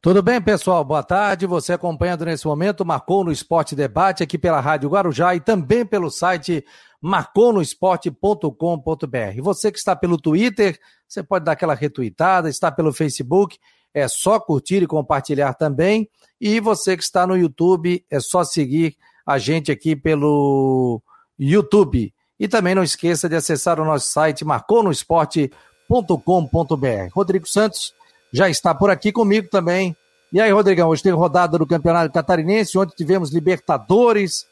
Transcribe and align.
Tudo 0.00 0.22
bem, 0.22 0.40
pessoal? 0.40 0.84
Boa 0.84 1.02
tarde. 1.02 1.44
Você 1.44 1.72
acompanhando 1.72 2.24
nesse 2.24 2.46
momento 2.46 2.86
Marcou 2.86 3.24
no 3.24 3.32
Esporte 3.32 3.74
Debate 3.74 4.22
aqui 4.22 4.38
pela 4.38 4.60
Rádio 4.60 4.88
Guarujá 4.88 5.34
e 5.34 5.40
também 5.40 5.84
pelo 5.84 6.08
site 6.08 6.64
marconosport.com.br. 7.02 9.42
Você 9.42 9.72
que 9.72 9.78
está 9.78 9.96
pelo 9.96 10.16
Twitter, 10.16 10.78
você 11.06 11.20
pode 11.20 11.44
dar 11.44 11.50
aquela 11.52 11.74
retweetada, 11.74 12.48
está 12.48 12.70
pelo 12.70 12.92
Facebook, 12.92 13.58
é 13.92 14.06
só 14.06 14.38
curtir 14.38 14.84
e 14.84 14.86
compartilhar 14.86 15.54
também. 15.54 16.08
E 16.40 16.60
você 16.60 16.96
que 16.96 17.02
está 17.02 17.26
no 17.26 17.36
YouTube, 17.36 18.04
é 18.08 18.20
só 18.20 18.44
seguir 18.44 18.96
a 19.26 19.36
gente 19.36 19.72
aqui 19.72 19.96
pelo 19.96 21.02
YouTube. 21.36 22.14
E 22.38 22.46
também 22.46 22.72
não 22.72 22.84
esqueça 22.84 23.28
de 23.28 23.34
acessar 23.34 23.80
o 23.80 23.84
nosso 23.84 24.10
site 24.10 24.44
marconosport.com.br. 24.44 27.12
Rodrigo 27.12 27.48
Santos 27.48 27.98
já 28.32 28.48
está 28.48 28.74
por 28.74 28.90
aqui 28.90 29.12
comigo 29.12 29.48
também. 29.50 29.96
E 30.32 30.40
aí, 30.40 30.50
Rodrigão, 30.50 30.88
hoje 30.88 31.02
tem 31.02 31.12
rodada 31.12 31.56
do 31.56 31.66
Campeonato 31.66 32.12
Catarinense, 32.12 32.76
onde 32.76 32.94
tivemos 32.94 33.32
Libertadores. 33.32 34.46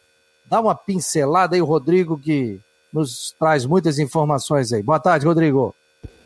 Dá 0.48 0.60
uma 0.60 0.74
pincelada 0.74 1.54
aí, 1.54 1.60
Rodrigo, 1.60 2.18
que 2.18 2.58
nos 2.92 3.34
traz 3.38 3.66
muitas 3.66 3.98
informações 3.98 4.72
aí. 4.72 4.82
Boa 4.82 4.98
tarde, 4.98 5.26
Rodrigo. 5.26 5.74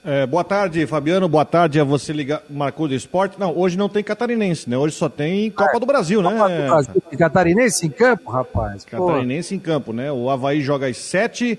É, 0.04 0.24
boa 0.24 0.44
tarde, 0.44 0.86
Fabiano. 0.86 1.28
Boa 1.28 1.44
tarde 1.44 1.78
a 1.78 1.84
você 1.84 2.12
ligar 2.12 2.42
Marcou 2.48 2.88
do 2.88 2.94
Esporte. 2.94 3.38
Não, 3.38 3.56
hoje 3.56 3.76
não 3.76 3.88
tem 3.88 4.02
catarinense, 4.02 4.70
né? 4.70 4.78
Hoje 4.78 4.94
só 4.94 5.08
tem 5.08 5.50
Copa 5.50 5.78
do 5.78 5.84
Brasil, 5.84 6.22
né? 6.22 6.30
Copa 6.30 6.48
do 6.48 6.66
Brasil. 6.66 7.02
Catarinense 7.18 7.86
em 7.86 7.90
campo, 7.90 8.30
rapaz. 8.30 8.84
Catarinense 8.84 9.50
Pô. 9.50 9.54
em 9.56 9.58
campo, 9.58 9.92
né? 9.92 10.10
O 10.10 10.30
Havaí 10.30 10.62
joga 10.62 10.86
às 10.86 10.96
sete 10.96 11.58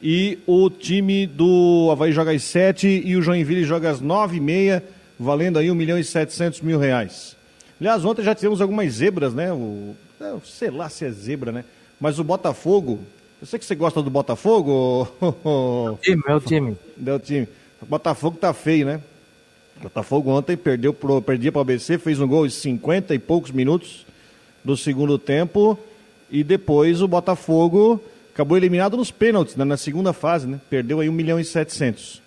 e 0.00 0.38
o 0.46 0.70
time 0.70 1.26
do 1.26 1.90
Havaí 1.92 2.12
joga 2.12 2.30
às 2.30 2.42
sete 2.44 3.02
e 3.04 3.14
o 3.14 3.20
Joinville 3.20 3.64
joga 3.64 3.90
às 3.90 4.00
nove 4.00 4.38
e 4.38 4.40
meia 4.40 4.82
valendo 5.18 5.58
aí 5.58 5.70
1 5.70 5.74
milhão 5.74 5.98
e 5.98 6.04
700 6.04 6.60
mil 6.60 6.78
reais. 6.78 7.36
Aliás, 7.80 8.04
ontem 8.04 8.22
já 8.22 8.34
tivemos 8.34 8.60
algumas 8.60 8.92
zebras, 8.92 9.34
né? 9.34 9.52
O, 9.52 9.94
sei 10.44 10.70
lá 10.70 10.88
se 10.88 11.04
é 11.04 11.10
zebra, 11.10 11.50
né? 11.50 11.64
Mas 12.00 12.18
o 12.18 12.24
Botafogo, 12.24 13.00
eu 13.40 13.46
sei 13.46 13.58
que 13.58 13.64
você 13.64 13.74
gosta 13.74 14.02
do 14.02 14.10
Botafogo. 14.10 15.08
Meu 15.44 15.98
time, 16.00 16.22
meu 16.26 16.40
time. 16.40 16.76
Meu 16.96 17.20
time. 17.20 17.48
O 17.80 17.86
Botafogo 17.86 18.36
tá 18.36 18.52
feio, 18.54 18.86
né? 18.86 19.00
O 19.78 19.82
Botafogo 19.84 20.30
ontem 20.30 20.56
perdeu 20.56 20.94
pro, 20.94 21.20
perdia 21.20 21.50
para 21.50 21.58
o 21.58 21.62
ABC, 21.62 21.98
fez 21.98 22.20
um 22.20 22.28
gol 22.28 22.46
em 22.46 22.50
50 22.50 23.14
e 23.14 23.18
poucos 23.18 23.50
minutos 23.50 24.06
do 24.64 24.76
segundo 24.76 25.18
tempo. 25.18 25.78
E 26.30 26.44
depois 26.44 27.02
o 27.02 27.08
Botafogo 27.08 28.00
acabou 28.32 28.56
eliminado 28.56 28.96
nos 28.96 29.10
pênaltis, 29.10 29.56
né? 29.56 29.64
na 29.64 29.76
segunda 29.76 30.12
fase, 30.12 30.46
né? 30.46 30.60
Perdeu 30.70 31.00
aí 31.00 31.08
1 31.08 31.12
milhão 31.12 31.40
e 31.40 31.44
700. 31.44 32.22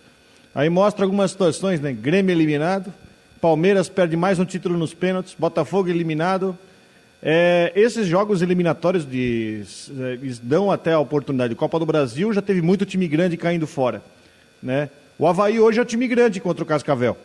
Aí 0.55 0.69
mostra 0.69 1.03
algumas 1.03 1.31
situações, 1.31 1.81
né? 1.81 1.91
Grêmio 1.91 2.33
eliminado, 2.33 2.93
Palmeiras 3.41 3.89
perde 3.89 4.15
mais 4.15 4.39
um 4.39 4.45
título 4.45 4.77
nos 4.77 4.93
pênaltis, 4.93 5.35
Botafogo 5.37 5.89
eliminado. 5.89 6.57
É, 7.21 7.73
esses 7.75 8.07
jogos 8.07 8.41
eliminatórios 8.41 9.05
de, 9.05 9.65
eles 10.13 10.39
dão 10.39 10.71
até 10.71 10.93
a 10.93 10.99
oportunidade. 10.99 11.53
Copa 11.55 11.77
do 11.77 11.85
Brasil 11.85 12.31
já 12.31 12.41
teve 12.41 12.61
muito 12.61 12.85
time 12.85 13.05
grande 13.05 13.35
caindo 13.35 13.67
fora. 13.67 14.01
Né? 14.63 14.89
O 15.19 15.27
Havaí 15.27 15.59
hoje 15.59 15.79
é 15.79 15.81
o 15.81 15.85
time 15.85 16.07
grande 16.07 16.39
contra 16.39 16.63
o 16.63 16.65
Cascavel. 16.65 17.17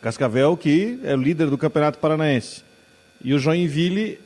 Cascavel 0.00 0.56
que 0.56 1.00
é 1.02 1.14
o 1.14 1.20
líder 1.20 1.50
do 1.50 1.58
Campeonato 1.58 1.98
Paranaense. 1.98 2.62
E 3.24 3.34
o 3.34 3.38
Joinville 3.40 4.20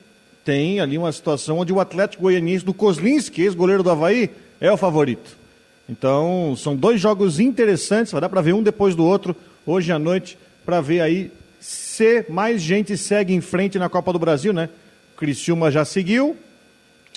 tem 0.44 0.80
ali 0.80 0.98
uma 0.98 1.12
situação 1.12 1.60
onde 1.60 1.72
o 1.72 1.80
Atlético 1.80 2.24
Goianiense 2.24 2.62
do 2.62 2.74
Kozlinski, 2.74 3.40
ex-goleiro 3.40 3.82
do 3.82 3.90
Havaí, 3.90 4.28
é 4.60 4.70
o 4.70 4.76
favorito. 4.76 5.40
Então, 5.88 6.54
são 6.56 6.76
dois 6.76 7.00
jogos 7.00 7.40
interessantes, 7.40 8.12
vai 8.12 8.20
dar 8.20 8.28
para 8.28 8.40
ver 8.40 8.54
um 8.54 8.62
depois 8.62 8.94
do 8.94 9.04
outro 9.04 9.36
hoje 9.66 9.92
à 9.92 9.98
noite, 9.98 10.38
para 10.64 10.80
ver 10.80 11.00
aí 11.00 11.32
se 11.60 12.24
mais 12.28 12.60
gente 12.60 12.96
segue 12.96 13.34
em 13.34 13.40
frente 13.40 13.78
na 13.78 13.88
Copa 13.88 14.12
do 14.12 14.18
Brasil, 14.18 14.52
né? 14.52 14.68
O 15.14 15.18
Criciúma 15.18 15.70
já 15.70 15.84
seguiu, 15.84 16.36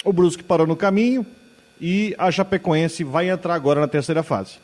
o 0.03 0.13
Brusque 0.13 0.43
parou 0.43 0.67
no 0.67 0.75
caminho 0.75 1.25
e 1.79 2.15
a 2.17 2.31
Chapecoense 2.31 3.03
vai 3.03 3.29
entrar 3.29 3.55
agora 3.55 3.79
na 3.79 3.87
terceira 3.87 4.23
fase. 4.23 4.57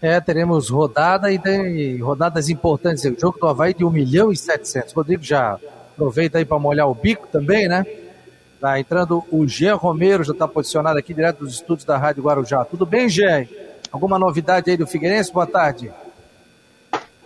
É, 0.00 0.20
teremos 0.20 0.68
rodada 0.68 1.32
e 1.32 1.38
tem 1.38 1.98
rodadas 1.98 2.48
importantes. 2.48 3.04
O 3.04 3.16
jogo 3.18 3.38
do 3.38 3.46
Havaí 3.46 3.72
de 3.72 3.84
1 3.84 3.90
milhão 3.90 4.32
e 4.32 4.36
700. 4.36 4.92
Rodrigo 4.92 5.22
já 5.22 5.58
aproveita 5.92 6.38
aí 6.38 6.44
para 6.44 6.58
molhar 6.58 6.88
o 6.88 6.94
bico 6.94 7.28
também, 7.28 7.68
né? 7.68 7.84
Tá 8.62 8.78
entrando 8.78 9.24
o 9.28 9.44
Jean 9.44 9.74
Romero, 9.74 10.22
já 10.22 10.30
está 10.30 10.46
posicionado 10.46 10.96
aqui 10.96 11.12
direto 11.12 11.40
dos 11.40 11.54
estúdios 11.54 11.84
da 11.84 11.98
Rádio 11.98 12.22
Guarujá. 12.22 12.64
Tudo 12.64 12.86
bem, 12.86 13.08
Jean? 13.08 13.44
Alguma 13.90 14.20
novidade 14.20 14.70
aí 14.70 14.76
do 14.76 14.86
Figueirense? 14.86 15.32
Boa 15.32 15.48
tarde. 15.48 15.90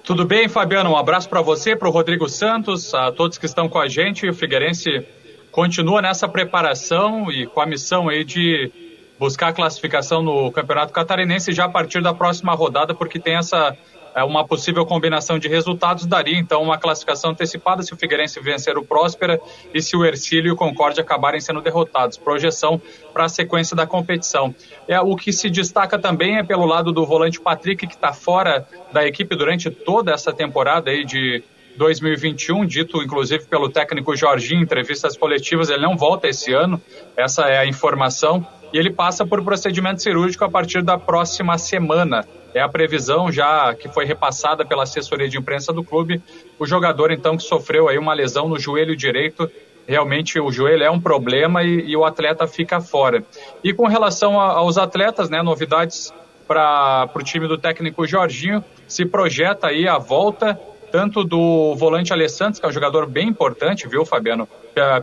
Tudo 0.02 0.24
bem, 0.24 0.48
Fabiano? 0.48 0.92
Um 0.92 0.96
abraço 0.96 1.28
para 1.28 1.42
você, 1.42 1.76
para 1.76 1.88
o 1.88 1.90
Rodrigo 1.90 2.26
Santos, 2.26 2.94
a 2.94 3.12
todos 3.12 3.36
que 3.36 3.44
estão 3.44 3.68
com 3.68 3.78
a 3.78 3.86
gente. 3.86 4.26
O 4.26 4.32
Figueirense 4.32 5.06
continua 5.52 6.00
nessa 6.00 6.26
preparação 6.26 7.30
e 7.30 7.46
com 7.46 7.60
a 7.60 7.66
missão 7.66 8.08
aí 8.08 8.24
de 8.24 8.72
buscar 9.18 9.48
a 9.48 9.52
classificação 9.52 10.22
no 10.22 10.50
Campeonato 10.50 10.90
Catarinense 10.90 11.52
já 11.52 11.66
a 11.66 11.68
partir 11.68 12.00
da 12.00 12.14
próxima 12.14 12.54
rodada, 12.54 12.94
porque 12.94 13.20
tem 13.20 13.36
essa 13.36 13.76
uma 14.24 14.46
possível 14.46 14.86
combinação 14.86 15.38
de 15.38 15.48
resultados 15.48 16.06
daria 16.06 16.38
então 16.38 16.62
uma 16.62 16.78
classificação 16.78 17.32
antecipada 17.32 17.82
se 17.82 17.92
o 17.92 17.96
Figueirense 17.96 18.40
vencer 18.40 18.78
o 18.78 18.84
Próspera 18.84 19.38
e 19.74 19.82
se 19.82 19.96
o 19.96 20.04
Ercílio 20.04 20.48
e 20.48 20.52
o 20.52 20.56
Concorde 20.56 21.00
acabarem 21.00 21.40
sendo 21.40 21.60
derrotados. 21.60 22.16
Projeção 22.16 22.80
para 23.12 23.24
a 23.24 23.28
sequência 23.28 23.76
da 23.76 23.86
competição. 23.86 24.54
É, 24.88 24.98
o 25.00 25.14
que 25.16 25.32
se 25.32 25.50
destaca 25.50 25.98
também 25.98 26.38
é 26.38 26.42
pelo 26.42 26.64
lado 26.64 26.92
do 26.92 27.04
volante 27.04 27.40
Patrick, 27.40 27.86
que 27.86 27.94
está 27.94 28.12
fora 28.12 28.66
da 28.92 29.06
equipe 29.06 29.36
durante 29.36 29.70
toda 29.70 30.12
essa 30.12 30.32
temporada 30.32 30.90
aí 30.90 31.04
de 31.04 31.42
2021, 31.76 32.64
dito 32.64 33.02
inclusive 33.02 33.44
pelo 33.44 33.68
técnico 33.68 34.16
Jorginho 34.16 34.60
em 34.60 34.64
entrevistas 34.64 35.16
coletivas, 35.16 35.68
ele 35.68 35.82
não 35.82 35.96
volta 35.96 36.26
esse 36.26 36.52
ano, 36.52 36.80
essa 37.16 37.42
é 37.42 37.58
a 37.58 37.66
informação, 37.66 38.46
e 38.72 38.78
ele 38.78 38.90
passa 38.90 39.26
por 39.26 39.44
procedimento 39.44 40.02
cirúrgico 40.02 40.44
a 40.44 40.50
partir 40.50 40.82
da 40.82 40.98
próxima 40.98 41.58
semana 41.58 42.26
é 42.56 42.62
a 42.62 42.68
previsão 42.68 43.30
já 43.30 43.74
que 43.74 43.86
foi 43.86 44.06
repassada 44.06 44.64
pela 44.64 44.84
assessoria 44.84 45.28
de 45.28 45.36
imprensa 45.36 45.74
do 45.74 45.84
clube. 45.84 46.22
O 46.58 46.66
jogador, 46.66 47.12
então, 47.12 47.36
que 47.36 47.42
sofreu 47.42 47.86
aí 47.86 47.98
uma 47.98 48.14
lesão 48.14 48.48
no 48.48 48.58
joelho 48.58 48.96
direito, 48.96 49.50
realmente 49.86 50.40
o 50.40 50.50
joelho 50.50 50.82
é 50.82 50.90
um 50.90 50.98
problema 50.98 51.62
e, 51.62 51.90
e 51.90 51.94
o 51.94 52.04
atleta 52.06 52.46
fica 52.46 52.80
fora. 52.80 53.22
E 53.62 53.74
com 53.74 53.86
relação 53.86 54.40
a, 54.40 54.52
aos 54.52 54.78
atletas, 54.78 55.28
né, 55.28 55.42
novidades 55.42 56.14
para 56.48 57.10
o 57.14 57.22
time 57.22 57.46
do 57.46 57.58
técnico 57.58 58.06
Jorginho, 58.06 58.64
se 58.88 59.04
projeta 59.04 59.66
aí 59.66 59.86
a 59.86 59.98
volta 59.98 60.58
tanto 60.90 61.24
do 61.24 61.74
volante 61.74 62.12
Alessandro, 62.12 62.58
que 62.58 62.64
é 62.64 62.68
um 62.70 62.72
jogador 62.72 63.06
bem 63.06 63.28
importante, 63.28 63.86
viu, 63.86 64.06
Fabiano? 64.06 64.48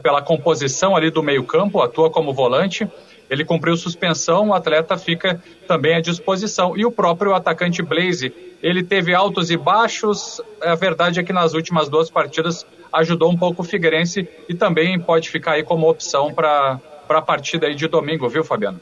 Pela 0.01 0.23
composição 0.23 0.95
ali 0.95 1.11
do 1.11 1.21
meio-campo, 1.21 1.81
atua 1.81 2.09
como 2.09 2.33
volante 2.33 2.89
ele 3.33 3.43
cumpriu 3.43 3.75
suspensão, 3.75 4.49
o 4.49 4.53
atleta 4.53 4.95
fica 4.95 5.41
também 5.67 5.95
à 5.95 6.01
disposição. 6.01 6.77
E 6.77 6.85
o 6.85 6.91
próprio 6.91 7.33
atacante 7.33 7.81
Blaze, 7.81 8.31
ele 8.61 8.83
teve 8.83 9.11
altos 9.11 9.49
e 9.49 9.57
baixos. 9.57 10.39
A 10.61 10.75
verdade 10.75 11.19
é 11.19 11.23
que 11.23 11.33
nas 11.33 11.55
últimas 11.55 11.89
duas 11.89 12.11
partidas 12.11 12.63
ajudou 12.93 13.31
um 13.31 13.35
pouco 13.35 13.63
o 13.63 13.65
Figueirense 13.65 14.29
e 14.47 14.53
também 14.53 14.99
pode 14.99 15.31
ficar 15.31 15.53
aí 15.53 15.63
como 15.63 15.89
opção 15.89 16.31
para 16.31 16.79
a 17.09 17.21
partida 17.23 17.65
aí 17.65 17.73
de 17.73 17.87
domingo, 17.87 18.29
viu, 18.29 18.43
Fabiano? 18.43 18.79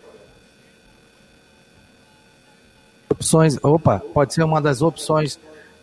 Opções, 3.09 3.57
opa, 3.63 4.01
pode 4.13 4.33
ser 4.33 4.44
uma 4.44 4.62
das 4.62 4.81
opções 4.81 5.39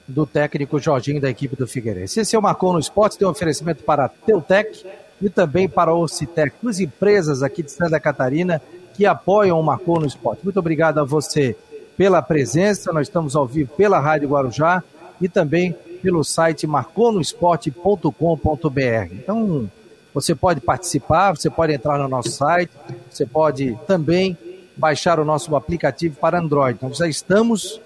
do 0.06 0.26
técnico 0.26 0.78
Jorginho 0.78 1.22
da 1.22 1.30
equipe 1.30 1.56
do 1.56 1.66
Figueirense. 1.66 2.20
Esse 2.20 2.36
é 2.36 2.38
o 2.38 2.42
Marcou 2.42 2.74
no 2.74 2.78
Esporte, 2.78 3.16
tem 3.16 3.26
um 3.26 3.30
oferecimento 3.30 3.82
para 3.82 4.08
Teutec 4.08 4.84
e 5.20 5.28
também 5.28 5.68
para 5.68 5.90
a 5.90 5.94
Ocitec, 5.94 6.54
duas 6.62 6.80
empresas 6.80 7.42
aqui 7.42 7.62
de 7.62 7.70
Santa 7.70 7.98
Catarina 7.98 8.60
que 8.94 9.06
apoiam 9.06 9.60
o 9.60 9.62
Marcou 9.62 10.00
no 10.00 10.06
Esporte. 10.06 10.42
Muito 10.42 10.58
obrigado 10.58 10.98
a 10.98 11.04
você 11.04 11.56
pela 11.96 12.22
presença, 12.22 12.92
nós 12.92 13.08
estamos 13.08 13.34
ao 13.34 13.46
vivo 13.46 13.70
pela 13.76 13.98
Rádio 13.98 14.28
Guarujá 14.28 14.82
e 15.20 15.28
também 15.28 15.74
pelo 16.02 16.22
site 16.22 16.66
marconosport.com.br. 16.66 19.12
Então, 19.12 19.68
você 20.14 20.34
pode 20.34 20.60
participar, 20.60 21.36
você 21.36 21.50
pode 21.50 21.72
entrar 21.72 21.98
no 21.98 22.08
nosso 22.08 22.30
site, 22.30 22.70
você 23.10 23.26
pode 23.26 23.76
também 23.86 24.36
baixar 24.76 25.18
o 25.18 25.24
nosso 25.24 25.54
aplicativo 25.56 26.16
para 26.16 26.38
Android. 26.38 26.78
Nós 26.80 26.98
já 26.98 27.08
estamos 27.08 27.80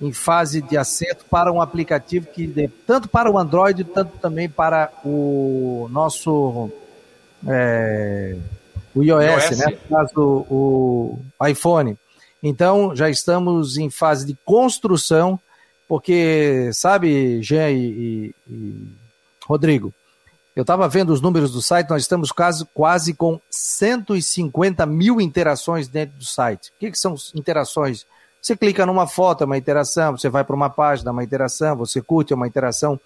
em 0.00 0.12
fase 0.12 0.62
de 0.62 0.76
acerto 0.76 1.24
para 1.26 1.52
um 1.52 1.60
aplicativo 1.60 2.26
que 2.26 2.46
dê 2.46 2.68
tanto 2.86 3.08
para 3.08 3.30
o 3.30 3.38
Android, 3.38 3.84
tanto 3.84 4.16
também 4.18 4.48
para 4.48 4.90
o 5.04 5.88
nosso 5.90 6.70
é, 7.46 8.36
o 8.94 9.02
iOS, 9.02 9.44
iOS, 9.44 9.58
né? 9.58 9.66
No 9.66 9.96
caso, 9.96 10.46
o 10.50 11.18
iPhone. 11.48 11.96
Então, 12.42 12.96
já 12.96 13.10
estamos 13.10 13.76
em 13.76 13.90
fase 13.90 14.26
de 14.26 14.36
construção, 14.44 15.38
porque, 15.86 16.70
sabe, 16.72 17.42
Jean 17.42 17.70
e, 17.70 17.76
e, 17.76 18.34
e 18.48 18.88
Rodrigo, 19.46 19.92
eu 20.56 20.62
estava 20.62 20.88
vendo 20.88 21.12
os 21.12 21.20
números 21.20 21.52
do 21.52 21.62
site, 21.62 21.90
nós 21.90 22.02
estamos 22.02 22.32
quase, 22.32 22.64
quase 22.74 23.14
com 23.14 23.40
150 23.50 24.84
mil 24.86 25.20
interações 25.20 25.88
dentro 25.88 26.18
do 26.18 26.24
site. 26.24 26.70
O 26.70 26.80
que, 26.80 26.90
que 26.90 26.98
são 26.98 27.14
interações? 27.34 28.06
Você 28.40 28.56
clica 28.56 28.86
numa 28.86 29.06
foto, 29.06 29.44
é 29.44 29.46
uma 29.46 29.58
interação, 29.58 30.16
você 30.16 30.28
vai 30.28 30.44
para 30.44 30.56
uma 30.56 30.70
página, 30.70 31.10
é 31.10 31.12
uma 31.12 31.24
interação, 31.24 31.76
você 31.76 32.00
curte, 32.00 32.32
é 32.32 32.36
uma 32.36 32.48
interação. 32.48 32.98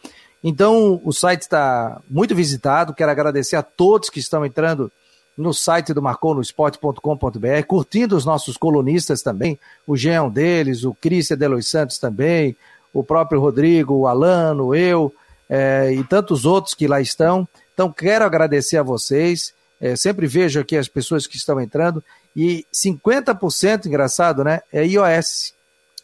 Então, 0.43 1.01
o 1.05 1.13
site 1.13 1.43
está 1.43 2.01
muito 2.09 2.35
visitado. 2.35 2.95
Quero 2.95 3.11
agradecer 3.11 3.57
a 3.57 3.63
todos 3.63 4.11
que 4.11 4.21
estão 4.21 4.45
entrando 4.45 4.93
no 5.37 5.53
site 5.53 5.93
do 5.93 6.03
marconosport.com.br, 6.03 7.67
curtindo 7.67 8.17
os 8.17 8.25
nossos 8.25 8.57
colunistas 8.57 9.23
também. 9.23 9.59
O 9.87 9.97
Jean 9.97 10.29
deles, 10.29 10.85
o 10.85 10.95
Cristian 10.95 11.37
Delois 11.37 11.67
Santos 11.67 11.99
também, 11.99 12.57
o 12.93 13.03
próprio 13.03 13.41
Rodrigo, 13.41 13.95
o 13.95 14.07
Alano, 14.07 14.75
eu 14.75 15.13
é, 15.49 15.93
e 15.93 16.05
tantos 16.05 16.45
outros 16.45 16.75
que 16.75 16.87
lá 16.87 17.01
estão. 17.01 17.47
Então, 17.73 17.91
quero 17.91 18.25
agradecer 18.25 18.77
a 18.77 18.83
vocês. 18.83 19.53
É, 19.81 19.97
sempre 19.97 20.27
vejo 20.27 20.61
aqui 20.61 20.77
as 20.77 20.89
pessoas 20.89 21.27
que 21.27 21.37
estão 21.37 21.61
entrando. 21.61 22.03
E 22.37 22.67
50%, 22.75 23.87
engraçado, 23.87 24.43
né? 24.43 24.61
É 24.73 24.85
iOS. 24.85 25.55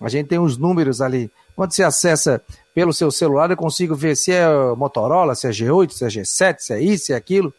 A 0.01 0.09
gente 0.09 0.29
tem 0.29 0.39
os 0.39 0.57
números 0.57 1.01
ali. 1.01 1.31
Quando 1.55 1.73
você 1.73 1.83
acessa 1.83 2.41
pelo 2.75 2.93
seu 2.93 3.11
celular, 3.11 3.51
eu 3.51 3.57
consigo 3.57 3.95
ver 3.95 4.17
se 4.17 4.33
é 4.33 4.47
Motorola, 4.77 5.35
se 5.35 5.47
é 5.47 5.51
G8, 5.51 5.91
se 5.91 6.05
é 6.05 6.09
G7, 6.09 6.57
se 6.59 6.73
é 6.73 6.81
isso, 6.81 7.07
se 7.07 7.13
é 7.13 7.17
aquilo. 7.17 7.53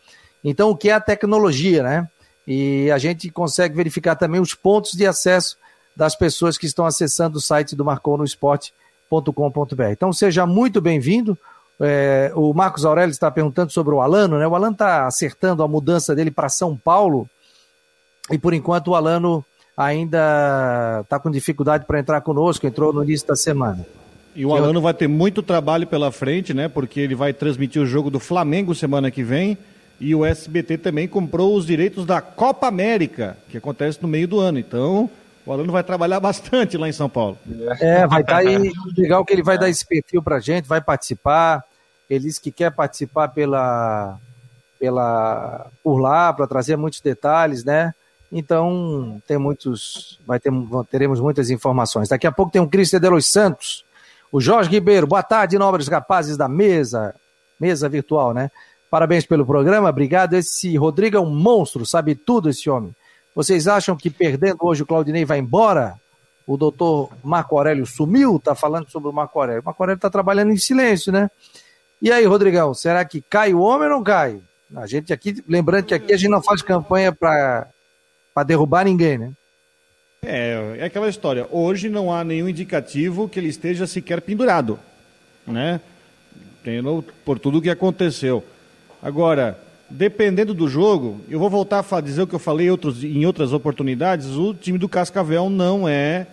Então, 0.43 0.71
o 0.71 0.75
que 0.75 0.89
é 0.89 0.93
a 0.93 0.99
tecnologia, 0.99 1.83
né? 1.83 2.09
E 2.47 2.89
a 2.89 2.97
gente 2.97 3.29
consegue 3.29 3.75
verificar 3.75 4.15
também 4.15 4.41
os 4.41 4.55
pontos 4.55 4.93
de 4.93 5.05
acesso 5.05 5.57
das 5.95 6.15
pessoas 6.15 6.57
que 6.57 6.65
estão 6.65 6.85
acessando 6.85 7.37
o 7.37 7.41
site 7.41 7.75
do 7.75 7.85
marconosport.com.br. 7.85 9.83
Então, 9.91 10.11
seja 10.11 10.45
muito 10.47 10.81
bem-vindo. 10.81 11.37
É, 11.79 12.31
o 12.35 12.53
Marcos 12.53 12.85
Aurélio 12.85 13.11
está 13.11 13.29
perguntando 13.29 13.71
sobre 13.71 13.93
o 13.93 14.01
Alano, 14.01 14.39
né? 14.39 14.47
O 14.47 14.55
Alano 14.55 14.73
está 14.73 15.05
acertando 15.05 15.61
a 15.61 15.67
mudança 15.67 16.15
dele 16.15 16.31
para 16.31 16.49
São 16.49 16.75
Paulo. 16.75 17.29
E 18.31 18.37
por 18.37 18.53
enquanto 18.53 18.89
o 18.89 18.95
Alano 18.95 19.43
ainda 19.75 21.01
está 21.01 21.19
com 21.19 21.31
dificuldade 21.31 21.85
para 21.85 21.99
entrar 21.99 22.21
conosco, 22.21 22.65
entrou 22.65 22.93
no 22.93 23.03
início 23.03 23.27
da 23.27 23.35
semana. 23.35 23.85
E 24.35 24.45
o 24.45 24.55
Alano 24.55 24.79
vai 24.79 24.93
ter 24.93 25.07
muito 25.07 25.43
trabalho 25.43 25.85
pela 25.85 26.11
frente, 26.11 26.53
né? 26.53 26.67
Porque 26.67 26.99
ele 26.99 27.15
vai 27.15 27.33
transmitir 27.33 27.81
o 27.81 27.85
jogo 27.85 28.09
do 28.09 28.19
Flamengo 28.19 28.73
semana 28.73 29.11
que 29.11 29.23
vem. 29.23 29.57
E 29.99 30.15
o 30.15 30.25
SBT 30.25 30.77
também 30.77 31.07
comprou 31.07 31.55
os 31.55 31.65
direitos 31.65 32.05
da 32.05 32.21
Copa 32.21 32.67
América, 32.67 33.37
que 33.49 33.57
acontece 33.57 34.01
no 34.01 34.07
meio 34.07 34.27
do 34.27 34.39
ano. 34.39 34.57
Então, 34.57 35.09
o 35.45 35.51
Alano 35.51 35.71
vai 35.71 35.83
trabalhar 35.83 36.19
bastante 36.21 36.77
lá 36.77 36.87
em 36.87 36.93
São 36.93 37.09
Paulo. 37.09 37.37
É, 37.79 38.07
vai 38.07 38.21
estar 38.21 38.33
tá 38.33 38.37
aí. 38.39 38.71
Legal 38.97 39.25
que 39.25 39.33
ele 39.33 39.43
vai 39.43 39.57
dar 39.57 39.69
esse 39.69 39.85
perfil 39.85 40.23
pra 40.23 40.39
gente, 40.39 40.67
vai 40.67 40.81
participar. 40.81 41.63
Ele 42.09 42.25
disse 42.25 42.41
que 42.41 42.51
quer 42.51 42.71
participar 42.71 43.27
pela, 43.29 44.17
pela 44.79 45.67
por 45.83 45.99
lá, 45.99 46.33
para 46.33 46.47
trazer 46.47 46.77
muitos 46.77 47.01
detalhes, 47.01 47.63
né? 47.63 47.93
Então, 48.31 49.21
tem 49.27 49.37
muitos, 49.37 50.19
vai 50.25 50.39
ter, 50.39 50.51
teremos 50.89 51.19
muitas 51.19 51.49
informações. 51.49 52.07
Daqui 52.07 52.25
a 52.25 52.31
pouco 52.31 52.51
tem 52.51 52.61
o 52.61 52.67
Cristian 52.67 52.99
de 52.99 53.09
los 53.09 53.29
Santos, 53.29 53.83
o 54.31 54.39
Jorge 54.39 54.69
Ribeiro. 54.69 55.05
Boa 55.05 55.21
tarde, 55.21 55.57
nobres 55.57 55.87
rapazes 55.87 56.37
da 56.37 56.47
mesa, 56.47 57.13
mesa 57.59 57.89
virtual, 57.89 58.33
né? 58.33 58.49
Parabéns 58.89 59.25
pelo 59.25 59.45
programa, 59.45 59.89
obrigado. 59.89 60.33
Esse 60.33 60.75
Rodrigo 60.77 61.17
é 61.17 61.19
um 61.19 61.29
monstro, 61.29 61.85
sabe 61.85 62.15
tudo 62.15 62.49
esse 62.49 62.69
homem. 62.69 62.95
Vocês 63.35 63.67
acham 63.67 63.95
que 63.95 64.09
perdendo 64.09 64.57
hoje 64.61 64.83
o 64.83 64.85
Claudinei 64.85 65.25
vai 65.25 65.39
embora? 65.39 65.95
O 66.47 66.57
doutor 66.57 67.09
Marco 67.23 67.57
Aurélio 67.57 67.85
sumiu, 67.85 68.39
tá 68.39 68.55
falando 68.55 68.89
sobre 68.89 69.09
o 69.09 69.13
Marco 69.13 69.39
Aurélio. 69.39 69.61
O 69.61 69.65
Marco 69.65 69.81
Aurélio 69.83 70.01
tá 70.01 70.09
trabalhando 70.09 70.51
em 70.51 70.57
silêncio, 70.57 71.11
né? 71.11 71.29
E 72.01 72.11
aí, 72.11 72.25
Rodrigão, 72.25 72.73
será 72.73 73.05
que 73.05 73.21
cai 73.21 73.53
o 73.53 73.61
homem 73.61 73.87
ou 73.87 73.95
não 73.95 74.03
cai? 74.03 74.41
A 74.75 74.87
gente 74.87 75.13
aqui, 75.13 75.43
lembrando 75.47 75.85
que 75.85 75.93
aqui 75.93 76.13
a 76.13 76.17
gente 76.17 76.29
não 76.29 76.41
faz 76.41 76.61
campanha 76.61 77.11
para 77.11 77.67
para 78.33 78.43
derrubar 78.43 78.85
ninguém, 78.85 79.17
né? 79.17 79.31
É, 80.23 80.75
é 80.79 80.85
aquela 80.85 81.09
história. 81.09 81.47
Hoje 81.51 81.89
não 81.89 82.13
há 82.13 82.23
nenhum 82.23 82.47
indicativo 82.47 83.27
que 83.27 83.39
ele 83.39 83.47
esteja 83.47 83.87
sequer 83.87 84.21
pendurado, 84.21 84.79
né? 85.47 85.81
Tendo, 86.63 87.03
por 87.25 87.39
tudo 87.39 87.57
o 87.57 87.61
que 87.61 87.69
aconteceu. 87.69 88.43
Agora, 89.01 89.59
dependendo 89.89 90.53
do 90.53 90.67
jogo, 90.67 91.19
eu 91.27 91.39
vou 91.39 91.49
voltar 91.49 91.83
a 91.89 92.01
dizer 92.01 92.21
o 92.21 92.27
que 92.27 92.35
eu 92.35 92.39
falei 92.39 92.67
em, 92.67 92.69
outros, 92.69 93.03
em 93.03 93.25
outras 93.25 93.51
oportunidades, 93.51 94.27
o 94.27 94.53
time 94.53 94.77
do 94.77 94.87
Cascavel 94.87 95.49
não 95.49 95.89
é 95.89 96.27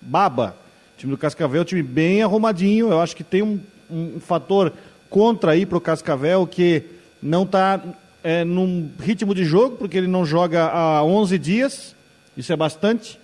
baba. 0.00 0.54
O 0.94 0.98
time 0.98 1.12
do 1.12 1.18
Cascavel 1.18 1.60
é 1.60 1.62
um 1.62 1.66
time 1.66 1.82
bem 1.82 2.22
arrumadinho, 2.22 2.90
eu 2.90 3.00
acho 3.00 3.16
que 3.16 3.24
tem 3.24 3.42
um, 3.42 3.58
um 3.90 4.20
fator 4.20 4.72
contra 5.08 5.52
aí 5.52 5.64
para 5.64 5.78
o 5.78 5.80
Cascavel 5.80 6.46
que 6.46 6.84
não 7.22 7.44
está 7.44 7.80
é, 8.22 8.44
num 8.44 8.90
ritmo 9.00 9.34
de 9.34 9.44
jogo, 9.44 9.76
porque 9.76 9.96
ele 9.96 10.06
não 10.06 10.24
joga 10.24 10.66
há 10.68 11.04
11 11.04 11.38
dias, 11.38 11.94
isso 12.36 12.52
é 12.52 12.56
bastante, 12.56 13.18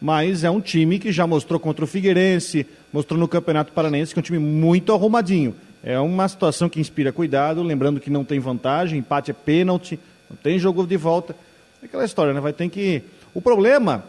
mas 0.00 0.44
é 0.44 0.50
um 0.50 0.60
time 0.60 0.98
que 0.98 1.10
já 1.10 1.26
mostrou 1.26 1.58
contra 1.58 1.84
o 1.84 1.88
Figueirense, 1.88 2.66
mostrou 2.92 3.18
no 3.18 3.26
Campeonato 3.26 3.72
Paranense, 3.72 4.12
que 4.12 4.18
é 4.18 4.22
um 4.22 4.24
time 4.24 4.38
muito 4.38 4.92
arrumadinho. 4.92 5.54
É 5.82 5.98
uma 5.98 6.26
situação 6.28 6.68
que 6.68 6.80
inspira 6.80 7.12
cuidado, 7.12 7.62
lembrando 7.62 8.00
que 8.00 8.10
não 8.10 8.24
tem 8.24 8.38
vantagem, 8.38 8.98
empate 8.98 9.30
é 9.30 9.34
pênalti, 9.34 9.98
não 10.30 10.36
tem 10.36 10.58
jogo 10.58 10.86
de 10.86 10.96
volta. 10.96 11.36
É 11.82 11.86
aquela 11.86 12.04
história, 12.04 12.32
né? 12.32 12.40
Vai 12.40 12.52
ter 12.52 12.68
que. 12.70 13.02
O 13.34 13.42
problema 13.42 14.04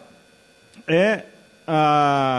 é 0.87 1.23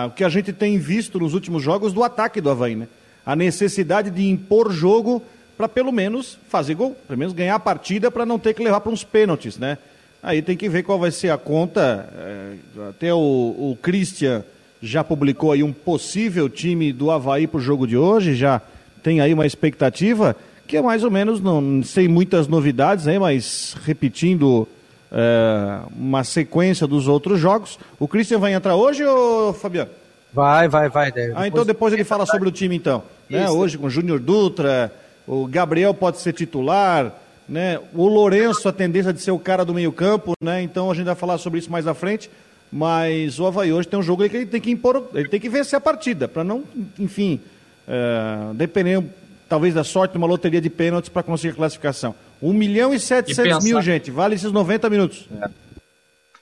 o 0.07 0.11
que 0.13 0.25
a 0.25 0.29
gente 0.29 0.53
tem 0.53 0.79
visto 0.79 1.19
nos 1.19 1.35
últimos 1.35 1.63
jogos 1.63 1.93
do 1.93 2.03
ataque 2.03 2.41
do 2.41 2.51
Havaí, 2.51 2.77
né? 2.77 2.89
A 3.25 3.37
necessidade 3.37 4.11
de 4.11 4.29
impor 4.29 4.73
jogo 4.73 5.23
para 5.57 5.69
pelo 5.69 5.93
menos 5.93 6.39
fazer 6.49 6.75
gol, 6.75 6.97
pelo 7.07 7.19
menos 7.19 7.33
ganhar 7.33 7.55
a 7.55 7.61
partida 7.61 8.11
para 8.11 8.27
não 8.27 8.39
ter 8.39 8.55
que 8.55 8.63
levar 8.63 8.81
para 8.81 8.93
uns 8.93 9.05
pênaltis, 9.05 9.59
né? 9.59 9.79
Aí 10.23 10.43
tem 10.43 10.57
que 10.57 10.69
ver 10.69 10.83
qual 10.83 10.99
vai 10.99 11.11
ser 11.11 11.31
a 11.31 11.39
conta. 11.39 12.09
É, 12.17 12.89
até 12.89 13.15
o, 13.15 13.19
o 13.19 13.79
Christian 13.81 14.45
já 14.83 15.03
publicou 15.03 15.53
aí 15.53 15.63
um 15.63 15.73
possível 15.73 16.49
time 16.49 16.93
do 16.93 17.11
Havaí 17.11 17.47
para 17.47 17.59
o 17.59 17.61
jogo 17.61 17.87
de 17.87 17.97
hoje, 17.97 18.35
já 18.35 18.61
tem 19.03 19.21
aí 19.21 19.33
uma 19.33 19.47
expectativa 19.47 20.37
que 20.67 20.77
é 20.77 20.83
mais 20.83 21.05
ou 21.05 21.11
menos, 21.11 21.41
não 21.41 21.83
sem 21.83 22.09
muitas 22.09 22.49
novidades, 22.49 23.07
né, 23.07 23.19
mas 23.19 23.77
repetindo 23.85 24.67
é, 25.13 25.79
uma 25.97 26.25
sequência 26.25 26.87
dos 26.87 27.07
outros 27.07 27.39
jogos. 27.39 27.79
O 27.99 28.09
Christian 28.09 28.39
vai 28.39 28.53
entrar 28.53 28.75
hoje, 28.75 29.05
ou 29.05 29.53
Fabiano? 29.53 29.91
Vai, 30.33 30.69
vai, 30.69 30.89
vai. 30.89 31.13
Deve. 31.13 31.33
Ah, 31.37 31.47
então 31.47 31.65
depois 31.65 31.95
ele 31.95 32.05
fala 32.05 32.27
sobre 32.27 32.49
o 32.49 32.53
time, 32.53 32.77
então. 32.77 33.03
Né? 33.31 33.49
Hoje 33.49 33.79
com 33.79 33.87
o 33.87 33.91
Júnior 33.91 34.19
Dutra, 34.19 34.93
o 35.27 35.47
Gabriel 35.47 35.93
pode 35.93 36.21
ser 36.21 36.33
titular, 36.33 37.13
né? 37.49 37.79
O 37.95 38.07
Lourenço, 38.07 38.69
a 38.69 38.73
tendência 38.73 39.13
de 39.13 39.21
ser 39.21 39.31
o 39.31 39.39
cara 39.39 39.65
do 39.65 39.75
meio-campo, 39.75 40.33
né? 40.43 40.63
Então 40.63 40.91
a 40.91 40.95
gente 40.95 41.07
vai 41.07 41.15
falar 41.15 41.39
sobre 41.39 41.59
isso 41.59 41.71
mais 41.71 41.87
à 41.87 41.95
frente. 41.95 42.31
Mas 42.71 43.39
o 43.39 43.47
Havaí 43.47 43.73
hoje 43.73 43.89
tem 43.89 43.99
um 43.99 44.03
jogo 44.03 44.29
que 44.29 44.37
ele 44.37 44.47
tem 44.47 44.61
que 44.61 44.71
impor, 44.71 45.09
ele 45.15 45.29
tem 45.29 45.39
que 45.39 45.49
vencer 45.49 45.77
a 45.77 45.81
partida, 45.81 46.27
para 46.27 46.43
não, 46.43 46.65
enfim, 46.99 47.41
é, 47.87 48.53
dependendo 48.55 49.09
talvez 49.49 49.73
da 49.73 49.85
sorte 49.85 50.13
de 50.13 50.19
uma 50.19 50.27
loteria 50.27 50.61
de 50.61 50.69
pênaltis 50.69 51.09
para 51.09 51.23
conseguir 51.23 51.53
a 51.53 51.57
classificação. 51.57 52.15
1 52.43 52.53
milhão 52.53 52.93
e 52.93 52.99
700 52.99 53.39
e 53.39 53.43
pensar... 53.43 53.63
mil, 53.63 53.81
gente, 53.81 54.11
vale 54.11 54.35
esses 54.35 54.51
90 54.51 54.91
minutos. 54.91 55.29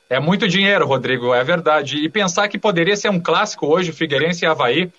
É. 0.08 0.16
é. 0.16 0.20
muito 0.20 0.48
dinheiro, 0.48 0.86
Rodrigo, 0.86 1.34
é 1.34 1.44
verdade. 1.44 1.98
E 1.98 2.08
pensar 2.08 2.48
que 2.48 2.58
poderia 2.58 2.96
ser 2.96 3.10
um 3.10 3.20
clássico 3.20 3.66
hoje, 3.66 3.92
Figueirense 3.92 4.44
e 4.44 4.48
Havaí, 4.48 4.90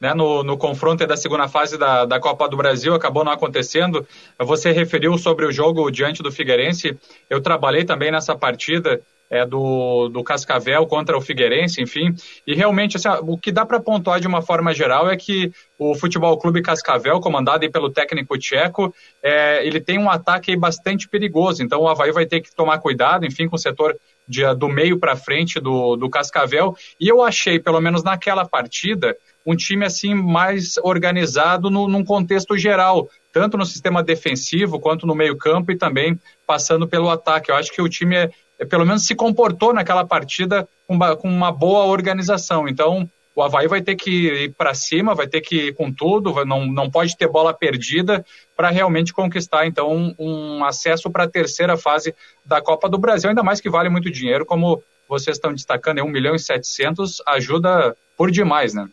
né, 0.00 0.12
no, 0.14 0.42
no 0.42 0.56
confronto 0.56 1.06
da 1.06 1.16
segunda 1.16 1.48
fase 1.48 1.78
da, 1.78 2.04
da 2.04 2.20
Copa 2.20 2.48
do 2.48 2.56
Brasil, 2.56 2.94
acabou 2.94 3.24
não 3.24 3.32
acontecendo. 3.32 4.06
Você 4.38 4.70
referiu 4.70 5.16
sobre 5.18 5.46
o 5.46 5.52
jogo 5.52 5.90
diante 5.90 6.22
do 6.22 6.32
Figueirense. 6.32 6.96
Eu 7.30 7.40
trabalhei 7.40 7.84
também 7.84 8.10
nessa 8.10 8.36
partida 8.36 9.00
é, 9.30 9.44
do, 9.44 10.08
do 10.08 10.22
Cascavel 10.22 10.86
contra 10.86 11.16
o 11.16 11.20
Figueirense, 11.20 11.82
enfim. 11.82 12.14
E 12.46 12.54
realmente, 12.54 12.96
assim, 12.96 13.08
o 13.22 13.38
que 13.38 13.50
dá 13.50 13.64
para 13.64 13.80
pontuar 13.80 14.20
de 14.20 14.26
uma 14.26 14.42
forma 14.42 14.72
geral 14.72 15.10
é 15.10 15.16
que 15.16 15.50
o 15.78 15.94
Futebol 15.94 16.38
Clube 16.38 16.62
Cascavel, 16.62 17.20
comandado 17.20 17.68
pelo 17.70 17.90
técnico 17.90 18.38
tcheco, 18.38 18.94
é, 19.22 19.66
ele 19.66 19.80
tem 19.80 19.98
um 19.98 20.10
ataque 20.10 20.56
bastante 20.56 21.08
perigoso. 21.08 21.62
Então 21.62 21.80
o 21.80 21.88
Havaí 21.88 22.12
vai 22.12 22.26
ter 22.26 22.40
que 22.40 22.54
tomar 22.54 22.78
cuidado, 22.78 23.26
enfim, 23.26 23.48
com 23.48 23.56
o 23.56 23.58
setor 23.58 23.96
de, 24.26 24.42
do 24.54 24.68
meio 24.68 24.98
para 24.98 25.16
frente 25.16 25.60
do, 25.60 25.96
do 25.96 26.10
Cascavel. 26.10 26.76
E 27.00 27.08
eu 27.08 27.22
achei, 27.22 27.58
pelo 27.58 27.80
menos 27.80 28.02
naquela 28.02 28.46
partida, 28.46 29.16
um 29.46 29.54
time 29.54 29.84
assim 29.84 30.14
mais 30.14 30.76
organizado 30.78 31.70
no, 31.70 31.86
num 31.86 32.04
contexto 32.04 32.56
geral, 32.56 33.08
tanto 33.32 33.56
no 33.56 33.66
sistema 33.66 34.02
defensivo 34.02 34.80
quanto 34.80 35.06
no 35.06 35.14
meio-campo 35.14 35.70
e 35.70 35.76
também 35.76 36.18
passando 36.46 36.88
pelo 36.88 37.10
ataque. 37.10 37.50
Eu 37.50 37.56
acho 37.56 37.72
que 37.72 37.82
o 37.82 37.88
time 37.88 38.16
é, 38.16 38.30
é, 38.58 38.64
pelo 38.64 38.86
menos 38.86 39.06
se 39.06 39.14
comportou 39.14 39.72
naquela 39.74 40.04
partida 40.04 40.66
com, 40.86 40.98
com 41.16 41.28
uma 41.28 41.52
boa 41.52 41.84
organização. 41.84 42.68
Então, 42.68 43.08
o 43.34 43.42
Havaí 43.42 43.66
vai 43.66 43.82
ter 43.82 43.96
que 43.96 44.44
ir 44.44 44.54
para 44.54 44.74
cima, 44.74 45.14
vai 45.14 45.26
ter 45.26 45.40
que 45.40 45.68
ir 45.68 45.74
com 45.74 45.92
tudo, 45.92 46.44
não, 46.44 46.66
não 46.66 46.90
pode 46.90 47.16
ter 47.16 47.28
bola 47.28 47.52
perdida 47.52 48.24
para 48.56 48.70
realmente 48.70 49.12
conquistar 49.12 49.66
então 49.66 50.14
um, 50.18 50.64
acesso 50.64 51.10
para 51.10 51.24
a 51.24 51.28
terceira 51.28 51.76
fase 51.76 52.14
da 52.44 52.62
Copa 52.62 52.88
do 52.88 52.98
Brasil, 52.98 53.28
ainda 53.28 53.42
mais 53.42 53.60
que 53.60 53.68
vale 53.68 53.88
muito 53.88 54.10
dinheiro, 54.10 54.46
como 54.46 54.82
vocês 55.08 55.36
estão 55.36 55.52
destacando, 55.52 55.98
é 55.98 56.02
1 56.02 56.08
milhão 56.08 56.34
e 56.34 56.38
700, 56.38 57.20
ajuda 57.26 57.96
por 58.16 58.30
demais, 58.30 58.72
né? 58.72 58.88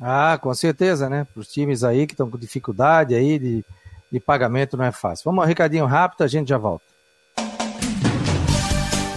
Ah, 0.00 0.38
com 0.40 0.52
certeza, 0.54 1.10
né? 1.10 1.26
Para 1.32 1.40
os 1.40 1.48
times 1.48 1.84
aí 1.84 2.06
que 2.06 2.14
estão 2.14 2.30
com 2.30 2.38
dificuldade 2.38 3.14
aí 3.14 3.38
de, 3.38 3.64
de 4.10 4.18
pagamento 4.18 4.76
não 4.76 4.84
é 4.86 4.92
fácil. 4.92 5.24
Vamos 5.26 5.44
um 5.44 5.46
recadinho 5.46 5.84
rápido, 5.84 6.22
a 6.22 6.26
gente 6.26 6.48
já 6.48 6.56
volta. 6.56 6.89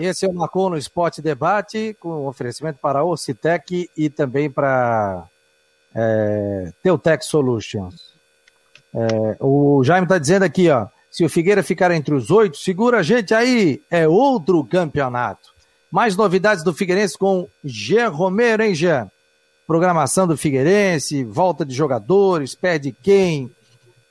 Esse 0.00 0.24
é 0.24 0.28
o 0.28 0.32
Marcou 0.32 0.70
no 0.70 0.78
Esporte 0.78 1.20
Debate, 1.20 1.94
com 2.00 2.26
oferecimento 2.26 2.78
para 2.80 3.00
a 3.00 3.04
Ocitec 3.04 3.90
e 3.94 4.08
também 4.08 4.50
para 4.50 5.26
é, 5.94 6.72
Teutec 6.82 7.22
Solutions. 7.22 8.14
É, 8.94 9.36
o 9.38 9.84
Jaime 9.84 10.06
está 10.06 10.16
dizendo 10.16 10.44
aqui, 10.44 10.70
ó, 10.70 10.86
se 11.10 11.22
o 11.22 11.28
Figueira 11.28 11.62
ficar 11.62 11.90
entre 11.90 12.14
os 12.14 12.30
oito, 12.30 12.56
segura 12.56 13.00
a 13.00 13.02
gente 13.02 13.34
aí, 13.34 13.82
é 13.90 14.08
outro 14.08 14.64
campeonato. 14.64 15.50
Mais 15.90 16.16
novidades 16.16 16.64
do 16.64 16.72
Figueirense 16.72 17.18
com 17.18 17.46
Jean 17.62 18.08
Romero, 18.08 18.62
hein, 18.62 18.74
Jean? 18.74 19.10
Programação 19.66 20.26
do 20.26 20.34
Figueirense, 20.34 21.24
volta 21.24 21.62
de 21.62 21.74
jogadores, 21.74 22.54
perde 22.54 22.90
quem, 22.90 23.50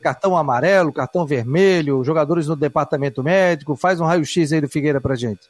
cartão 0.03 0.37
amarelo, 0.37 0.93
cartão 0.93 1.25
vermelho, 1.25 2.03
jogadores 2.03 2.45
no 2.45 2.55
departamento 2.55 3.23
médico. 3.23 3.75
Faz 3.75 3.99
um 3.99 4.05
raio-x 4.05 4.53
aí 4.53 4.61
do 4.61 4.69
Figueira 4.69 5.01
pra 5.01 5.15
gente. 5.15 5.49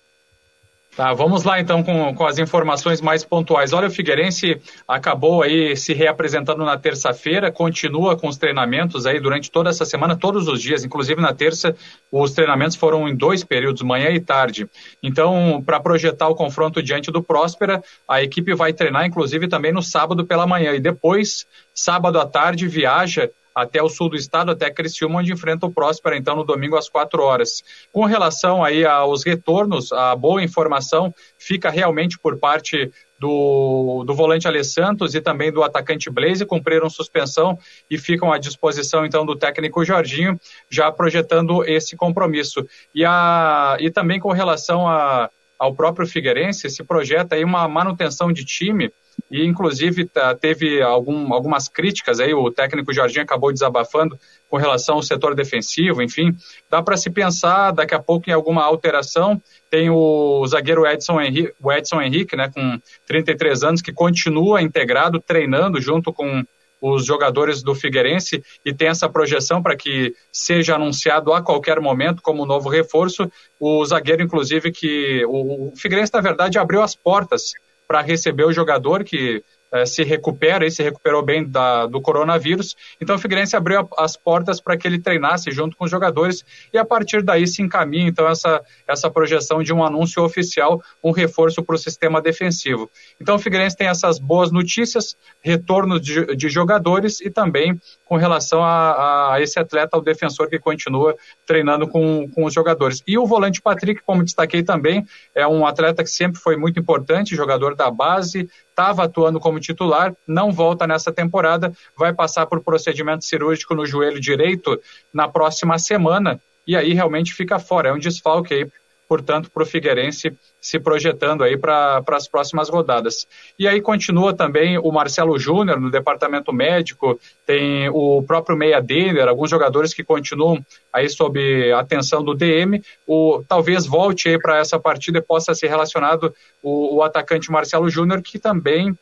Tá, 0.96 1.13
vamos 1.13 1.43
lá 1.43 1.60
então 1.60 1.84
com, 1.84 2.13
com 2.13 2.25
as 2.25 2.39
informações 2.39 3.00
mais 3.00 3.24
pontuais. 3.24 3.72
Olha, 3.72 3.88
o 3.88 3.91
Figueirense 3.91 4.60
acabou 4.88 5.41
aí 5.41 5.77
se 5.77 5.93
reapresentando 5.93 6.65
na 6.65 6.77
terça-feira, 6.77 7.51
continua 7.51 8.17
com 8.17 8.27
os 8.27 8.38
treinamentos 8.38 9.05
aí 9.05 9.19
durante 9.19 9.50
toda 9.50 9.69
essa 9.69 9.86
semana, 9.86 10.17
todos 10.17 10.48
os 10.48 10.62
dias, 10.62 10.84
inclusive 10.84 11.22
na 11.22 11.34
terça, 11.34 11.75
os 12.12 12.34
treinamentos 12.34 12.75
foram 12.75 13.08
em 13.08 13.15
dois 13.15 13.43
períodos, 13.43 13.81
manhã 13.81 14.10
e 14.10 14.19
tarde. 14.19 14.67
Então, 15.01 15.63
para 15.65 15.79
projetar 15.79 16.27
o 16.27 16.36
confronto 16.36 16.81
diante 16.81 17.12
do 17.12 17.24
Próspera, 17.24 17.81
a 18.08 18.22
equipe 18.22 18.53
vai 18.53 18.74
treinar, 18.74 19.05
inclusive, 19.05 19.48
também 19.48 19.72
no 19.72 19.81
sábado 19.81 20.25
pela 20.25 20.48
manhã. 20.48 20.74
E 20.74 20.79
depois, 20.79 21.46
sábado 21.74 22.19
à 22.19 22.25
tarde, 22.25 22.67
viaja 22.67 23.29
até 23.53 23.82
o 23.82 23.89
sul 23.89 24.10
do 24.10 24.15
estado, 24.15 24.51
até 24.51 24.70
Criciúma, 24.72 25.20
onde 25.20 25.34
enfrenta 25.34 25.65
o 25.65 25.72
Próspera, 25.72 26.18
então, 26.18 26.36
no 26.36 26.44
domingo 26.44 26.77
às 26.77 26.89
4 26.89 27.22
horas. 27.22 27.63
Com 27.91 28.06
relação 28.06 28.63
aí 28.63 28.86
aos 28.86 29.24
retornos, 29.24 29.91
a 29.91 30.15
boa 30.15 30.44
informação 30.44 31.13
fica 31.38 31.70
realmente 31.70 32.18
por 32.20 32.38
parte 32.38 32.91
do, 33.20 34.03
do 34.06 34.15
volante 34.15 34.48
Ale 34.48 34.63
Santos 34.63 35.13
e 35.13 35.22
também 35.22 35.51
do 35.51 35.62
atacante 35.62 36.10
Blaze, 36.10 36.46
cumpriram 36.46 36.89
suspensão 36.89 37.60
e 37.89 37.98
ficam 37.98 38.32
à 38.32 38.38
disposição, 38.38 39.06
então, 39.06 39.25
do 39.25 39.36
técnico 39.36 39.84
Jorginho, 39.84 40.39
já 40.70 40.91
projetando 40.91 41.63
esse 41.65 41.96
compromisso. 41.98 42.65
E, 42.96 43.03
a, 43.03 43.75
e 43.79 43.91
também 43.91 44.20
com 44.20 44.32
relação 44.32 44.88
a, 44.88 45.29
ao 45.58 45.75
próprio 45.75 46.08
Figueirense, 46.08 46.70
se 46.70 46.84
projeta 46.84 47.36
aí 47.36 47.44
uma 47.44 47.68
manutenção 47.68 48.32
de 48.32 48.46
time, 48.46 48.89
e 49.30 49.46
inclusive 49.46 50.06
tá, 50.06 50.36
teve 50.36 50.82
algum, 50.82 51.34
algumas 51.34 51.68
críticas 51.68 52.20
aí, 52.20 52.34
o 52.34 52.52
técnico 52.52 52.94
Jorginho 52.94 53.24
acabou 53.24 53.52
desabafando 53.52 54.18
com 54.50 54.58
relação 54.58 54.96
ao 54.96 55.04
setor 55.04 55.36
defensivo, 55.36 56.02
enfim, 56.02 56.36
dá 56.70 56.82
para 56.82 56.98
se 56.98 57.10
pensar 57.10 57.72
daqui 57.72 57.94
a 57.94 58.00
pouco 58.00 58.30
em 58.30 58.34
alguma 58.34 58.64
alteração, 58.64 59.42
tem 59.70 59.90
o 59.90 60.46
zagueiro 60.48 60.88
Edson 60.88 61.22
Henrique, 61.22 61.54
o 61.62 61.72
Edson 61.72 62.02
Henrique, 62.02 62.36
né, 62.36 62.50
com 62.54 62.80
33 63.08 63.64
anos, 63.64 63.82
que 63.82 63.94
continua 63.94 64.62
integrado, 64.62 65.20
treinando 65.20 65.80
junto 65.80 66.12
com 66.12 66.44
os 66.82 67.06
jogadores 67.06 67.62
do 67.62 67.76
Figueirense 67.76 68.42
e 68.66 68.74
tem 68.74 68.88
essa 68.88 69.10
projeção 69.10 69.62
para 69.62 69.76
que 69.76 70.14
seja 70.32 70.76
anunciado 70.76 71.34
a 71.34 71.42
qualquer 71.42 71.80
momento 71.80 72.22
como 72.22 72.46
novo 72.46 72.70
reforço. 72.70 73.30
O 73.60 73.86
zagueiro, 73.86 74.24
inclusive, 74.24 74.72
que 74.72 75.24
o, 75.26 75.72
o 75.72 75.76
Figueirense, 75.76 76.14
na 76.14 76.22
verdade, 76.22 76.58
abriu 76.58 76.82
as 76.82 76.96
portas 76.96 77.54
para 77.89 78.01
receber 78.01 78.43
o 78.46 78.53
jogador 78.53 79.03
que 79.03 79.43
é, 79.72 79.84
se 79.84 80.03
recupera 80.03 80.63
e 80.63 80.69
se 80.69 80.84
recuperou 80.84 81.24
bem 81.24 81.43
da, 81.43 81.88
do 81.88 82.00
coronavírus. 82.00 82.75
Então 83.01 83.15
o 83.15 83.19
Figueirense 83.19 83.55
abriu 83.55 83.79
a, 83.79 84.03
as 84.03 84.15
portas 84.15 84.62
para 84.62 84.77
que 84.77 84.88
ele 84.88 85.00
treinasse 85.00 85.50
junto 85.50 85.75
com 85.75 85.86
os 85.86 85.91
jogadores 85.91 86.46
e 86.72 86.77
a 86.77 86.86
partir 86.86 87.24
daí 87.24 87.48
se 87.48 87.63
encaminha 87.63 88.08
então 88.08 88.27
essa, 88.27 88.62
essa 88.88 89.10
projeção 89.10 89.63
de 89.63 89.74
um 89.74 89.84
anúncio 89.84 90.24
oficial, 90.24 90.81
um 91.03 91.12
reforço 91.12 91.63
para 91.63 91.74
o 91.74 91.79
sistema 91.79 92.22
defensivo. 92.22 92.89
Então 93.19 93.36
o 93.36 93.39
Figueirense 93.39 93.75
tem 93.75 93.88
essas 93.88 94.19
boas 94.19 94.51
notícias, 94.51 95.17
retorno 95.41 96.00
de, 96.00 96.36
de 96.36 96.48
jogadores 96.48 97.19
e 97.22 97.31
também 97.31 97.79
com 98.10 98.18
relação 98.18 98.63
a, 98.63 99.36
a, 99.36 99.39
esse 99.39 99.60
atleta, 99.60 99.96
o 99.96 100.01
defensor 100.01 100.50
que 100.50 100.58
continua 100.58 101.16
treinando 101.46 101.88
com, 101.88 102.28
com 102.32 102.44
os 102.44 102.51
jogadores. 102.51 103.04
E 103.06 103.20
o 103.20 103.28
volante 103.28 103.62
Patrick, 103.62 104.01
como 104.01 104.24
destaquei 104.24 104.63
também, 104.63 105.06
é 105.36 105.48
um 105.48 105.63
atleta 105.63 106.04
que 106.04 106.10
sempre 106.10 106.42
foi 106.42 106.58
muito 106.58 106.80
importante, 106.80 107.36
jogador 107.36 107.75
da 107.75 107.92
base, 107.92 108.50
estava 108.68 109.04
atuando 109.04 109.39
como 109.39 109.60
titular, 109.60 110.12
não 110.28 110.51
volta 110.51 110.88
nessa 110.88 111.12
temporada, 111.12 111.72
vai 111.96 112.12
passar 112.12 112.48
por 112.48 112.63
procedimento 112.63 113.24
cirúrgico 113.24 113.75
no 113.75 113.86
joelho 113.86 114.20
direito 114.20 114.82
na 115.13 115.28
próxima 115.28 115.78
semana 115.78 116.42
e 116.66 116.75
aí 116.75 116.94
realmente 116.94 117.32
fica 117.32 117.60
fora. 117.60 117.89
É 117.89 117.94
um 117.94 118.00
desfalque 118.00 118.56
aí 118.56 118.68
portanto, 119.10 119.50
para 119.51 119.63
o 119.63 119.66
Figueirense 119.66 120.38
se 120.62 120.80
projetando 120.80 121.44
aí 121.44 121.58
para 121.58 122.04
as 122.12 122.28
próximas 122.28 122.70
rodadas. 122.70 123.25
E 123.58 123.68
aí 123.68 123.82
continua 123.82 124.36
também 124.36 124.78
o 124.78 124.92
Marcelo 124.92 125.39
Júnior 125.39 125.80
no 125.80 125.89
departamento 125.89 126.54
médico, 126.54 127.20
tem 127.44 127.89
o 127.89 128.22
próprio 128.22 128.56
Meia 128.56 128.80
Denner, 128.80 129.28
alguns 129.28 129.50
jogadores 129.50 129.96
que 129.96 130.04
continuam 130.04 130.63
aí 130.94 131.10
sob 131.10 131.74
atenção 131.74 132.24
do 132.24 132.36
DM. 132.36 132.84
O, 133.08 133.44
talvez 133.48 133.88
volte 133.88 134.30
aí 134.30 134.39
para 134.39 134.60
essa 134.60 134.80
partida 134.80 135.18
e 135.18 135.24
possa 135.24 135.56
ser 135.56 135.68
relacionado 135.68 136.32
o, 136.62 136.98
o 136.98 137.04
atacante 137.04 137.51
Marcelo 137.51 137.89
Júnior, 137.89 138.22
que 138.22 138.38
também, 138.38 138.96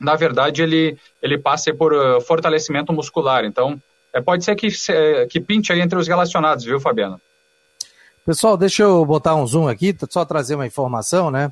na 0.00 0.16
verdade, 0.16 0.62
ele, 0.62 0.96
ele 1.20 1.36
passe 1.36 1.70
por 1.74 1.92
uh, 1.92 2.18
fortalecimento 2.22 2.94
muscular. 2.94 3.44
Então, 3.44 3.78
é, 4.10 4.22
pode 4.22 4.42
ser 4.42 4.56
que, 4.56 4.68
que 5.28 5.38
pinte 5.38 5.70
aí 5.70 5.82
entre 5.82 5.98
os 5.98 6.08
relacionados, 6.08 6.64
viu, 6.64 6.80
Fabiano? 6.80 7.20
Pessoal, 8.28 8.58
deixa 8.58 8.82
eu 8.82 9.06
botar 9.06 9.34
um 9.36 9.46
zoom 9.46 9.68
aqui, 9.68 9.96
só 10.10 10.22
trazer 10.22 10.54
uma 10.54 10.66
informação, 10.66 11.30
né? 11.30 11.50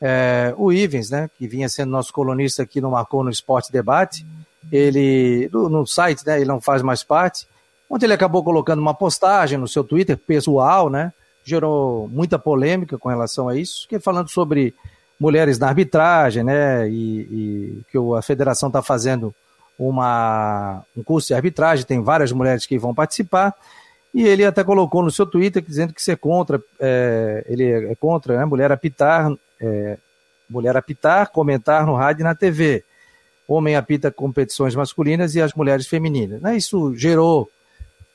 É, 0.00 0.54
o 0.56 0.72
Ivens, 0.72 1.10
né, 1.10 1.28
que 1.36 1.46
vinha 1.46 1.68
sendo 1.68 1.90
nosso 1.90 2.14
colunista 2.14 2.62
aqui 2.62 2.80
no 2.80 2.92
Marcou 2.92 3.22
no 3.22 3.28
Esporte 3.28 3.70
Debate, 3.70 4.26
ele, 4.72 5.50
no, 5.52 5.68
no, 5.68 5.86
site, 5.86 6.24
né, 6.26 6.36
ele 6.36 6.46
não 6.46 6.62
faz 6.62 6.80
mais 6.80 7.04
parte, 7.04 7.46
ontem 7.90 8.06
ele 8.06 8.14
acabou 8.14 8.42
colocando 8.42 8.78
uma 8.78 8.94
postagem 8.94 9.58
no 9.58 9.68
seu 9.68 9.84
Twitter 9.84 10.16
pessoal, 10.16 10.88
né, 10.88 11.12
gerou 11.44 12.08
muita 12.08 12.38
polêmica 12.38 12.96
com 12.96 13.10
relação 13.10 13.46
a 13.46 13.54
isso, 13.54 13.86
que 13.86 13.98
falando 13.98 14.30
sobre 14.30 14.74
mulheres 15.20 15.58
na 15.58 15.68
arbitragem, 15.68 16.42
né, 16.42 16.88
e, 16.88 17.20
e 17.20 17.82
que 17.92 17.98
a 18.16 18.22
federação 18.22 18.70
está 18.70 18.80
fazendo 18.80 19.34
uma, 19.78 20.82
um 20.96 21.02
curso 21.02 21.28
de 21.28 21.34
arbitragem, 21.34 21.84
tem 21.84 22.02
várias 22.02 22.32
mulheres 22.32 22.64
que 22.64 22.78
vão 22.78 22.94
participar, 22.94 23.54
e 24.14 24.24
ele 24.24 24.44
até 24.44 24.62
colocou 24.62 25.02
no 25.02 25.10
seu 25.10 25.26
Twitter 25.26 25.60
dizendo 25.60 25.92
que 25.92 26.00
ser 26.00 26.16
contra, 26.16 26.62
é, 26.78 27.44
ele 27.48 27.64
é 27.64 27.94
contra, 27.96 28.38
né, 28.38 28.44
mulher 28.44 28.70
apitar, 28.70 29.32
é, 29.60 29.98
mulher 30.48 30.76
apitar, 30.76 31.32
comentar 31.32 31.84
no 31.84 31.96
rádio 31.96 32.22
e 32.22 32.24
na 32.24 32.34
TV. 32.34 32.84
Homem 33.48 33.74
apita 33.74 34.12
competições 34.12 34.76
masculinas 34.76 35.34
e 35.34 35.42
as 35.42 35.52
mulheres 35.52 35.88
femininas. 35.88 36.40
Né, 36.40 36.56
isso 36.56 36.94
gerou 36.96 37.50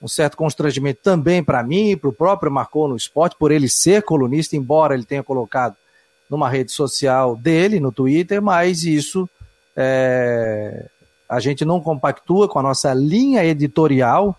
um 0.01 0.07
certo 0.07 0.37
constrangimento 0.37 1.01
também 1.03 1.43
para 1.43 1.61
mim, 1.61 1.97
para 1.97 2.09
o 2.09 2.13
próprio 2.13 2.49
Marcou 2.49 2.87
no 2.87 2.95
Esporte, 2.95 3.35
por 3.37 3.51
ele 3.51 3.67
ser 3.67 4.03
colunista, 4.03 4.55
embora 4.55 4.93
ele 4.93 5.03
tenha 5.03 5.21
colocado 5.21 5.75
numa 6.29 6.49
rede 6.49 6.71
social 6.71 7.35
dele, 7.35 7.79
no 7.79 7.91
Twitter, 7.91 8.41
mas 8.41 8.83
isso 8.83 9.29
é, 9.75 10.85
a 11.27 11.41
gente 11.41 11.65
não 11.65 11.81
compactua 11.81 12.47
com 12.47 12.59
a 12.59 12.63
nossa 12.63 12.93
linha 12.93 13.43
editorial, 13.43 14.37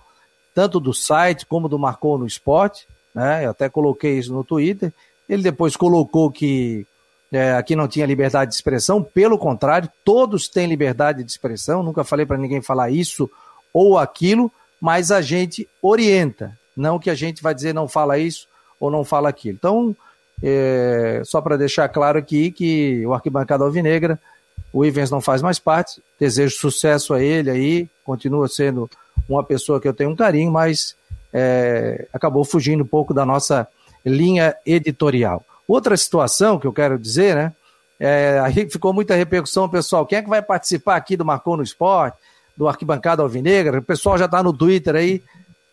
tanto 0.55 0.81
do 0.81 0.93
site 0.93 1.47
como 1.47 1.69
do 1.69 1.79
Marcou 1.79 2.19
no 2.19 2.27
Esporte. 2.27 2.87
né? 3.15 3.45
Eu 3.45 3.51
até 3.51 3.69
coloquei 3.69 4.19
isso 4.19 4.33
no 4.33 4.45
Twitter. 4.45 4.93
Ele 5.29 5.43
depois 5.43 5.77
colocou 5.77 6.31
que 6.31 6.87
é, 7.33 7.53
aqui 7.53 7.77
não 7.77 7.87
tinha 7.87 8.07
liberdade 8.07 8.51
de 8.51 8.57
expressão, 8.57 9.03
pelo 9.03 9.39
contrário, 9.39 9.89
todos 10.05 10.49
têm 10.49 10.67
liberdade 10.67 11.23
de 11.23 11.31
expressão. 11.31 11.83
Nunca 11.83 12.03
falei 12.03 12.27
para 12.27 12.37
ninguém 12.37 12.61
falar 12.61 12.91
isso 12.91 13.31
ou 13.73 13.99
aquilo, 13.99 14.51
mas 14.81 15.13
a 15.13 15.21
gente 15.21 15.69
orienta, 15.81 16.59
não 16.77 16.99
que 16.99 17.11
a 17.11 17.15
gente 17.15 17.43
vai 17.43 17.55
dizer 17.55 17.73
não 17.73 17.87
fala 17.87 18.19
isso 18.19 18.49
ou 18.81 18.91
não 18.91 19.05
fala 19.05 19.29
aquilo. 19.29 19.57
Então, 19.57 19.97
é, 20.43 21.23
só 21.25 21.41
para 21.41 21.57
deixar 21.57 21.89
claro 21.89 22.19
aqui 22.19 22.51
que 22.51 23.07
o 23.07 23.15
Arquibancada 23.15 23.63
Alvinegra, 23.63 24.19
o 24.73 24.85
Ivens 24.85 25.11
não 25.11 25.21
faz 25.21 25.43
mais 25.43 25.59
parte, 25.59 26.03
desejo 26.19 26.57
sucesso 26.57 27.15
a 27.15 27.23
ele 27.23 27.51
aí, 27.51 27.89
continua 28.05 28.49
sendo 28.49 28.91
uma 29.29 29.45
pessoa 29.45 29.81
que 29.81 29.89
eu 29.89 29.95
tenho 29.95 30.11
um 30.11 30.17
carinho, 30.17 30.51
mas 30.51 30.97
é, 31.33 32.07
acabou 32.13 32.45
fugindo 32.45 32.83
um 32.83 32.87
pouco 32.87 33.15
da 33.15 33.25
nossa 33.25 33.67
linha 34.05 34.55
editorial. 34.65 35.45
Outra 35.67 35.97
situação 35.97 36.59
que 36.59 36.67
eu 36.67 36.73
quero 36.73 36.99
dizer, 36.99 37.37
né? 37.37 37.53
É, 37.99 38.41
aí 38.43 38.67
ficou 38.71 38.93
muita 38.93 39.15
repercussão, 39.15 39.69
pessoal. 39.69 40.07
Quem 40.07 40.19
é 40.19 40.23
que 40.23 40.29
vai 40.29 40.43
participar 40.43 40.97
aqui 40.97 41.17
do 41.17 41.25
Marcou 41.25 41.57
no 41.57 41.63
Esporte, 41.63 42.19
do 42.57 42.67
Arquibancada 42.67 43.23
Alvinegra? 43.23 43.79
O 43.79 43.83
pessoal 43.83 44.19
já 44.19 44.25
está 44.25 44.43
no 44.43 44.53
Twitter 44.53 44.97
aí. 44.97 45.23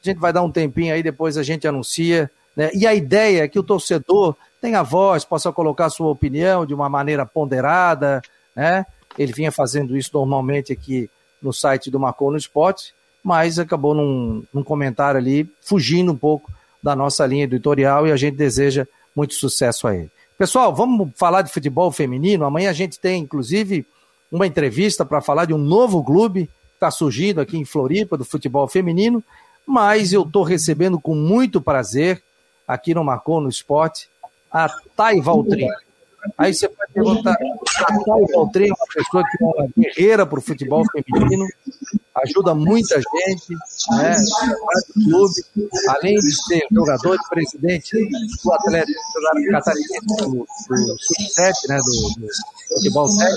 A 0.04 0.10
gente 0.10 0.20
vai 0.20 0.32
dar 0.32 0.44
um 0.44 0.52
tempinho 0.52 0.94
aí, 0.94 1.02
depois 1.02 1.38
a 1.38 1.44
gente 1.44 1.68
anuncia. 1.68 2.30
Né? 2.56 2.70
E 2.74 2.86
a 2.86 2.94
ideia 2.94 3.44
é 3.44 3.48
que 3.48 3.58
o 3.58 3.64
torcedor 3.64 4.36
tenha 4.62 4.84
voz, 4.84 5.24
possa 5.24 5.52
colocar 5.52 5.90
sua 5.90 6.08
opinião 6.08 6.66
de 6.66 6.74
uma 6.74 6.90
maneira 6.90 7.26
ponderada, 7.26 8.22
né? 8.56 8.86
Ele 9.18 9.34
vinha 9.34 9.52
fazendo 9.52 9.98
isso 9.98 10.12
normalmente 10.14 10.72
aqui 10.72 11.10
no 11.42 11.54
site 11.54 11.90
do 11.90 12.00
Marcou 12.00 12.32
no 12.32 12.38
Esporte, 12.38 12.94
mas 13.24 13.60
acabou 13.60 13.94
num, 13.94 14.44
num 14.54 14.64
comentário 14.64 15.20
ali, 15.20 15.50
fugindo 15.62 16.12
um 16.12 16.18
pouco 16.18 16.52
da 16.82 16.96
nossa 16.96 17.26
linha 17.26 17.44
editorial 17.44 18.08
e 18.08 18.12
a 18.12 18.16
gente 18.16 18.36
deseja 18.36 18.88
muito 19.16 19.34
sucesso 19.34 19.88
a 19.88 19.96
ele. 19.96 20.12
Pessoal, 20.38 20.74
vamos 20.74 21.10
falar 21.16 21.42
de 21.42 21.52
futebol 21.52 21.92
feminino. 21.92 22.46
Amanhã 22.46 22.70
a 22.70 22.74
gente 22.74 23.00
tem, 23.00 23.24
inclusive, 23.24 23.86
uma 24.32 24.46
entrevista 24.46 25.04
para 25.04 25.20
falar 25.20 25.46
de 25.46 25.54
um 25.54 25.58
novo 25.58 26.04
clube 26.04 26.46
que 26.46 26.76
está 26.76 26.92
surgindo 26.92 27.42
aqui 27.42 27.58
em 27.58 27.66
Floripa, 27.66 28.16
do 28.16 28.24
futebol 28.24 28.68
feminino. 28.68 29.24
Mas 29.66 30.14
eu 30.14 30.22
estou 30.22 30.44
recebendo 30.44 31.00
com 31.00 31.16
muito 31.16 31.60
prazer, 31.60 32.22
aqui 32.68 32.94
no 32.94 33.04
Marcou 33.04 33.42
no 33.42 33.50
Esporte, 33.50 34.08
a 34.52 34.70
Thay 34.96 35.20
Valtrin. 35.20 35.68
Aí 36.38 36.54
você 36.54 36.70
perguntar, 36.98 37.38
Valtrin 38.34 38.70
é 38.70 38.74
uma 38.74 38.88
pessoa 38.94 39.24
que 39.24 39.44
é 39.44 39.46
uma 39.46 39.68
guerreira 39.78 40.26
para 40.26 40.40
o 40.40 40.42
futebol 40.42 40.84
feminino, 40.92 41.46
ajuda 42.24 42.56
muita 42.56 42.96
gente, 42.96 43.54
né? 43.92 44.16
clube, 44.94 45.70
além 45.90 46.16
de 46.16 46.32
ser 46.32 46.66
jogador 46.72 47.16
e 47.16 47.30
presidente 47.30 47.96
do 48.44 48.54
Atlético 48.54 49.00
Catarinense 49.52 50.00
do, 50.08 50.30
do 50.30 50.48
Sub-7, 51.00 51.54
né? 51.70 51.78
Do, 51.78 52.22
do 52.22 52.76
futebol 52.76 53.08
7, 53.08 53.32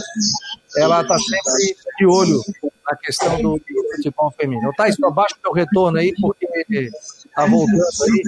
ela 0.77 1.03
está 1.03 1.19
sempre 1.19 1.77
de 1.99 2.07
olho 2.07 2.41
na 2.87 2.97
questão 2.97 3.37
do, 3.43 3.59
do 3.59 3.97
futebol 3.97 4.33
feminino. 4.39 4.73
Tá, 4.77 4.89
isso 4.89 5.05
abaixo 5.05 5.35
do 5.37 5.43
teu 5.43 5.53
retorno 5.53 5.99
aí, 5.99 6.15
porque 6.21 6.91
tá 7.35 7.47
voltando 7.47 7.83
aí. 7.83 8.23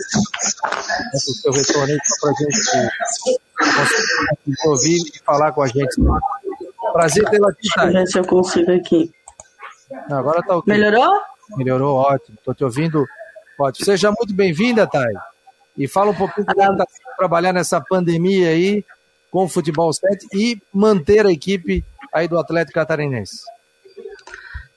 Esse 1.15 1.35
seu 1.41 1.53
retorno 1.53 1.93
aí, 1.93 1.99
só 2.05 2.27
pra 2.27 2.35
gente 2.39 2.59
conseguir 3.75 4.69
ouvir 4.69 4.99
e 5.15 5.19
falar 5.25 5.53
com 5.53 5.63
a 5.63 5.67
gente. 5.69 5.97
Prazer 6.93 7.29
tê-la 7.31 7.51
aqui, 7.51 7.61
Deixa 7.63 7.85
eu 7.85 7.93
ver 7.93 8.07
se 8.07 8.19
eu 8.19 8.27
consigo 8.27 8.73
aqui. 8.73 9.13
Não, 10.09 10.19
agora 10.19 10.43
tá 10.43 10.57
ok. 10.57 10.73
Melhorou? 10.73 11.21
Melhorou, 11.57 11.97
ótimo. 11.97 12.37
Tô 12.45 12.55
te 12.55 12.65
ouvindo. 12.65 13.07
Ótimo. 13.59 13.85
Seja 13.85 14.11
muito 14.11 14.35
bem-vinda, 14.35 14.87
Thay. 14.87 15.15
E 15.77 15.87
fala 15.89 16.11
um 16.11 16.15
pouquinho 16.15 16.47
como 16.47 16.73
está 16.73 16.85
trabalhar 17.17 17.53
nessa 17.53 17.81
pandemia 17.81 18.49
aí 18.49 18.85
com 19.31 19.45
o 19.45 19.49
Futebol 19.49 19.93
7 19.93 20.27
e 20.35 20.61
manter 20.73 21.27
a 21.27 21.33
equipe 21.33 21.85
aí 22.13 22.29
do 22.29 22.39
Atlético 22.39 22.75
Catarinense. 22.75 23.43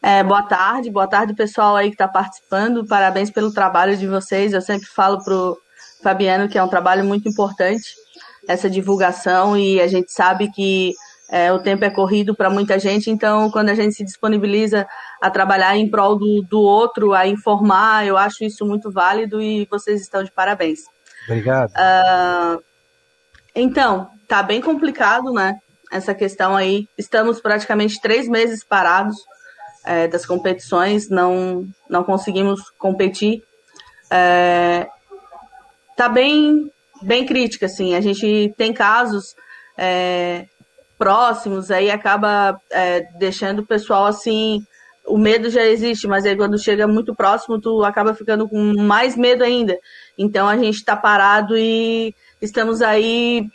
É, 0.05 0.21
boa 0.21 0.43
tarde, 0.43 0.91
boa 0.91 1.07
tarde 1.07 1.33
pessoal 1.33 1.75
aí 1.75 1.87
que 1.87 1.95
está 1.95 2.07
participando. 2.07 2.85
Parabéns 2.85 3.31
pelo 3.31 3.51
trabalho 3.51 3.97
de 3.97 4.05
vocês. 4.05 4.53
Eu 4.53 4.61
sempre 4.61 4.85
falo 4.85 5.23
pro 5.23 5.57
Fabiano 6.03 6.47
que 6.47 6.59
é 6.59 6.63
um 6.63 6.67
trabalho 6.67 7.03
muito 7.03 7.27
importante 7.27 7.95
essa 8.47 8.69
divulgação 8.69 9.57
e 9.57 9.81
a 9.81 9.87
gente 9.87 10.11
sabe 10.11 10.51
que 10.51 10.93
é, 11.27 11.51
o 11.51 11.57
tempo 11.57 11.85
é 11.85 11.89
corrido 11.89 12.35
para 12.35 12.51
muita 12.51 12.77
gente, 12.77 13.09
então 13.09 13.49
quando 13.49 13.69
a 13.69 13.73
gente 13.73 13.95
se 13.95 14.05
disponibiliza 14.05 14.87
a 15.19 15.31
trabalhar 15.31 15.75
em 15.75 15.89
prol 15.89 16.15
do, 16.15 16.43
do 16.43 16.61
outro, 16.61 17.15
a 17.15 17.25
informar, 17.25 18.05
eu 18.05 18.15
acho 18.15 18.43
isso 18.43 18.63
muito 18.63 18.91
válido 18.91 19.41
e 19.41 19.65
vocês 19.71 20.01
estão 20.01 20.23
de 20.23 20.29
parabéns. 20.29 20.81
Obrigado. 21.27 21.71
Uh, 21.71 22.63
então, 23.55 24.07
tá 24.27 24.43
bem 24.43 24.61
complicado, 24.61 25.33
né? 25.33 25.59
Essa 25.91 26.13
questão 26.13 26.55
aí. 26.55 26.87
Estamos 26.95 27.41
praticamente 27.41 27.99
três 27.99 28.27
meses 28.27 28.63
parados 28.63 29.15
é, 29.85 30.07
das 30.07 30.25
competições, 30.25 31.09
não, 31.09 31.67
não 31.89 32.03
conseguimos 32.03 32.69
competir. 32.71 33.43
É, 34.09 34.87
tá 35.95 36.09
bem, 36.09 36.71
bem 37.01 37.25
crítica, 37.25 37.67
assim. 37.67 37.95
A 37.95 38.01
gente 38.01 38.53
tem 38.57 38.73
casos 38.73 39.35
é, 39.77 40.47
próximos, 40.97 41.69
aí 41.71 41.91
acaba 41.91 42.59
é, 42.71 43.01
deixando 43.17 43.59
o 43.59 43.65
pessoal 43.65 44.05
assim. 44.05 44.65
O 45.07 45.19
medo 45.19 45.51
já 45.51 45.63
existe, 45.63 46.07
mas 46.07 46.25
aí 46.25 46.35
quando 46.35 46.57
chega 46.57 46.87
muito 46.87 47.13
próximo, 47.13 47.61
tu 47.61 47.83
acaba 47.83 48.15
ficando 48.15 48.49
com 48.49 48.73
mais 48.81 49.15
medo 49.15 49.43
ainda. 49.43 49.77
Então 50.17 50.47
a 50.47 50.57
gente 50.57 50.77
está 50.77 50.95
parado 50.95 51.55
e 51.55 52.15
estamos 52.41 52.81
aí 52.81 53.45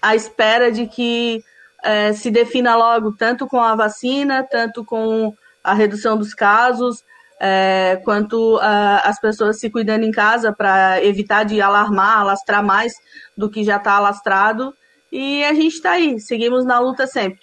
à 0.00 0.14
espera 0.14 0.70
de 0.70 0.86
que 0.86 1.42
é, 1.82 2.12
se 2.12 2.30
defina 2.30 2.76
logo, 2.76 3.12
tanto 3.16 3.48
com 3.48 3.58
a 3.60 3.74
vacina, 3.74 4.46
tanto 4.48 4.84
com 4.84 5.34
a 5.62 5.74
redução 5.74 6.16
dos 6.16 6.34
casos, 6.34 7.02
é, 7.40 8.00
quanto 8.04 8.58
a, 8.60 8.98
as 9.08 9.18
pessoas 9.18 9.58
se 9.58 9.70
cuidando 9.70 10.04
em 10.04 10.10
casa 10.10 10.52
para 10.52 11.02
evitar 11.02 11.44
de 11.44 11.60
alarmar, 11.60 12.18
alastrar 12.18 12.64
mais 12.64 12.92
do 13.36 13.48
que 13.48 13.64
já 13.64 13.76
está 13.76 13.92
alastrado. 13.92 14.74
E 15.10 15.42
a 15.44 15.54
gente 15.54 15.74
está 15.74 15.92
aí, 15.92 16.20
seguimos 16.20 16.64
na 16.64 16.78
luta 16.78 17.06
sempre. 17.06 17.40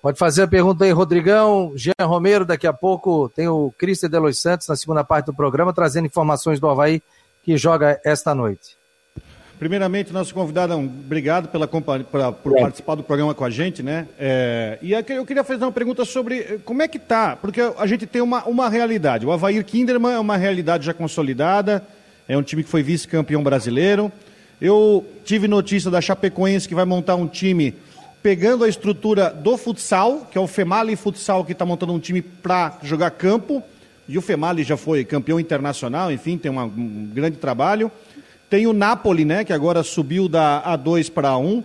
Pode 0.00 0.16
fazer 0.16 0.44
a 0.44 0.48
pergunta 0.48 0.84
aí, 0.84 0.92
Rodrigão. 0.92 1.72
Jean 1.74 1.92
Romero, 2.02 2.44
daqui 2.44 2.66
a 2.66 2.72
pouco 2.72 3.28
tem 3.28 3.48
o 3.48 3.72
Cristian 3.76 4.08
de 4.08 4.18
Los 4.18 4.40
Santos 4.40 4.68
na 4.68 4.76
segunda 4.76 5.02
parte 5.02 5.26
do 5.26 5.34
programa, 5.34 5.72
trazendo 5.72 6.06
informações 6.06 6.60
do 6.60 6.68
Havaí 6.68 7.02
que 7.42 7.56
joga 7.56 8.00
esta 8.04 8.34
noite. 8.34 8.77
Primeiramente, 9.58 10.12
nosso 10.12 10.32
convidado, 10.32 10.74
obrigado 10.74 11.48
pela, 11.48 11.66
pra, 11.66 12.30
por 12.30 12.56
é. 12.56 12.60
participar 12.60 12.94
do 12.94 13.02
programa 13.02 13.34
com 13.34 13.44
a 13.44 13.50
gente, 13.50 13.82
né? 13.82 14.06
É, 14.16 14.78
e 14.80 14.92
eu 14.92 15.26
queria 15.26 15.42
fazer 15.42 15.64
uma 15.64 15.72
pergunta 15.72 16.04
sobre 16.04 16.38
eh, 16.38 16.58
como 16.64 16.80
é 16.80 16.86
que 16.86 16.98
tá, 16.98 17.34
porque 17.34 17.60
a 17.60 17.86
gente 17.86 18.06
tem 18.06 18.22
uma, 18.22 18.44
uma 18.44 18.68
realidade. 18.68 19.26
O 19.26 19.32
Havaí 19.32 19.62
Kinderman 19.64 20.12
é 20.12 20.18
uma 20.20 20.36
realidade 20.36 20.86
já 20.86 20.94
consolidada, 20.94 21.82
é 22.28 22.38
um 22.38 22.42
time 22.42 22.62
que 22.62 22.70
foi 22.70 22.84
vice-campeão 22.84 23.42
brasileiro. 23.42 24.12
Eu 24.60 25.04
tive 25.24 25.48
notícia 25.48 25.90
da 25.90 26.00
Chapecoense 26.00 26.68
que 26.68 26.74
vai 26.74 26.84
montar 26.84 27.16
um 27.16 27.26
time 27.26 27.74
pegando 28.22 28.62
a 28.62 28.68
estrutura 28.68 29.30
do 29.30 29.56
futsal, 29.56 30.28
que 30.30 30.38
é 30.38 30.40
o 30.40 30.46
Femali 30.46 30.94
Futsal, 30.94 31.44
que 31.44 31.52
está 31.52 31.64
montando 31.64 31.92
um 31.92 31.98
time 31.98 32.22
para 32.22 32.78
jogar 32.82 33.10
campo. 33.10 33.60
E 34.08 34.16
o 34.16 34.22
Femali 34.22 34.62
já 34.62 34.76
foi 34.76 35.04
campeão 35.04 35.38
internacional, 35.38 36.12
enfim, 36.12 36.38
tem 36.38 36.50
uma, 36.50 36.64
um 36.64 37.10
grande 37.12 37.36
trabalho. 37.36 37.90
Tem 38.50 38.66
o 38.66 38.72
Napoli, 38.72 39.24
né, 39.24 39.44
que 39.44 39.52
agora 39.52 39.82
subiu 39.82 40.28
da 40.28 40.62
A2 40.64 41.10
para 41.10 41.30
A1. 41.30 41.62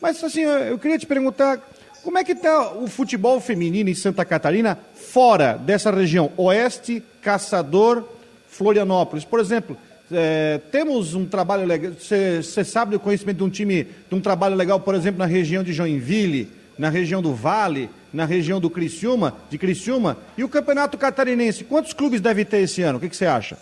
Mas 0.00 0.22
assim, 0.22 0.42
eu 0.42 0.78
queria 0.78 0.98
te 0.98 1.06
perguntar, 1.06 1.60
como 2.02 2.18
é 2.18 2.24
que 2.24 2.32
está 2.32 2.72
o 2.72 2.86
futebol 2.86 3.40
feminino 3.40 3.88
em 3.88 3.94
Santa 3.94 4.24
Catarina 4.24 4.78
fora 4.94 5.54
dessa 5.54 5.90
região 5.90 6.30
oeste, 6.36 7.02
Caçador, 7.22 8.04
Florianópolis? 8.48 9.24
Por 9.24 9.40
exemplo, 9.40 9.76
é, 10.12 10.60
temos 10.70 11.14
um 11.14 11.26
trabalho 11.26 11.66
legal. 11.66 11.92
Você 11.92 12.64
sabe 12.64 12.92
do 12.92 13.00
conhecimento 13.00 13.38
de 13.38 13.44
um 13.44 13.50
time, 13.50 13.84
de 13.84 14.14
um 14.14 14.20
trabalho 14.20 14.54
legal, 14.54 14.78
por 14.78 14.94
exemplo, 14.94 15.18
na 15.18 15.26
região 15.26 15.62
de 15.64 15.72
Joinville, 15.72 16.48
na 16.78 16.90
região 16.90 17.22
do 17.22 17.34
Vale, 17.34 17.90
na 18.12 18.24
região 18.24 18.60
do 18.60 18.70
Criciúma, 18.70 19.34
de 19.50 19.58
Criciúma, 19.58 20.16
e 20.36 20.44
o 20.44 20.48
Campeonato 20.48 20.96
Catarinense. 20.96 21.64
Quantos 21.64 21.92
clubes 21.92 22.20
deve 22.20 22.44
ter 22.44 22.58
esse 22.58 22.82
ano? 22.82 22.98
O 22.98 23.00
que, 23.00 23.14
você 23.14 23.26
acha? 23.26 23.58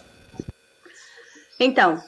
Então, 1.59 2.03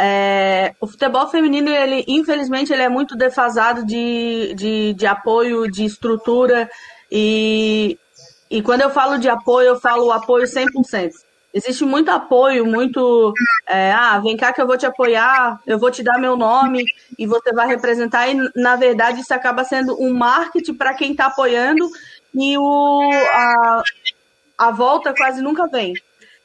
é, 0.00 0.76
o 0.80 0.86
futebol 0.86 1.26
feminino, 1.28 1.68
ele, 1.68 2.04
infelizmente, 2.06 2.72
ele 2.72 2.82
é 2.82 2.88
muito 2.88 3.16
defasado 3.16 3.84
de, 3.84 4.54
de, 4.54 4.94
de 4.94 5.06
apoio, 5.08 5.68
de 5.68 5.84
estrutura. 5.84 6.70
E, 7.10 7.98
e 8.48 8.62
quando 8.62 8.82
eu 8.82 8.90
falo 8.90 9.18
de 9.18 9.28
apoio, 9.28 9.70
eu 9.70 9.80
falo 9.80 10.12
apoio 10.12 10.46
100%. 10.46 11.10
Existe 11.52 11.84
muito 11.84 12.12
apoio, 12.12 12.64
muito. 12.64 13.32
É, 13.68 13.90
ah, 13.90 14.20
vem 14.20 14.36
cá 14.36 14.52
que 14.52 14.62
eu 14.62 14.66
vou 14.68 14.78
te 14.78 14.86
apoiar, 14.86 15.58
eu 15.66 15.80
vou 15.80 15.90
te 15.90 16.04
dar 16.04 16.16
meu 16.16 16.36
nome 16.36 16.84
e 17.18 17.26
você 17.26 17.52
vai 17.52 17.66
representar. 17.66 18.28
E, 18.28 18.36
na 18.54 18.76
verdade, 18.76 19.20
isso 19.22 19.34
acaba 19.34 19.64
sendo 19.64 20.00
um 20.00 20.14
marketing 20.14 20.74
para 20.74 20.94
quem 20.94 21.10
está 21.10 21.26
apoiando 21.26 21.90
e 22.32 22.56
o, 22.56 23.10
a, 23.32 23.82
a 24.58 24.70
volta 24.70 25.12
quase 25.12 25.42
nunca 25.42 25.66
vem. 25.66 25.94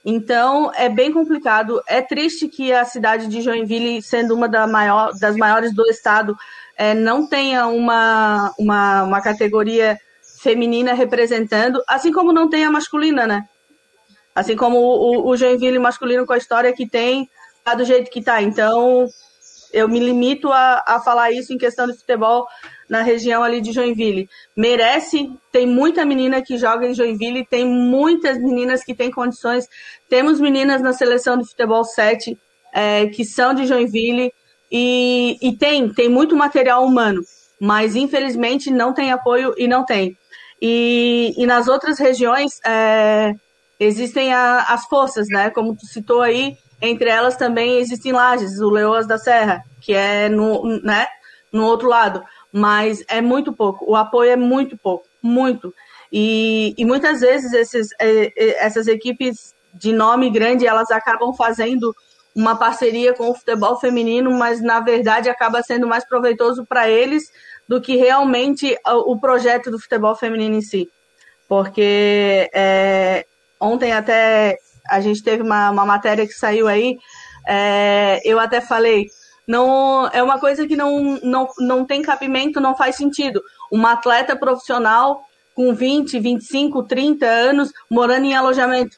Então, 0.06 0.72
é 0.76 0.90
bem 0.90 1.12
complicado. 1.12 1.82
É 1.88 2.02
triste 2.02 2.48
que 2.48 2.74
a 2.74 2.84
cidade 2.84 3.28
de 3.28 3.42
Joinville, 3.42 4.02
sendo 4.02 4.36
uma 4.36 4.50
da 4.50 4.68
maior, 4.68 5.12
das 5.20 5.36
maiores 5.36 5.74
do 5.74 5.86
estado, 5.90 6.36
é, 6.78 6.94
não 6.94 7.28
tenha 7.28 7.68
uma, 7.68 8.54
uma, 8.58 9.04
uma 9.04 9.22
categoria 9.22 9.98
feminina 10.42 10.94
representando, 10.94 11.82
assim 11.88 12.12
como 12.12 12.34
não 12.34 12.50
tem 12.50 12.66
a 12.66 12.72
masculina, 12.72 13.26
né? 13.26 13.48
Assim 14.36 14.58
como 14.58 14.78
o, 14.78 15.30
o 15.30 15.38
Joinville 15.38 15.80
masculino 15.80 16.26
com 16.26 16.34
a 16.34 16.38
história 16.38 16.74
que 16.74 16.88
tem, 16.88 17.30
tá 17.64 17.74
do 17.74 17.86
jeito 17.86 18.12
que 18.12 18.22
tá. 18.22 18.42
Então, 18.42 19.08
eu 19.74 19.90
me 19.90 20.00
limito 20.00 20.52
a, 20.52 20.84
a 20.86 21.00
falar 21.00 21.32
isso 21.32 21.52
em 21.52 21.58
questão 21.58 21.88
de 21.88 21.98
futebol 21.98 22.46
na 22.88 23.02
região 23.02 23.44
ali 23.44 23.60
de 23.60 23.72
Joinville. 23.72 24.30
Merece, 24.56 25.28
tem 25.52 25.66
muita 25.66 26.06
menina 26.06 26.42
que 26.42 26.58
joga 26.58 26.86
em 26.86 26.94
Joinville, 26.94 27.46
tem 27.46 27.66
muitas 27.66 28.38
meninas 28.38 28.84
que 28.84 28.94
têm 28.94 29.10
condições. 29.10 29.68
Temos 30.08 30.40
meninas 30.40 30.82
na 30.82 30.94
seleção 30.94 31.38
de 31.38 31.48
futebol 31.48 31.84
7 31.84 32.38
é, 32.74 33.08
que 33.08 33.26
são 33.26 33.54
de 33.54 33.66
Joinville 33.66 34.32
e, 34.72 35.38
e 35.42 35.58
tem, 35.58 35.92
tem 35.94 36.08
muito 36.08 36.36
material 36.36 36.86
humano, 36.86 37.22
mas 37.60 37.96
infelizmente 37.96 38.72
não 38.72 38.94
tem 38.94 39.12
apoio 39.12 39.54
e 39.58 39.68
não 39.68 39.84
tem. 39.84 40.18
E, 40.62 41.34
e 41.38 41.46
nas 41.46 41.68
outras 41.68 42.00
regiões 42.00 42.60
é, 42.66 43.34
existem 43.80 44.34
a, 44.34 44.64
as 44.70 44.86
forças, 44.86 45.28
né? 45.30 45.50
Como 45.50 45.76
tu 45.76 45.86
citou 45.86 46.22
aí, 46.22 46.58
entre 46.84 47.10
elas 47.10 47.36
também 47.36 47.80
existem 47.80 48.12
lajes, 48.12 48.60
o 48.60 48.70
Leoas 48.70 49.08
da 49.08 49.18
Serra, 49.18 49.64
que 49.82 49.94
é 49.94 50.30
no, 50.30 50.80
né, 50.84 51.08
no 51.52 51.66
outro 51.66 51.88
lado 51.88 52.24
mas 52.54 53.04
é 53.08 53.20
muito 53.20 53.52
pouco. 53.52 53.84
O 53.90 53.96
apoio 53.96 54.30
é 54.30 54.36
muito 54.36 54.78
pouco, 54.78 55.06
muito. 55.22 55.74
E, 56.12 56.76
e 56.78 56.86
muitas 56.86 57.22
vezes 57.22 57.52
esses, 57.52 57.88
essas 58.60 58.88
equipes 58.88 59.56
de 59.74 59.92
nome 59.92 60.30
grande 60.30 60.68
elas 60.68 60.92
acabam 60.92 61.34
fazendo 61.34 61.96
uma 62.36 62.56
parceria 62.56 63.14
com 63.14 63.32
o 63.32 63.34
futebol 63.34 63.80
feminino, 63.80 64.30
mas 64.32 64.62
na 64.62 64.80
verdade 64.80 65.30
acaba 65.30 65.64
sendo 65.64 65.88
mais 65.88 66.08
proveitoso 66.08 66.64
para 66.64 66.88
eles 66.88 67.24
do 67.68 67.82
que 67.82 67.96
realmente 67.96 68.78
o 68.86 69.20
projeto 69.20 69.72
do 69.72 69.80
futebol 69.80 70.16
feminino 70.16 70.56
em 70.56 70.62
si. 70.62 70.88
Porque 71.48 72.50
é, 72.54 73.26
ontem 73.60 73.92
até 73.94 74.58
a 74.88 75.00
gente 75.00 75.24
teve 75.24 75.44
uma, 75.44 75.70
uma 75.72 75.86
matéria 75.86 76.28
que 76.28 76.34
saiu 76.34 76.68
aí, 76.68 76.98
é, 77.48 78.22
eu 78.24 78.40
até 78.40 78.62
falei, 78.62 79.08
não 79.48 80.08
é 80.08 80.24
uma 80.24 80.40
coisa 80.40 80.66
que 80.68 80.76
não, 80.76 81.20
não, 81.22 81.48
não 81.60 81.86
tem 81.86 82.02
cabimento, 82.02 82.62
não 82.62 82.76
faz 82.76 82.96
sentido. 82.96 83.42
Uma 83.72 83.94
atleta 83.94 84.36
profissional 84.36 85.22
com 85.54 85.74
20, 85.74 86.20
25, 86.20 86.84
30 86.84 87.26
anos 87.26 87.72
morando 87.90 88.26
em 88.26 88.36
alojamento. 88.36 88.98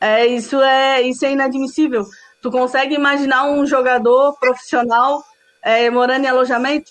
É, 0.00 0.26
isso, 0.26 0.60
é, 0.60 1.02
isso 1.02 1.24
é 1.26 1.32
inadmissível. 1.32 2.06
Tu 2.40 2.50
consegue 2.50 2.94
imaginar 2.94 3.44
um 3.44 3.66
jogador 3.66 4.38
profissional 4.38 5.22
é, 5.62 5.90
morando 5.90 6.24
em 6.24 6.28
alojamento? 6.28 6.90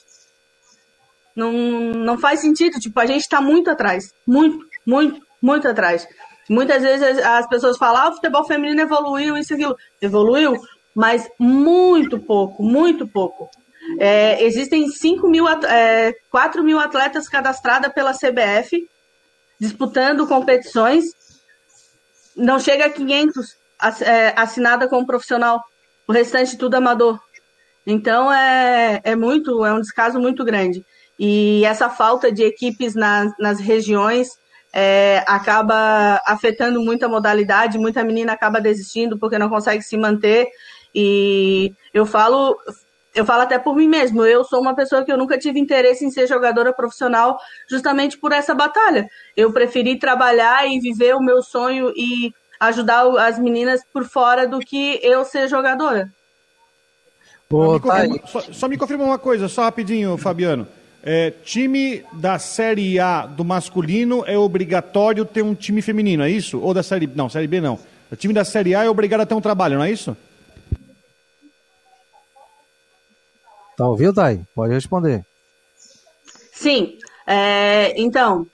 Não, 1.36 1.52
não 1.52 2.17
faz 2.19 2.41
sentido. 2.41 2.80
Tipo, 2.80 3.00
a 3.00 3.06
gente 3.08 3.22
está 3.22 3.41
muito 3.41 3.69
atrás. 3.69 4.13
Muito, 4.28 4.60
muito, 4.86 5.19
muito 5.41 5.67
atrás. 5.67 6.08
Muitas 6.49 6.81
vezes 6.81 7.19
as 7.19 7.47
pessoas 7.47 7.77
falam, 7.77 8.01
ah, 8.01 8.09
o 8.09 8.15
futebol 8.15 8.43
feminino 8.43 8.81
evoluiu, 8.81 9.38
isso 9.38 9.53
e 9.53 9.55
aquilo. 9.55 9.77
Evoluiu, 10.01 10.59
mas 10.95 11.29
muito 11.39 12.17
pouco, 12.19 12.63
muito 12.63 13.07
pouco. 13.07 13.47
É, 13.99 14.43
existem 14.43 14.89
5 14.89 15.27
mil, 15.27 15.47
é, 15.47 16.13
4 16.31 16.63
mil 16.63 16.79
atletas 16.79 17.29
cadastradas 17.29 17.93
pela 17.93 18.13
CBF, 18.13 18.89
disputando 19.59 20.27
competições. 20.27 21.05
Não 22.35 22.59
chega 22.59 22.88
a 22.88 22.89
500 22.89 23.55
é, 24.01 24.33
assinada 24.35 24.88
como 24.88 25.05
profissional. 25.05 25.63
O 26.07 26.12
restante 26.12 26.57
tudo 26.57 26.75
amador. 26.75 27.19
Então 27.85 28.33
é, 28.33 29.01
é 29.03 29.15
muito, 29.15 29.63
é 29.63 29.71
um 29.71 29.81
descaso 29.81 30.19
muito 30.19 30.43
grande. 30.43 30.83
E 31.19 31.63
essa 31.65 31.89
falta 31.89 32.31
de 32.31 32.43
equipes 32.43 32.95
na, 32.95 33.31
nas 33.39 33.59
regiões 33.59 34.29
é, 34.73 35.23
acaba 35.27 36.21
afetando 36.25 36.82
muita 36.82 37.08
modalidade, 37.08 37.77
muita 37.77 38.03
menina 38.03 38.34
acaba 38.34 38.62
desistindo 38.62 39.17
porque 39.17 39.39
não 39.39 39.49
consegue 39.49 39.82
se 39.82 39.97
manter. 39.97 40.47
E 40.93 41.73
eu 41.93 42.05
falo, 42.05 42.58
eu 43.13 43.25
falo 43.25 43.41
até 43.41 43.58
por 43.58 43.75
mim 43.75 43.88
mesmo. 43.88 44.23
Eu 44.23 44.43
sou 44.43 44.62
uma 44.62 44.75
pessoa 44.75 45.03
que 45.03 45.12
eu 45.12 45.17
nunca 45.17 45.38
tive 45.38 45.60
interesse 45.60 46.05
em 46.05 46.12
ser 46.12 46.27
jogadora 46.27 46.73
profissional, 46.73 47.38
justamente 47.69 48.17
por 48.17 48.32
essa 48.32 48.53
batalha. 48.53 49.08
Eu 49.36 49.51
preferi 49.51 49.97
trabalhar 49.97 50.67
e 50.67 50.79
viver 50.79 51.15
o 51.15 51.21
meu 51.21 51.41
sonho 51.41 51.91
e 51.95 52.32
ajudar 52.60 53.08
as 53.19 53.39
meninas 53.39 53.82
por 53.91 54.03
fora 54.03 54.47
do 54.47 54.60
que 54.60 54.99
eu 55.01 55.23
ser 55.23 55.47
jogadora. 55.47 56.12
Só 57.49 57.73
me, 57.73 57.79
confirma, 57.79 58.27
só, 58.27 58.41
só 58.41 58.67
me 58.67 58.77
confirma 58.77 59.03
uma 59.05 59.17
coisa, 59.17 59.47
só 59.47 59.63
rapidinho, 59.63 60.15
Fabiano. 60.17 60.67
É, 61.12 61.32
time 61.32 62.06
da 62.13 62.38
Série 62.38 63.00
A 63.00 63.26
do 63.26 63.43
masculino 63.43 64.24
é 64.28 64.38
obrigatório 64.38 65.26
ter 65.26 65.41
um 65.41 65.56
time 65.56 65.82
feminino, 65.82 66.22
é 66.22 66.30
isso? 66.30 66.62
Ou 66.62 66.72
da 66.72 66.84
Série 66.84 67.08
B? 67.08 67.13
Não, 67.15 67.28
Série 67.28 67.48
B 67.48 67.60
não. 67.60 67.80
O 68.12 68.15
time 68.15 68.32
da 68.32 68.45
Série 68.45 68.76
A 68.76 68.84
é 68.84 68.89
obrigado 68.91 69.22
a 69.22 69.26
ter 69.26 69.34
um 69.34 69.41
trabalho, 69.41 69.78
não 69.80 69.84
é 69.84 69.89
isso? 69.89 70.15
Tá 73.76 73.88
ouvindo, 73.88 74.13
Thay? 74.13 74.41
Pode 74.54 74.72
responder. 74.72 75.26
Sim. 76.54 77.00
É, 77.26 78.00
então, 78.00 78.45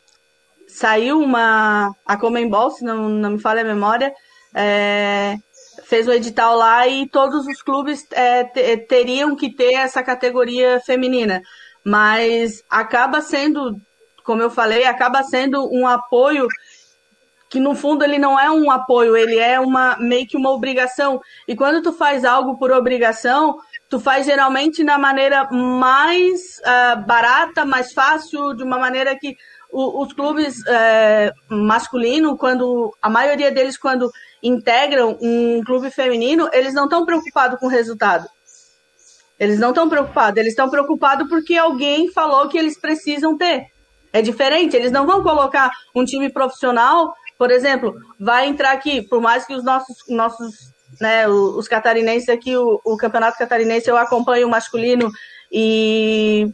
saiu 0.66 1.20
uma. 1.20 1.94
A 2.06 2.16
Comembol, 2.16 2.72
se 2.72 2.86
não, 2.86 3.10
não 3.10 3.32
me 3.32 3.40
falha 3.40 3.64
a 3.64 3.66
memória, 3.66 4.14
é, 4.54 5.36
fez 5.84 6.08
o 6.08 6.14
edital 6.14 6.56
lá 6.56 6.88
e 6.88 7.06
todos 7.10 7.46
os 7.48 7.62
clubes 7.62 8.08
é, 8.14 8.46
teriam 8.78 9.36
que 9.36 9.54
ter 9.54 9.74
essa 9.74 10.02
categoria 10.02 10.80
feminina. 10.80 11.42
Mas 11.86 12.64
acaba 12.70 13.22
sendo, 13.22 13.80
como 14.24 14.42
eu 14.42 14.50
falei, 14.50 14.86
acaba 14.86 15.22
sendo 15.24 15.72
um 15.72 15.88
apoio 15.88 16.48
que 17.50 17.60
no 17.60 17.76
fundo 17.76 18.04
ele 18.04 18.18
não 18.18 18.40
é 18.40 18.50
um 18.52 18.70
apoio, 18.72 19.16
ele 19.16 19.38
é 19.38 19.60
uma 19.60 19.96
meio 19.98 20.28
que 20.28 20.36
uma 20.36 20.52
obrigação. 20.52 21.22
E 21.48 21.56
quando 21.56 21.82
tu 21.82 21.94
faz 21.94 22.26
algo 22.26 22.58
por 22.58 22.72
obrigação, 22.72 23.58
tu 23.90 24.00
faz 24.00 24.26
geralmente 24.26 24.84
na 24.84 24.98
maneira 24.98 25.48
mais 25.52 26.60
uh, 26.60 27.06
barata, 27.06 27.64
mais 27.64 27.94
fácil, 27.94 28.54
de 28.56 28.64
uma 28.64 28.78
maneira 28.78 29.16
que 29.18 29.38
o, 29.72 30.02
os 30.02 30.12
clubes 30.12 30.58
uh, 30.60 31.56
masculinos, 31.56 32.38
quando 32.38 32.94
a 33.02 33.10
maioria 33.10 33.52
deles 33.52 33.78
quando 33.78 34.12
integram 34.42 35.18
um 35.22 35.64
clube 35.64 35.90
feminino, 35.92 36.50
eles 36.52 36.74
não 36.74 36.86
estão 36.86 37.06
preocupados 37.06 37.60
com 37.60 37.68
o 37.68 37.70
resultado. 37.70 38.28
Eles 39.40 39.60
não 39.60 39.70
estão 39.70 39.90
preocupados, 39.90 40.38
eles 40.38 40.52
estão 40.52 40.70
preocupados 40.70 41.28
porque 41.28 41.56
alguém 41.56 42.12
falou 42.12 42.48
que 42.48 42.58
eles 42.58 42.80
precisam 42.80 43.38
ter. 43.38 43.66
É 44.14 44.22
diferente, 44.22 44.76
eles 44.76 44.92
não 44.92 45.06
vão 45.06 45.22
colocar 45.22 45.70
um 45.94 46.06
time 46.06 46.30
profissional, 46.30 47.14
por 47.38 47.52
exemplo, 47.52 47.94
vai 48.20 48.48
entrar 48.48 48.72
aqui, 48.72 49.02
por 49.02 49.22
mais 49.22 49.46
que 49.46 49.54
os 49.54 49.64
nossos, 49.64 49.98
nossos 50.08 50.74
né, 51.02 51.28
os 51.28 51.68
catarinenses 51.68 52.30
aqui, 52.30 52.56
o, 52.56 52.80
o 52.86 52.96
campeonato 52.96 53.38
catarinense 53.38 53.90
eu 53.90 53.98
acompanho 53.98 54.48
o 54.48 54.50
masculino 54.50 55.12
e 55.52 56.54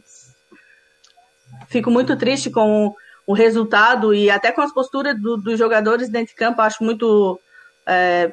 fico 1.68 1.90
muito 1.90 2.16
triste 2.16 2.50
com 2.50 2.92
o 3.26 3.32
resultado 3.32 4.12
e 4.14 4.30
até 4.30 4.50
com 4.50 4.60
as 4.60 4.72
posturas 4.72 5.20
do, 5.20 5.36
dos 5.36 5.58
jogadores 5.58 6.08
dentro 6.08 6.28
de 6.28 6.34
campo, 6.34 6.60
acho 6.60 6.82
muito. 6.82 7.40
É, 7.86 8.32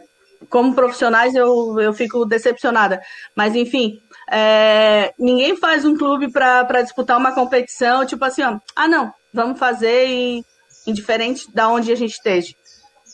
como 0.50 0.74
profissionais, 0.74 1.36
eu, 1.36 1.80
eu 1.82 1.94
fico 1.94 2.26
decepcionada. 2.26 3.02
Mas, 3.36 3.56
enfim, 3.56 4.00
é, 4.32 5.14
ninguém 5.18 5.56
faz 5.58 5.86
um 5.86 5.98
clube 5.98 6.32
para 6.32 6.82
disputar 6.82 7.18
uma 7.18 7.34
competição, 7.34 8.06
tipo 8.06 8.24
assim, 8.24 8.44
ó, 8.44 8.60
ah, 8.76 8.88
não, 8.88 9.14
vamos 9.34 9.60
fazer 9.60 10.08
e, 10.08 10.46
indiferente 10.86 11.54
da 11.54 11.68
onde 11.68 11.92
a 11.92 11.96
gente 11.96 12.14
esteja. 12.14 12.54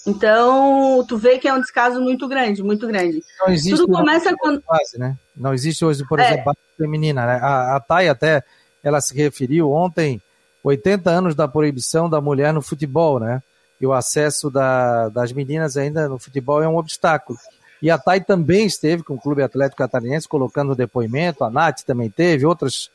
Então, 0.08 1.04
tu 1.08 1.17
vê 1.17 1.39
que 1.39 1.47
é 1.47 1.54
um 1.54 1.60
descaso 1.60 1.99
muito 1.99 2.28
grande, 2.28 2.62
muito 2.62 2.86
grande. 2.86 3.23
Não 3.39 3.51
existe 3.51 3.78
Tudo 3.78 3.93
começa 3.93 4.36
quando... 4.38 4.62
Base, 4.62 4.99
né? 4.99 5.17
Não 5.36 5.54
existe 5.54 5.84
hoje, 5.84 6.06
por 6.08 6.19
é. 6.19 6.25
exemplo, 6.28 6.45
base 6.45 6.60
feminina. 6.78 7.25
Né? 7.25 7.39
A, 7.41 7.75
a 7.75 7.80
Thay 7.80 8.08
até, 8.08 8.43
ela 8.84 9.01
se 9.01 9.15
referiu 9.15 9.71
ontem, 9.71 10.21
80 10.63 11.10
anos 11.10 11.36
da 11.36 11.47
proibição 11.47 12.08
da 12.08 12.21
mulher 12.21 12.54
no 12.54 12.62
futebol, 12.62 13.19
né? 13.19 13.41
E 13.82 13.86
o 13.86 13.93
acesso 13.93 14.49
da, 14.49 15.10
das 15.10 15.32
meninas 15.32 15.75
ainda 15.75 16.08
no 16.08 16.19
futebol 16.19 16.62
é 16.62 16.67
um 16.67 16.78
obstáculo. 16.78 17.38
E 17.86 17.91
a 17.91 18.00
Thay 18.00 18.19
também 18.19 18.65
esteve 18.65 19.04
com 19.04 19.13
o 19.13 19.21
Clube 19.21 19.43
Atlético 19.43 19.78
Catarinense 19.78 20.28
colocando 20.28 20.74
depoimento, 20.74 21.43
a 21.43 21.52
Nath 21.52 21.84
também 21.86 22.10
teve, 22.10 22.43
outras 22.43 22.89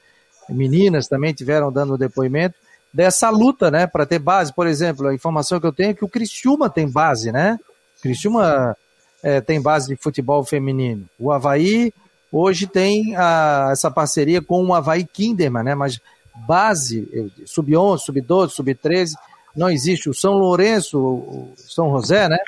meninas 0.49 1.07
também 1.07 1.33
tiveram 1.33 1.71
dando 1.71 1.97
depoimento 1.97 2.57
dessa 2.93 3.31
luta, 3.31 3.71
né, 3.71 3.87
para 3.87 4.05
ter 4.05 4.19
base. 4.19 4.53
Por 4.53 4.67
exemplo, 4.67 5.07
a 5.07 5.15
informação 5.15 5.61
que 5.61 5.67
eu 5.69 5.73
tenho 5.73 5.91
é 5.91 5.95
que 5.95 6.05
o 6.05 6.09
Criciúma 6.09 6.69
tem 6.69 6.91
base, 6.91 7.31
né? 7.31 7.57
O 7.99 8.03
Criciúma 8.03 8.77
é, 9.23 9.41
tem 9.41 9.63
base 9.63 9.87
de 9.87 9.95
futebol 9.95 10.43
feminino. 10.45 11.09
O 11.21 11.31
Havaí 11.31 11.95
hoje 12.33 12.67
tem 12.67 13.15
a, 13.15 13.69
essa 13.71 13.93
parceria 13.93 14.43
com 14.43 14.67
o 14.67 14.75
Havaí 14.75 15.05
Kinderman, 15.05 15.63
né? 15.63 15.75
Mas 15.77 16.01
base, 16.49 17.31
sub-11, 17.47 17.99
sub-12, 17.99 18.49
sub-13, 18.49 19.13
não 19.55 19.71
existe. 19.71 20.11
O 20.11 20.15
São 20.15 20.33
Lourenço, 20.33 20.99
o 20.99 21.55
São 21.57 21.93
José, 21.93 22.29
né? 22.29 22.39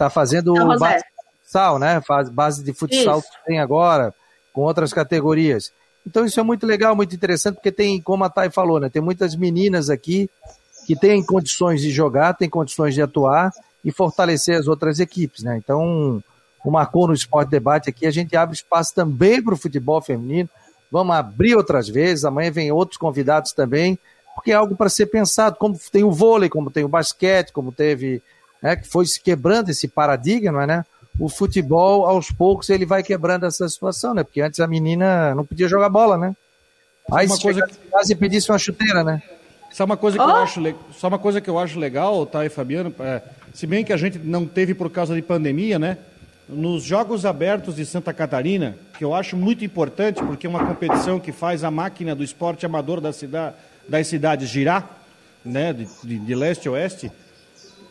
está 0.00 0.08
fazendo 0.08 0.54
base, 0.78 1.04
futsal, 1.50 1.78
né? 1.78 2.00
Base 2.32 2.62
de 2.62 2.72
futsal 2.72 3.18
isso. 3.18 3.28
que 3.28 3.46
tem 3.46 3.58
agora, 3.58 4.14
com 4.52 4.62
outras 4.62 4.92
categorias. 4.92 5.72
Então 6.06 6.24
isso 6.24 6.38
é 6.38 6.42
muito 6.42 6.66
legal, 6.66 6.94
muito 6.94 7.14
interessante, 7.14 7.56
porque 7.56 7.72
tem, 7.72 8.00
como 8.00 8.24
a 8.24 8.30
Thay 8.30 8.50
falou, 8.50 8.78
né? 8.78 8.88
Tem 8.88 9.02
muitas 9.02 9.34
meninas 9.34 9.90
aqui 9.90 10.30
que 10.86 10.96
têm 10.96 11.24
condições 11.24 11.80
de 11.82 11.90
jogar, 11.90 12.34
têm 12.34 12.48
condições 12.48 12.94
de 12.94 13.02
atuar 13.02 13.52
e 13.84 13.90
fortalecer 13.90 14.56
as 14.56 14.66
outras 14.66 14.98
equipes, 15.00 15.42
né? 15.42 15.56
Então, 15.56 16.22
o 16.64 16.70
Marcou 16.70 17.06
no 17.06 17.14
Esporte 17.14 17.50
Debate 17.50 17.90
aqui, 17.90 18.06
a 18.06 18.10
gente 18.10 18.36
abre 18.36 18.54
espaço 18.54 18.94
também 18.94 19.42
para 19.42 19.54
o 19.54 19.58
futebol 19.58 20.00
feminino. 20.00 20.48
Vamos 20.90 21.14
abrir 21.14 21.54
outras 21.54 21.88
vezes, 21.88 22.24
amanhã 22.24 22.50
vem 22.50 22.72
outros 22.72 22.98
convidados 22.98 23.52
também, 23.52 23.98
porque 24.34 24.52
é 24.52 24.54
algo 24.54 24.74
para 24.74 24.88
ser 24.88 25.06
pensado, 25.06 25.56
como 25.56 25.78
tem 25.92 26.02
o 26.02 26.10
vôlei, 26.10 26.48
como 26.48 26.70
tem 26.70 26.82
o 26.82 26.88
basquete, 26.88 27.52
como 27.52 27.70
teve, 27.70 28.22
né, 28.62 28.74
que 28.74 28.88
foi 28.88 29.06
se 29.06 29.20
quebrando 29.20 29.68
esse 29.68 29.86
paradigma, 29.86 30.66
né? 30.66 30.84
O 31.20 31.28
futebol, 31.28 32.06
aos 32.06 32.30
poucos, 32.30 32.70
ele 32.70 32.86
vai 32.86 33.02
quebrando 33.02 33.44
essa 33.44 33.68
situação, 33.68 34.14
né? 34.14 34.24
Porque 34.24 34.40
antes 34.40 34.58
a 34.58 34.66
menina 34.66 35.34
não 35.34 35.44
podia 35.44 35.68
jogar 35.68 35.90
bola, 35.90 36.16
né? 36.16 36.34
Aí 37.12 37.26
uma 37.26 37.38
coisa 37.38 37.66
que 37.66 37.76
quase 37.90 38.14
pedisse 38.14 38.50
uma 38.50 38.58
chuteira, 38.58 39.04
né? 39.04 39.22
Só 39.70 39.84
uma 39.84 39.98
coisa 39.98 40.16
que 40.16 40.24
oh. 40.24 40.28
eu 40.28 40.36
acho, 40.36 40.74
só 40.92 41.08
uma 41.08 41.18
coisa 41.18 41.38
que 41.38 41.50
eu 41.50 41.58
acho 41.58 41.78
legal, 41.78 42.24
tá, 42.24 42.46
e 42.46 42.48
Fabiano, 42.48 42.94
é, 43.00 43.20
se 43.52 43.66
bem 43.66 43.84
que 43.84 43.92
a 43.92 43.98
gente 43.98 44.18
não 44.18 44.46
teve 44.46 44.72
por 44.72 44.88
causa 44.88 45.14
de 45.14 45.20
pandemia, 45.20 45.78
né? 45.78 45.98
Nos 46.48 46.82
Jogos 46.82 47.26
Abertos 47.26 47.76
de 47.76 47.84
Santa 47.84 48.14
Catarina, 48.14 48.74
que 48.96 49.04
eu 49.04 49.14
acho 49.14 49.36
muito 49.36 49.62
importante, 49.62 50.22
porque 50.22 50.46
é 50.46 50.50
uma 50.50 50.64
competição 50.64 51.20
que 51.20 51.32
faz 51.32 51.62
a 51.62 51.70
máquina 51.70 52.14
do 52.14 52.24
esporte 52.24 52.64
amador 52.64 52.98
da 52.98 53.12
cidade, 53.12 53.54
das 53.86 54.06
cidades 54.06 54.48
girar, 54.48 54.88
né, 55.44 55.74
de, 55.74 55.86
de, 56.02 56.18
de 56.18 56.34
leste 56.34 56.66
a 56.66 56.72
oeste, 56.72 57.12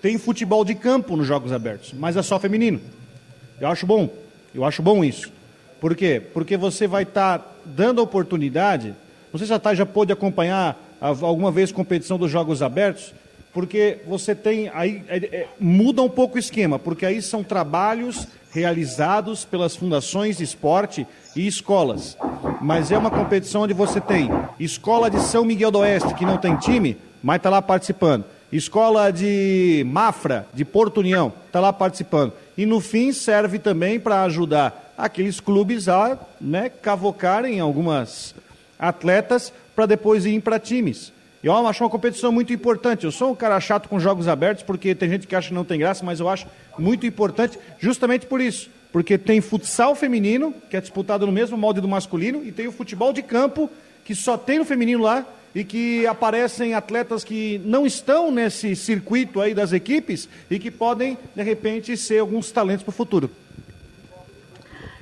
tem 0.01 0.17
futebol 0.17 0.65
de 0.65 0.73
campo 0.73 1.15
nos 1.15 1.27
Jogos 1.27 1.51
Abertos, 1.51 1.93
mas 1.93 2.17
é 2.17 2.23
só 2.23 2.39
feminino. 2.39 2.81
Eu 3.59 3.67
acho 3.67 3.85
bom, 3.85 4.09
eu 4.53 4.63
acho 4.63 4.81
bom 4.81 5.03
isso. 5.03 5.31
Por 5.79 5.95
quê? 5.95 6.21
Porque 6.33 6.57
você 6.57 6.87
vai 6.87 7.03
estar 7.03 7.39
tá 7.39 7.45
dando 7.65 8.01
oportunidade, 8.01 8.93
não 9.31 9.37
sei 9.37 9.47
se 9.47 9.53
a 9.53 9.59
Thay 9.59 9.75
já 9.75 9.85
pôde 9.85 10.11
acompanhar 10.11 10.77
alguma 10.99 11.51
vez 11.51 11.71
competição 11.71 12.17
dos 12.17 12.31
Jogos 12.31 12.61
Abertos, 12.61 13.13
porque 13.53 13.99
você 14.05 14.35
tem 14.35 14.69
aí 14.73 15.03
é, 15.07 15.17
é, 15.17 15.47
muda 15.59 16.01
um 16.01 16.09
pouco 16.09 16.35
o 16.35 16.39
esquema, 16.39 16.77
porque 16.77 17.05
aí 17.05 17.21
são 17.21 17.43
trabalhos 17.43 18.27
realizados 18.51 19.45
pelas 19.45 19.75
fundações 19.75 20.37
de 20.37 20.43
esporte 20.43 21.05
e 21.35 21.47
escolas. 21.47 22.17
Mas 22.61 22.91
é 22.91 22.97
uma 22.97 23.11
competição 23.11 23.61
onde 23.61 23.73
você 23.73 24.01
tem 24.01 24.29
escola 24.59 25.09
de 25.09 25.19
São 25.21 25.45
Miguel 25.45 25.71
do 25.71 25.79
Oeste, 25.79 26.13
que 26.13 26.25
não 26.25 26.37
tem 26.37 26.55
time, 26.57 26.97
mas 27.21 27.37
está 27.37 27.49
lá 27.49 27.61
participando. 27.61 28.25
Escola 28.51 29.11
de 29.11 29.85
Mafra, 29.87 30.47
de 30.53 30.65
Porto 30.65 30.99
União, 31.01 31.31
está 31.45 31.59
lá 31.59 31.71
participando. 31.71 32.33
E 32.57 32.65
no 32.65 32.79
fim 32.79 33.11
serve 33.11 33.59
também 33.59 33.99
para 33.99 34.23
ajudar 34.23 34.93
aqueles 34.97 35.39
clubes 35.39 35.87
a 35.87 36.17
né, 36.41 36.69
cavocarem 36.69 37.59
algumas 37.59 38.33
atletas 38.77 39.53
para 39.75 39.85
depois 39.85 40.25
ir 40.25 40.41
para 40.41 40.59
times. 40.59 41.13
Eu 41.41 41.55
acho 41.55 41.83
uma 41.83 41.89
competição 41.89 42.31
muito 42.31 42.51
importante. 42.51 43.05
Eu 43.05 43.11
sou 43.11 43.31
um 43.31 43.35
cara 43.35 43.59
chato 43.61 43.87
com 43.87 43.99
jogos 43.99 44.27
abertos, 44.27 44.63
porque 44.63 44.93
tem 44.93 45.09
gente 45.09 45.25
que 45.25 45.35
acha 45.35 45.49
que 45.49 45.53
não 45.53 45.63
tem 45.63 45.79
graça, 45.79 46.03
mas 46.03 46.19
eu 46.19 46.27
acho 46.27 46.47
muito 46.77 47.05
importante 47.05 47.57
justamente 47.79 48.25
por 48.25 48.41
isso. 48.41 48.69
Porque 48.91 49.17
tem 49.17 49.39
futsal 49.39 49.95
feminino, 49.95 50.53
que 50.69 50.75
é 50.75 50.81
disputado 50.81 51.25
no 51.25 51.31
mesmo 51.31 51.57
molde 51.57 51.79
do 51.79 51.87
masculino, 51.87 52.43
e 52.43 52.51
tem 52.51 52.67
o 52.67 52.71
futebol 52.71 53.13
de 53.13 53.21
campo, 53.21 53.69
que 54.03 54.13
só 54.13 54.37
tem 54.37 54.57
no 54.57 54.65
feminino 54.65 55.03
lá, 55.03 55.25
e 55.53 55.63
que 55.63 56.05
aparecem 56.05 56.73
atletas 56.73 57.23
que 57.23 57.59
não 57.65 57.85
estão 57.85 58.31
nesse 58.31 58.75
circuito 58.75 59.41
aí 59.41 59.53
das 59.53 59.73
equipes 59.73 60.29
e 60.49 60.59
que 60.59 60.69
podem, 60.69 61.17
de 61.35 61.43
repente, 61.43 61.97
ser 61.97 62.19
alguns 62.19 62.51
talentos 62.51 62.83
para 62.83 62.91
o 62.91 62.93
futuro. 62.93 63.31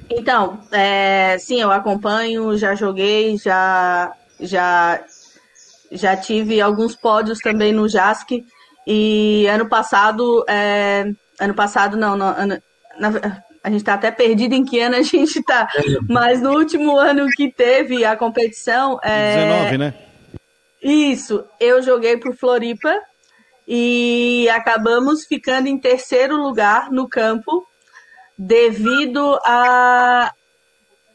Então, 0.10 0.60
é, 0.72 1.38
sim, 1.38 1.60
eu 1.60 1.70
acompanho, 1.70 2.58
já 2.58 2.76
joguei, 2.76 3.38
já, 3.38 4.14
já 4.40 5.04
já 5.92 6.16
tive 6.16 6.62
alguns 6.62 6.96
pódios 6.96 7.40
também 7.40 7.72
no 7.72 7.88
JASC 7.88 8.46
e 8.86 9.48
ano 9.48 9.68
passado, 9.68 10.46
é, 10.48 11.06
ano 11.40 11.54
passado 11.54 11.98
não, 11.98 12.16
não 12.16 12.28
ano, 12.28 12.62
na, 13.00 13.42
a 13.64 13.70
gente 13.70 13.80
está 13.80 13.96
até 13.96 14.12
perdido 14.12 14.54
em 14.54 14.64
que 14.64 14.80
ano 14.80 14.96
a 14.96 15.02
gente 15.02 15.40
está, 15.40 15.68
mas 16.10 16.42
no 16.42 16.52
último 16.58 16.98
ano 16.98 17.28
que 17.36 17.52
teve 17.52 18.06
a 18.06 18.16
competição, 18.16 19.00
é, 19.04 19.46
19, 19.46 19.78
né? 19.78 19.94
Isso, 20.90 21.44
eu 21.60 21.84
joguei 21.84 22.16
por 22.16 22.34
Floripa 22.34 22.98
e 23.68 24.48
acabamos 24.48 25.26
ficando 25.26 25.68
em 25.68 25.78
terceiro 25.78 26.38
lugar 26.38 26.90
no 26.90 27.10
campo 27.10 27.68
devido 28.38 29.38
a, 29.44 30.32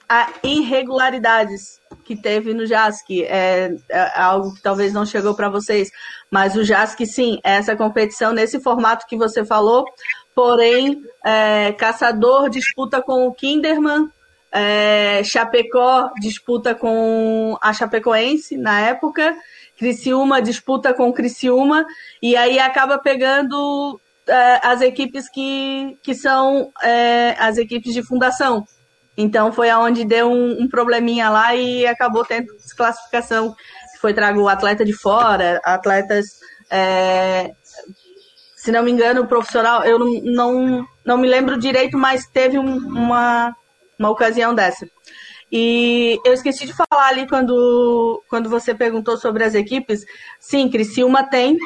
a 0.07 0.29
irregularidades 0.43 1.81
que 2.05 2.15
teve 2.15 2.53
no 2.53 2.67
JASC. 2.67 3.23
É, 3.23 3.75
é 3.89 4.21
algo 4.21 4.55
que 4.55 4.61
talvez 4.61 4.93
não 4.93 5.07
chegou 5.07 5.35
para 5.35 5.49
vocês, 5.49 5.89
mas 6.31 6.55
o 6.55 6.63
JASC, 6.63 7.07
sim, 7.07 7.41
é 7.43 7.53
essa 7.53 7.75
competição 7.75 8.31
nesse 8.31 8.61
formato 8.61 9.07
que 9.07 9.17
você 9.17 9.43
falou, 9.43 9.87
porém, 10.35 11.03
é, 11.25 11.73
Caçador 11.73 12.51
disputa 12.51 13.01
com 13.01 13.27
o 13.27 13.33
Kinderman, 13.33 14.11
é, 14.53 15.25
Chapecó 15.25 16.11
disputa 16.21 16.75
com 16.75 17.57
a 17.63 17.73
Chapecoense 17.73 18.59
na 18.59 18.81
época, 18.81 19.35
Criciúma 19.83 20.41
disputa 20.41 20.95
com 20.95 21.13
Criciúma, 21.13 21.85
e 22.23 22.37
aí 22.37 22.61
acaba 22.61 22.99
pegando 22.99 24.01
é, 24.29 24.61
as 24.63 24.81
equipes 24.81 25.29
que, 25.29 25.99
que 26.05 26.15
são 26.15 26.71
é, 26.81 27.35
as 27.37 27.59
equipes 27.59 27.93
de 27.93 28.01
fundação. 28.01 28.65
Então 29.17 29.53
foi 29.53 29.71
aonde 29.71 30.05
deu 30.05 30.31
um, 30.31 30.63
um 30.63 30.69
probleminha 30.69 31.29
lá 31.29 31.57
e 31.57 31.85
acabou 31.85 32.25
tendo 32.25 32.47
desclassificação. 32.59 33.57
Foi 34.01 34.15
trago 34.15 34.47
atleta 34.47 34.85
de 34.85 34.93
fora, 34.93 35.61
atletas, 35.65 36.27
é, 36.71 37.51
se 38.55 38.71
não 38.71 38.85
me 38.85 38.93
engano, 38.93 39.27
profissional, 39.27 39.83
eu 39.83 39.99
não, 39.99 40.21
não, 40.23 40.89
não 41.05 41.19
me 41.19 41.29
lembro 41.29 41.59
direito, 41.59 41.99
mas 41.99 42.25
teve 42.29 42.57
um, 42.57 42.77
uma, 42.77 43.53
uma 43.99 44.11
ocasião 44.11 44.55
dessa. 44.55 44.87
E 45.53 46.19
eu 46.25 46.33
esqueci 46.33 46.65
de 46.65 46.73
falar 46.73 47.09
ali 47.09 47.29
quando, 47.29 48.25
quando 48.27 48.49
você 48.49 48.75
perguntou 48.75 49.19
sobre 49.19 49.45
as 49.45 49.55
equipes. 49.55 50.03
Sim, 50.41 50.71
Criciúma 50.71 51.29
tem. 51.29 51.59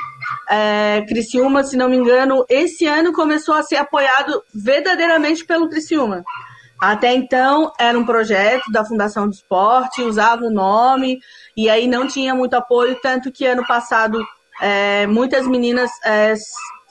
É, 0.50 1.04
Criciúma, 1.08 1.62
se 1.62 1.76
não 1.76 1.88
me 1.88 1.96
engano, 1.96 2.44
esse 2.48 2.84
ano 2.84 3.12
começou 3.12 3.54
a 3.54 3.62
ser 3.62 3.76
apoiado 3.76 4.42
verdadeiramente 4.52 5.44
pelo 5.44 5.68
Criciúma. 5.68 6.24
Até 6.80 7.14
então 7.14 7.72
era 7.78 7.96
um 7.96 8.04
projeto 8.04 8.70
da 8.72 8.84
Fundação 8.84 9.28
do 9.28 9.34
Esporte, 9.34 10.02
usava 10.02 10.44
o 10.44 10.50
nome 10.50 11.20
e 11.56 11.70
aí 11.70 11.86
não 11.86 12.08
tinha 12.08 12.34
muito 12.34 12.54
apoio, 12.54 12.98
tanto 13.00 13.30
que 13.30 13.46
ano 13.46 13.64
passado 13.66 14.20
é, 14.60 15.06
muitas 15.06 15.46
meninas 15.46 15.90
é, 16.04 16.34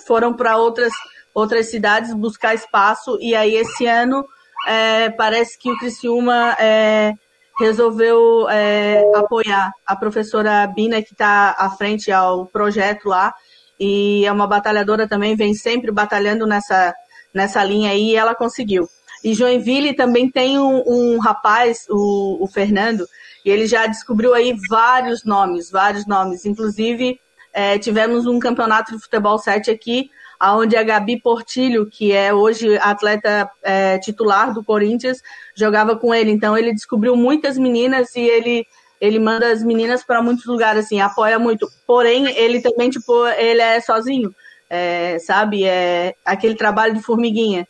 foram 0.07 0.33
para 0.33 0.57
outras, 0.57 0.93
outras 1.33 1.69
cidades 1.69 2.13
buscar 2.13 2.55
espaço 2.55 3.17
e 3.21 3.35
aí 3.35 3.55
esse 3.55 3.85
ano 3.85 4.25
é, 4.65 5.09
parece 5.09 5.57
que 5.57 5.71
o 5.71 5.77
Criciúma 5.77 6.55
é, 6.59 7.13
resolveu 7.59 8.49
é, 8.49 9.03
apoiar 9.15 9.71
a 9.85 9.95
professora 9.95 10.65
Bina 10.67 11.01
que 11.01 11.13
está 11.13 11.55
à 11.57 11.69
frente 11.69 12.11
ao 12.11 12.45
projeto 12.45 13.07
lá 13.07 13.33
e 13.79 14.25
é 14.25 14.31
uma 14.31 14.47
batalhadora 14.47 15.07
também, 15.07 15.35
vem 15.35 15.53
sempre 15.53 15.91
batalhando 15.91 16.47
nessa, 16.47 16.93
nessa 17.33 17.63
linha 17.63 17.91
aí 17.91 18.11
e 18.11 18.15
ela 18.15 18.33
conseguiu. 18.33 18.87
E 19.23 19.33
Joinville 19.33 19.95
também 19.95 20.29
tem 20.29 20.59
um, 20.59 20.83
um 20.85 21.19
rapaz, 21.19 21.85
o, 21.89 22.43
o, 22.43 22.47
Fernando, 22.47 23.05
e 23.43 23.49
ele 23.49 23.65
já 23.67 23.85
descobriu 23.87 24.33
aí 24.33 24.55
vários 24.69 25.25
nomes, 25.25 25.71
vários 25.71 26.05
nomes. 26.05 26.45
Inclusive, 26.45 27.19
é, 27.51 27.77
tivemos 27.79 28.27
um 28.27 28.39
campeonato 28.39 28.95
de 28.95 29.01
futebol 29.01 29.37
7 29.37 29.71
aqui, 29.71 30.09
onde 30.41 30.75
a 30.75 30.83
Gabi 30.83 31.21
Portilho, 31.21 31.87
que 31.89 32.11
é 32.11 32.33
hoje 32.33 32.77
atleta 32.77 33.49
é, 33.63 33.97
titular 33.99 34.53
do 34.53 34.63
Corinthians, 34.63 35.21
jogava 35.55 35.95
com 35.95 36.13
ele. 36.13 36.31
Então, 36.31 36.57
ele 36.57 36.73
descobriu 36.73 37.15
muitas 37.15 37.57
meninas 37.57 38.15
e 38.15 38.21
ele 38.21 38.65
ele 38.99 39.19
manda 39.19 39.51
as 39.51 39.61
meninas 39.61 40.03
para 40.03 40.21
muitos 40.21 40.45
lugares, 40.45 40.85
assim, 40.85 40.99
apoia 41.01 41.37
muito. 41.37 41.67
Porém, 41.85 42.27
ele 42.37 42.61
também, 42.61 42.89
tipo, 42.89 43.27
ele 43.27 43.61
é 43.61 43.79
sozinho, 43.81 44.33
é, 44.69 45.19
sabe? 45.19 45.65
É 45.65 46.15
aquele 46.23 46.55
trabalho 46.55 46.93
de 46.93 47.01
formiguinha. 47.01 47.67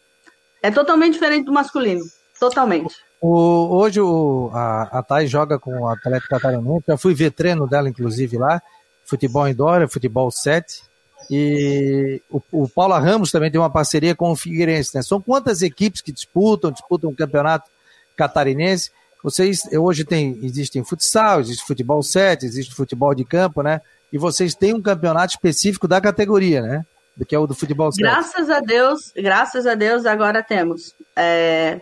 É 0.62 0.71
totalmente 0.71 1.13
diferente 1.13 1.45
do 1.45 1.51
masculino. 1.51 2.04
Totalmente. 2.39 2.95
O, 3.21 3.78
hoje 3.78 3.99
o, 4.01 4.51
a, 4.54 4.99
a 4.99 5.04
Thay 5.04 5.28
joga 5.28 5.58
com 5.58 5.80
o 5.80 5.88
Atlético 5.88 6.30
Catarinense. 6.30 6.86
Já 6.88 6.97
fui 6.97 7.13
ver 7.13 7.32
treino 7.32 7.67
dela, 7.67 7.89
inclusive, 7.89 8.38
lá. 8.38 8.62
Futebol 9.06 9.47
indoor, 9.47 9.88
futebol 9.89 10.30
7. 10.32 10.84
E 11.29 12.21
o, 12.29 12.41
o 12.51 12.69
Paula 12.69 12.99
Ramos 12.99 13.31
também 13.31 13.51
tem 13.51 13.59
uma 13.59 13.69
parceria 13.69 14.15
com 14.15 14.31
o 14.31 14.35
Figueirense. 14.35 14.95
Né? 14.95 15.01
São 15.01 15.21
quantas 15.21 15.61
equipes 15.61 16.01
que 16.01 16.11
disputam, 16.11 16.71
disputam 16.71 17.09
o 17.09 17.15
campeonato 17.15 17.69
catarinense? 18.15 18.91
Vocês, 19.23 19.63
hoje 19.73 20.03
tem, 20.03 20.39
existem 20.43 20.83
futsal, 20.83 21.39
existe 21.39 21.65
futebol 21.65 22.03
7, 22.03 22.45
existe 22.45 22.75
futebol 22.75 23.15
de 23.15 23.25
campo, 23.25 23.63
né? 23.63 23.81
E 24.13 24.19
vocês 24.19 24.53
têm 24.53 24.73
um 24.73 24.81
campeonato 24.81 25.33
específico 25.33 25.88
da 25.88 25.99
categoria, 25.99 26.61
né? 26.61 26.85
do 27.15 27.25
que 27.25 27.33
é 27.33 27.39
o 27.39 27.47
do 27.47 27.55
futebol 27.55 27.91
7. 27.91 28.01
Graças 28.01 28.49
a 28.49 28.59
Deus, 28.59 29.11
graças 29.15 29.65
a 29.65 29.73
Deus 29.73 30.05
agora 30.05 30.43
temos. 30.43 30.93
É, 31.15 31.79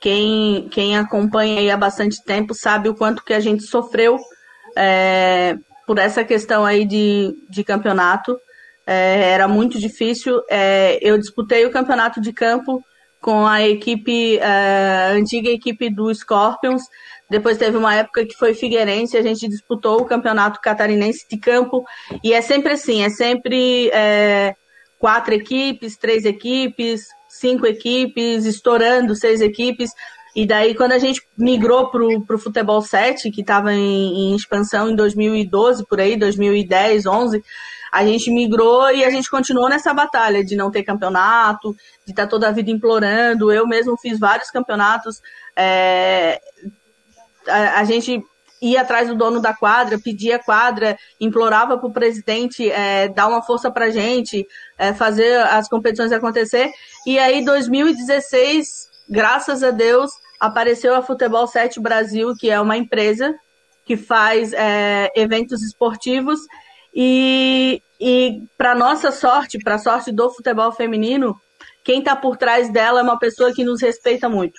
quem, 0.00 0.68
quem 0.70 0.96
acompanha 0.96 1.60
aí 1.60 1.70
há 1.70 1.76
bastante 1.76 2.22
tempo 2.24 2.54
sabe 2.54 2.88
o 2.88 2.94
quanto 2.94 3.24
que 3.24 3.34
a 3.34 3.40
gente 3.40 3.64
sofreu 3.64 4.18
é, 4.76 5.56
por 5.86 5.98
essa 5.98 6.24
questão 6.24 6.64
aí 6.64 6.84
de, 6.84 7.36
de 7.48 7.62
campeonato. 7.62 8.38
É, 8.86 9.30
era 9.30 9.46
muito 9.46 9.78
difícil. 9.78 10.40
É, 10.50 10.98
eu 11.00 11.18
disputei 11.18 11.64
o 11.64 11.70
campeonato 11.70 12.20
de 12.20 12.32
campo 12.32 12.82
com 13.20 13.46
a 13.46 13.62
equipe, 13.62 14.38
é, 14.38 15.10
a 15.10 15.12
antiga 15.12 15.48
equipe 15.48 15.88
do 15.88 16.12
Scorpions. 16.12 16.82
Depois 17.30 17.56
teve 17.56 17.76
uma 17.76 17.94
época 17.94 18.26
que 18.26 18.34
foi 18.34 18.52
Figueirense, 18.52 19.16
a 19.16 19.22
gente 19.22 19.48
disputou 19.48 20.00
o 20.00 20.04
campeonato 20.04 20.60
catarinense 20.60 21.26
de 21.30 21.38
campo. 21.38 21.84
E 22.22 22.32
é 22.34 22.42
sempre 22.42 22.72
assim, 22.72 23.02
é 23.02 23.08
sempre 23.08 23.88
é, 23.90 24.54
quatro 24.98 25.32
equipes, 25.32 25.96
três 25.96 26.24
equipes, 26.24 27.06
cinco 27.28 27.66
equipes, 27.66 28.44
estourando 28.44 29.14
seis 29.14 29.40
equipes. 29.40 29.90
E 30.34 30.46
daí, 30.46 30.74
quando 30.74 30.92
a 30.92 30.98
gente 30.98 31.20
migrou 31.36 31.90
para 31.90 32.36
o 32.36 32.38
futebol 32.38 32.80
7, 32.80 33.30
que 33.30 33.42
estava 33.42 33.72
em, 33.72 34.32
em, 34.32 34.34
expansão 34.34 34.90
em 34.90 34.96
2012, 34.96 35.86
por 35.86 36.00
aí, 36.00 36.16
2010, 36.16 37.04
11, 37.06 37.42
a 37.92 38.06
gente 38.06 38.30
migrou 38.30 38.90
e 38.90 39.04
a 39.04 39.10
gente 39.10 39.30
continuou 39.30 39.68
nessa 39.68 39.92
batalha 39.92 40.42
de 40.42 40.56
não 40.56 40.70
ter 40.70 40.82
campeonato, 40.82 41.76
de 42.06 42.12
estar 42.12 42.22
tá 42.22 42.28
toda 42.28 42.48
a 42.48 42.50
vida 42.50 42.70
implorando. 42.70 43.52
Eu 43.52 43.66
mesmo 43.66 43.98
fiz 43.98 44.18
vários 44.18 44.50
campeonatos. 44.50 45.20
É, 45.54 46.40
a, 47.46 47.80
a, 47.80 47.84
gente 47.84 48.24
ia 48.62 48.80
atrás 48.80 49.08
do 49.08 49.14
dono 49.14 49.40
da 49.40 49.52
quadra, 49.52 49.98
pedia 49.98 50.38
quadra, 50.38 50.96
implorava 51.20 51.76
para 51.76 51.86
o 51.86 51.92
presidente 51.92 52.70
é, 52.70 53.08
dar 53.08 53.28
uma 53.28 53.42
força 53.42 53.70
para 53.70 53.86
a 53.86 53.90
gente, 53.90 54.46
é, 54.78 54.94
fazer 54.94 55.40
as 55.42 55.68
competições 55.68 56.12
acontecer. 56.12 56.72
E 57.06 57.18
aí, 57.18 57.44
2016, 57.44 58.88
graças 59.06 59.62
a 59.62 59.70
Deus, 59.70 60.10
apareceu 60.40 60.94
a 60.94 61.02
Futebol 61.02 61.46
7 61.46 61.78
Brasil, 61.78 62.32
que 62.40 62.48
é 62.48 62.58
uma 62.58 62.78
empresa 62.78 63.34
que 63.84 63.98
faz 63.98 64.54
é, 64.54 65.10
eventos 65.14 65.62
esportivos 65.62 66.40
e, 66.94 67.82
e 68.00 68.42
para 68.56 68.74
nossa 68.74 69.10
sorte, 69.10 69.58
para 69.58 69.76
a 69.76 69.78
sorte 69.78 70.12
do 70.12 70.30
futebol 70.30 70.72
feminino, 70.72 71.36
quem 71.84 72.00
está 72.00 72.14
por 72.14 72.36
trás 72.36 72.72
dela 72.72 73.00
é 73.00 73.02
uma 73.02 73.18
pessoa 73.18 73.52
que 73.52 73.64
nos 73.64 73.80
respeita 73.80 74.28
muito. 74.28 74.54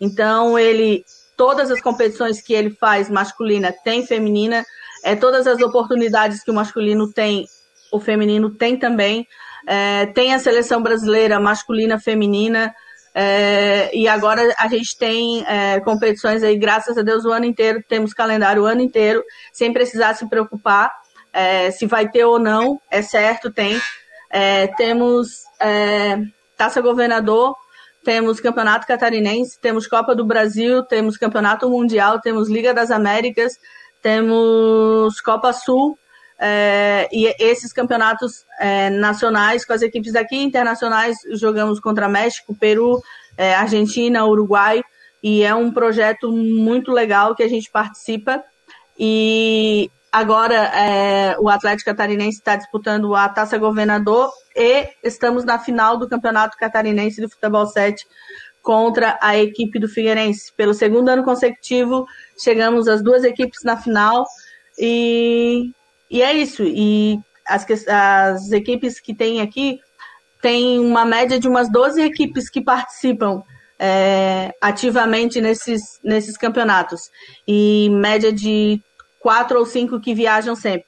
Então 0.00 0.58
ele, 0.58 1.04
todas 1.36 1.70
as 1.70 1.80
competições 1.80 2.40
que 2.40 2.52
ele 2.52 2.70
faz 2.70 3.08
masculina 3.08 3.74
tem 3.84 4.06
feminina, 4.06 4.64
é 5.04 5.16
todas 5.16 5.46
as 5.46 5.60
oportunidades 5.60 6.42
que 6.42 6.50
o 6.50 6.54
masculino 6.54 7.10
tem, 7.12 7.46
o 7.92 7.98
feminino 7.98 8.50
tem 8.50 8.76
também. 8.78 9.26
É, 9.66 10.06
tem 10.06 10.34
a 10.34 10.38
seleção 10.38 10.82
brasileira 10.82 11.40
masculina, 11.40 11.98
feminina. 11.98 12.74
É, 13.14 13.94
e 13.96 14.06
agora 14.06 14.54
a 14.58 14.68
gente 14.68 14.96
tem 14.96 15.44
é, 15.46 15.80
competições 15.80 16.42
aí, 16.42 16.56
graças 16.56 16.96
a 16.96 17.02
Deus, 17.02 17.24
o 17.24 17.32
ano 17.32 17.44
inteiro, 17.44 17.82
temos 17.88 18.12
calendário 18.12 18.62
o 18.62 18.66
ano 18.66 18.80
inteiro, 18.80 19.24
sem 19.52 19.72
precisar 19.72 20.14
se 20.14 20.28
preocupar 20.28 20.92
é, 21.38 21.70
se 21.70 21.86
vai 21.86 22.08
ter 22.08 22.24
ou 22.24 22.38
não, 22.38 22.80
é 22.90 23.00
certo, 23.00 23.48
tem. 23.48 23.80
É, 24.28 24.66
temos 24.66 25.44
é, 25.60 26.18
Taça 26.56 26.80
Governador, 26.80 27.54
temos 28.04 28.40
Campeonato 28.40 28.88
Catarinense, 28.88 29.56
temos 29.60 29.86
Copa 29.86 30.16
do 30.16 30.24
Brasil, 30.24 30.82
temos 30.82 31.16
Campeonato 31.16 31.70
Mundial, 31.70 32.20
temos 32.20 32.48
Liga 32.48 32.74
das 32.74 32.90
Américas, 32.90 33.52
temos 34.02 35.20
Copa 35.20 35.52
Sul, 35.52 35.96
é, 36.40 37.08
e 37.12 37.32
esses 37.38 37.72
campeonatos 37.72 38.44
é, 38.58 38.90
nacionais 38.90 39.64
com 39.64 39.72
as 39.72 39.82
equipes 39.82 40.16
aqui 40.16 40.42
internacionais 40.42 41.16
jogamos 41.34 41.78
contra 41.78 42.08
México, 42.08 42.54
Peru, 42.54 43.00
é, 43.36 43.54
Argentina, 43.54 44.24
Uruguai 44.26 44.82
e 45.22 45.42
é 45.42 45.54
um 45.54 45.72
projeto 45.72 46.30
muito 46.30 46.92
legal 46.92 47.34
que 47.34 47.42
a 47.42 47.48
gente 47.48 47.70
participa 47.70 48.42
e 48.96 49.90
agora 50.12 50.54
é, 50.54 51.36
o 51.38 51.48
Atlético 51.48 51.90
Catarinense 51.90 52.38
está 52.38 52.56
disputando 52.56 53.14
a 53.14 53.28
Taça 53.28 53.58
Governador 53.58 54.30
e 54.54 54.88
estamos 55.02 55.44
na 55.44 55.58
final 55.58 55.96
do 55.96 56.08
Campeonato 56.08 56.56
Catarinense 56.56 57.20
de 57.20 57.28
Futebol 57.28 57.66
7 57.66 58.06
contra 58.62 59.18
a 59.20 59.36
equipe 59.36 59.78
do 59.78 59.88
Figueirense. 59.88 60.52
Pelo 60.56 60.74
segundo 60.74 61.08
ano 61.08 61.24
consecutivo, 61.24 62.06
chegamos 62.38 62.88
as 62.88 63.02
duas 63.02 63.24
equipes 63.24 63.62
na 63.64 63.76
final 63.76 64.24
e 64.78 65.70
e 66.10 66.22
é 66.22 66.32
isso. 66.32 66.62
E 66.64 67.18
as, 67.46 67.66
as 67.88 68.52
equipes 68.52 69.00
que 69.00 69.14
tem 69.14 69.40
aqui 69.40 69.78
tem 70.40 70.78
uma 70.78 71.04
média 71.04 71.38
de 71.38 71.48
umas 71.48 71.70
12 71.70 72.00
equipes 72.00 72.48
que 72.48 72.62
participam 72.62 73.42
é, 73.78 74.52
ativamente 74.60 75.40
nesses, 75.40 75.98
nesses 76.02 76.36
campeonatos. 76.36 77.10
E 77.46 77.88
média 77.90 78.32
de 78.32 78.80
quatro 79.18 79.58
ou 79.58 79.66
cinco 79.66 80.00
que 80.00 80.14
viajam 80.14 80.54
sempre 80.54 80.86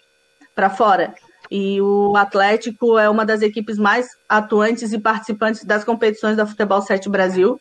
para 0.55 0.71
fora. 0.71 1.15
E 1.51 1.81
o 1.81 2.17
Atlético 2.17 2.99
é 2.99 3.09
uma 3.11 3.27
das 3.27 3.43
equipes 3.43 3.77
mais 3.77 4.09
atuantes 4.29 4.93
e 4.93 4.99
participantes 4.99 5.65
das 5.65 5.83
competições 5.85 6.37
da 6.37 6.47
Futebol 6.47 6.81
7 6.81 7.09
Brasil. 7.09 7.59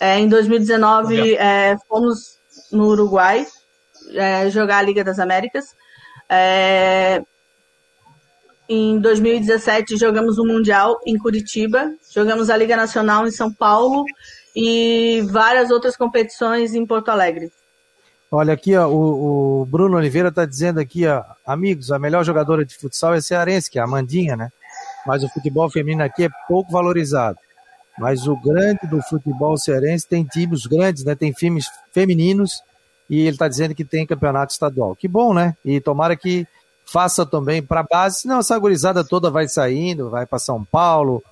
É, 0.00 0.18
em 0.18 0.28
2019, 0.28 1.34
é, 1.34 1.76
fomos 1.88 2.38
no 2.70 2.86
Uruguai 2.88 3.46
é, 4.14 4.48
jogar 4.50 4.78
a 4.78 4.82
Liga 4.82 5.02
das 5.02 5.18
Américas. 5.18 5.74
É... 6.28 7.22
Em 8.68 8.98
2017 8.98 9.96
jogamos 9.96 10.38
o 10.38 10.44
Mundial 10.44 10.98
em 11.06 11.16
Curitiba, 11.16 11.92
jogamos 12.12 12.50
a 12.50 12.56
Liga 12.56 12.76
Nacional 12.76 13.26
em 13.26 13.30
São 13.30 13.52
Paulo 13.52 14.04
e 14.56 15.22
várias 15.30 15.70
outras 15.70 15.96
competições 15.96 16.74
em 16.74 16.84
Porto 16.84 17.10
Alegre. 17.10 17.52
Olha 18.30 18.52
aqui, 18.54 18.76
ó, 18.76 18.88
o, 18.88 19.62
o 19.62 19.66
Bruno 19.66 19.96
Oliveira 19.96 20.28
está 20.28 20.44
dizendo 20.44 20.80
aqui, 20.80 21.06
ó, 21.06 21.22
amigos, 21.46 21.92
a 21.92 21.98
melhor 21.98 22.24
jogadora 22.24 22.64
de 22.64 22.74
futsal 22.74 23.14
é 23.14 23.20
cearense, 23.20 23.70
que 23.70 23.78
é 23.78 23.82
a 23.82 23.84
Amandinha, 23.84 24.36
né? 24.36 24.50
Mas 25.06 25.22
o 25.22 25.28
futebol 25.28 25.70
feminino 25.70 26.02
aqui 26.02 26.24
é 26.24 26.28
pouco 26.48 26.72
valorizado. 26.72 27.38
Mas 27.98 28.26
o 28.26 28.36
grande 28.36 28.86
do 28.88 29.00
futebol 29.02 29.56
cearense 29.56 30.06
tem 30.06 30.24
times 30.24 30.66
grandes, 30.66 31.04
né? 31.04 31.14
Tem 31.14 31.32
times 31.32 31.66
femininos 31.92 32.60
e 33.08 33.20
ele 33.20 33.30
está 33.30 33.48
dizendo 33.48 33.74
que 33.74 33.84
tem 33.84 34.06
campeonato 34.06 34.52
estadual. 34.52 34.96
Que 34.96 35.06
bom, 35.06 35.32
né? 35.32 35.56
E 35.64 35.80
tomara 35.80 36.16
que 36.16 36.46
faça 36.84 37.24
também 37.24 37.62
para 37.62 37.82
base, 37.82 38.20
senão 38.20 38.40
essa 38.40 38.58
gurizada 38.58 39.04
toda 39.04 39.30
vai 39.30 39.48
saindo, 39.48 40.10
vai 40.10 40.26
para 40.26 40.38
São 40.38 40.64
Paulo, 40.64 41.22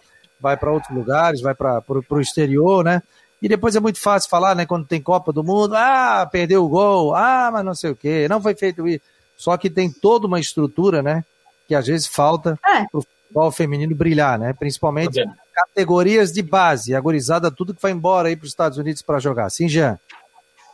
vai 0.41 0.57
para 0.57 0.73
outros 0.73 0.95
lugares, 0.95 1.41
vai 1.41 1.55
para 1.55 1.83
o 1.89 2.21
exterior, 2.21 2.85
né? 2.85 3.03
E 3.45 3.49
depois 3.49 3.77
é 3.77 3.81
muito 3.81 4.01
fácil 4.01 4.31
falar, 4.31 4.55
né? 4.55 4.65
Quando 4.65 4.87
tem 4.87 5.03
Copa 5.03 5.31
do 5.31 5.45
Mundo, 5.45 5.75
ah, 5.77 6.27
perdeu 6.33 6.65
o 6.65 6.69
gol, 6.69 7.15
ah, 7.15 7.51
mas 7.53 7.63
não 7.63 7.75
sei 7.75 7.91
o 7.91 7.95
quê, 7.95 8.27
não 8.27 8.41
foi 8.41 8.55
feito 8.55 8.89
isso. 8.89 9.03
Só 9.37 9.55
que 9.59 9.69
tem 9.69 9.91
toda 9.91 10.27
uma 10.27 10.41
estrutura, 10.41 11.03
né? 11.03 11.23
Que 11.69 11.75
às 11.75 11.87
vezes 11.87 12.07
falta 12.07 12.59
é. 12.65 12.87
para 12.87 12.99
o 12.99 13.03
futebol 13.03 13.53
feminino 13.53 13.95
brilhar, 13.95 14.39
né? 14.39 14.55
Principalmente 14.55 15.23
categorias 15.53 16.33
de 16.33 16.41
base, 16.41 16.95
a 16.95 17.01
gurizada 17.03 17.51
tudo 17.51 17.75
que 17.75 17.83
vai 17.83 17.93
embora 17.93 18.29
aí 18.29 18.35
para 18.35 18.45
os 18.45 18.51
Estados 18.51 18.79
Unidos 18.79 19.03
para 19.03 19.19
jogar. 19.19 19.51
Sim, 19.51 19.69
Jean? 19.69 19.99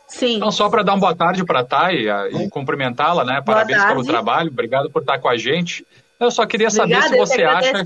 Sim. 0.07 0.37
Então, 0.37 0.49
só 0.49 0.69
para 0.69 0.81
dar 0.81 0.93
uma 0.93 1.01
boa 1.01 1.15
tarde 1.15 1.43
para 1.43 1.59
a 1.59 1.65
Thay 1.65 2.07
e 2.07 2.49
cumprimentá-la, 2.49 3.25
né? 3.25 3.41
Parabéns 3.45 3.83
pelo 3.83 4.05
trabalho, 4.05 4.49
obrigado 4.49 4.89
por 4.89 5.01
estar 5.01 5.19
com 5.19 5.27
a 5.27 5.35
gente. 5.35 5.85
Eu 6.17 6.31
só 6.31 6.45
queria 6.45 6.69
saber 6.69 7.03
se 7.03 7.17
você 7.17 7.43
acha. 7.43 7.83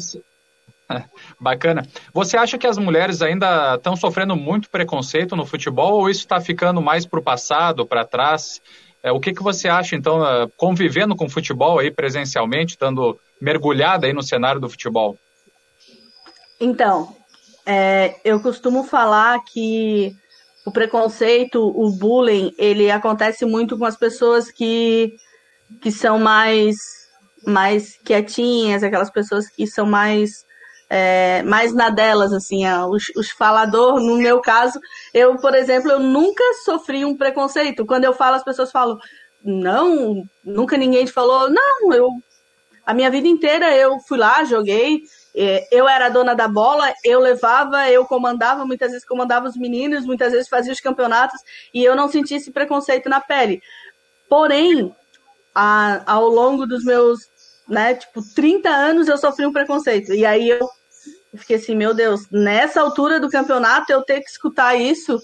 Bacana. 1.39 1.88
Você 2.13 2.38
acha 2.38 2.58
que 2.58 2.67
as 2.67 2.78
mulheres 2.78 3.21
ainda 3.21 3.76
estão 3.76 3.95
sofrendo 3.95 4.36
muito 4.36 4.69
preconceito 4.69 5.36
no 5.36 5.45
futebol 5.45 5.93
ou 5.93 6.10
isso 6.10 6.21
está 6.21 6.39
ficando 6.39 6.82
mais 6.82 7.06
para 7.06 7.19
o 7.19 7.24
passado, 7.24 7.86
para 7.86 8.06
trás? 8.06 8.62
É, 9.02 9.12
o 9.12 9.19
que, 9.19 9.34
que 9.34 9.43
você 9.43 9.67
acha, 9.67 9.95
então, 9.95 10.26
é, 10.26 10.48
convivendo 10.58 11.15
com 11.15 11.26
o 11.26 11.30
futebol 11.30 11.80
aí 11.80 11.91
presencialmente, 11.91 12.74
estando 12.74 13.19
mergulhada 13.39 14.08
aí 14.08 14.13
no 14.13 14.24
cenário 14.24 14.60
do 14.60 14.69
futebol? 14.69 15.17
Então, 16.60 17.15
é, 17.65 18.15
eu 18.24 18.39
costumo 18.39 18.84
falar 18.84 19.39
que 19.43 20.15
o 20.65 20.71
preconceito, 20.71 21.60
o 21.60 21.91
bullying, 21.91 22.54
ele 22.58 22.89
acontece 22.89 23.45
muito 23.45 23.78
com 23.78 23.86
as 23.86 23.95
pessoas 23.95 24.50
que, 24.50 25.15
que 25.82 25.91
são 25.91 26.17
mais, 26.17 26.75
mais 27.46 27.98
quietinhas, 28.04 28.81
aquelas 28.81 29.12
pessoas 29.12 29.48
que 29.48 29.67
são 29.67 29.86
mais, 29.86 30.44
é, 30.90 31.42
mais 31.44 31.73
na 31.73 31.90
delas, 31.90 32.31
assim, 32.31 32.67
os, 32.90 33.12
os 33.15 33.29
falador, 33.31 34.00
no 34.00 34.17
meu 34.17 34.40
caso, 34.40 34.79
eu, 35.13 35.38
por 35.38 35.56
exemplo, 35.56 35.92
eu 35.92 36.00
nunca 36.00 36.44
sofri 36.63 37.04
um 37.04 37.17
preconceito. 37.17 37.86
Quando 37.86 38.06
eu 38.06 38.13
falo, 38.13 38.36
as 38.36 38.44
pessoas 38.44 38.71
falam, 38.71 38.98
não, 39.44 40.23
nunca 40.44 40.77
ninguém 40.77 41.06
te 41.06 41.12
falou, 41.12 41.50
não, 41.50 41.94
eu, 41.94 42.10
a 42.86 42.94
minha 42.94 43.10
vida 43.10 43.27
inteira 43.27 43.75
eu 43.75 44.00
fui 44.08 44.17
lá, 44.17 44.44
joguei, 44.44 45.02
é, 45.36 45.67
eu 45.71 45.88
era 45.88 46.06
a 46.06 46.10
dona 46.10 46.36
da 46.36 46.48
bola, 46.48 46.94
eu 47.04 47.19
levava, 47.19 47.90
eu 47.90 48.06
comandava, 48.06 48.65
muitas 48.65 48.92
vezes 48.92 49.06
comandava 49.06 49.48
os 49.48 49.58
meninos, 49.58 50.06
muitas 50.06 50.31
vezes 50.31 50.48
fazia 50.48 50.71
os 50.71 50.79
campeonatos 50.79 51.40
e 51.73 51.83
eu 51.83 51.96
não 51.96 52.08
sentia 52.08 52.38
esse 52.38 52.52
preconceito 52.52 53.10
na 53.10 53.19
pele. 53.19 53.62
Porém, 54.29 54.96
a, 55.54 56.02
ao 56.06 56.27
longo 56.27 56.65
dos 56.65 56.83
meus 56.83 57.19
né, 57.67 57.96
tipo, 57.96 58.21
30 58.36 58.69
anos 58.69 59.08
eu 59.08 59.17
sofri 59.17 59.46
um 59.46 59.54
preconceito. 59.54 60.13
E 60.13 60.25
aí 60.25 60.50
eu 60.50 60.69
fiquei 61.38 61.58
assim, 61.58 61.75
meu 61.75 61.94
Deus, 61.94 62.21
nessa 62.31 62.81
altura 62.81 63.19
do 63.19 63.29
campeonato 63.29 63.92
eu 63.92 64.04
ter 64.04 64.21
que 64.21 64.29
escutar 64.29 64.75
isso, 64.75 65.19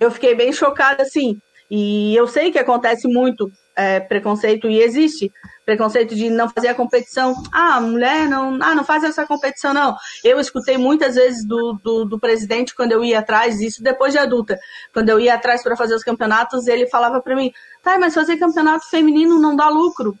eu 0.00 0.10
fiquei 0.10 0.34
bem 0.34 0.52
chocada, 0.52 1.02
assim. 1.02 1.38
E 1.70 2.14
eu 2.14 2.26
sei 2.26 2.52
que 2.52 2.58
acontece 2.58 3.08
muito 3.08 3.50
é, 3.74 4.00
preconceito 4.00 4.68
e 4.68 4.78
existe 4.78 5.32
preconceito 5.64 6.14
de 6.14 6.28
não 6.28 6.48
fazer 6.48 6.68
a 6.68 6.74
competição. 6.74 7.34
Ah, 7.52 7.80
mulher 7.80 8.28
não, 8.28 8.58
ah, 8.60 8.74
não 8.74 8.84
faz 8.84 9.04
essa 9.04 9.26
competição, 9.26 9.72
não. 9.72 9.96
Eu 10.22 10.38
escutei 10.38 10.76
muitas 10.76 11.14
vezes 11.14 11.46
do, 11.46 11.78
do, 11.82 12.04
do 12.04 12.20
presidente 12.20 12.74
quando 12.74 12.92
eu 12.92 13.02
ia 13.02 13.20
atrás, 13.20 13.60
isso 13.60 13.82
depois 13.82 14.12
de 14.12 14.18
adulta, 14.18 14.58
quando 14.92 15.08
eu 15.08 15.18
ia 15.18 15.34
atrás 15.34 15.62
para 15.62 15.76
fazer 15.76 15.94
os 15.94 16.04
campeonatos, 16.04 16.66
ele 16.66 16.86
falava 16.88 17.22
para 17.22 17.36
mim, 17.36 17.50
tá, 17.82 17.98
mas 17.98 18.14
fazer 18.14 18.36
campeonato 18.36 18.88
feminino 18.90 19.40
não 19.40 19.56
dá 19.56 19.68
lucro. 19.68 20.16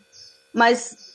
Mas 0.54 1.11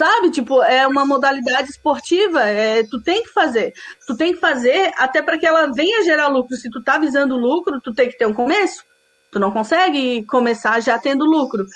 sabe? 0.00 0.30
Tipo, 0.30 0.62
é 0.62 0.86
uma 0.86 1.04
modalidade 1.04 1.68
esportiva, 1.68 2.40
é, 2.40 2.82
tu 2.84 3.02
tem 3.02 3.22
que 3.22 3.28
fazer. 3.28 3.74
Tu 4.06 4.16
tem 4.16 4.32
que 4.32 4.40
fazer 4.40 4.94
até 4.96 5.20
para 5.20 5.36
que 5.36 5.46
ela 5.46 5.70
venha 5.74 6.02
gerar 6.04 6.28
lucro. 6.28 6.56
Se 6.56 6.70
tu 6.70 6.82
tá 6.82 6.96
visando 6.96 7.36
lucro, 7.36 7.78
tu 7.82 7.92
tem 7.92 8.08
que 8.08 8.16
ter 8.16 8.26
um 8.26 8.32
começo. 8.32 8.82
Tu 9.30 9.38
não 9.38 9.50
consegue 9.50 10.24
começar 10.24 10.80
já 10.80 10.98
tendo 10.98 11.26
lucro. 11.26 11.66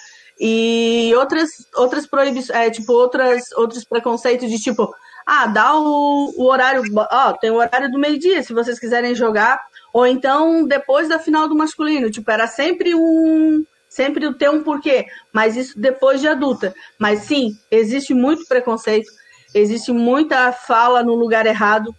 E 0.41 1.13
outras, 1.17 1.51
outras 1.77 2.07
proibições, 2.07 2.59
é, 2.59 2.71
tipo, 2.71 2.95
outras, 2.95 3.53
outros 3.53 3.85
preconceitos 3.85 4.51
de 4.51 4.59
tipo, 4.59 4.91
ah, 5.27 5.47
dá 5.47 5.77
o, 5.77 6.33
o 6.37 6.45
horário, 6.47 6.83
ó, 6.97 7.33
tem 7.35 7.51
o 7.51 7.57
horário 7.57 7.91
do 7.91 7.99
meio-dia, 7.99 8.43
se 8.43 8.55
vocês 8.55 8.81
quiserem 8.81 9.15
jogar, 9.15 9.61
ou 9.93 10.07
então 10.07 10.67
depois 10.67 11.09
da 11.09 11.19
final 11.21 11.47
do 11.47 11.55
masculino, 11.55 12.11
tipo, 12.11 12.29
era 12.31 12.49
sempre 12.49 12.95
um, 12.97 13.65
sempre 13.95 14.33
ter 14.35 14.51
um 14.51 14.63
porquê, 14.63 15.07
mas 15.33 15.57
isso 15.57 15.79
depois 15.79 16.21
de 16.21 16.29
adulta. 16.29 16.75
Mas 16.99 17.21
sim, 17.21 17.53
existe 17.71 18.13
muito 18.13 18.45
preconceito, 18.47 19.11
existe 19.55 19.93
muita 19.93 20.53
fala 20.53 21.03
no 21.03 21.15
lugar 21.15 21.47
errado, 21.47 21.95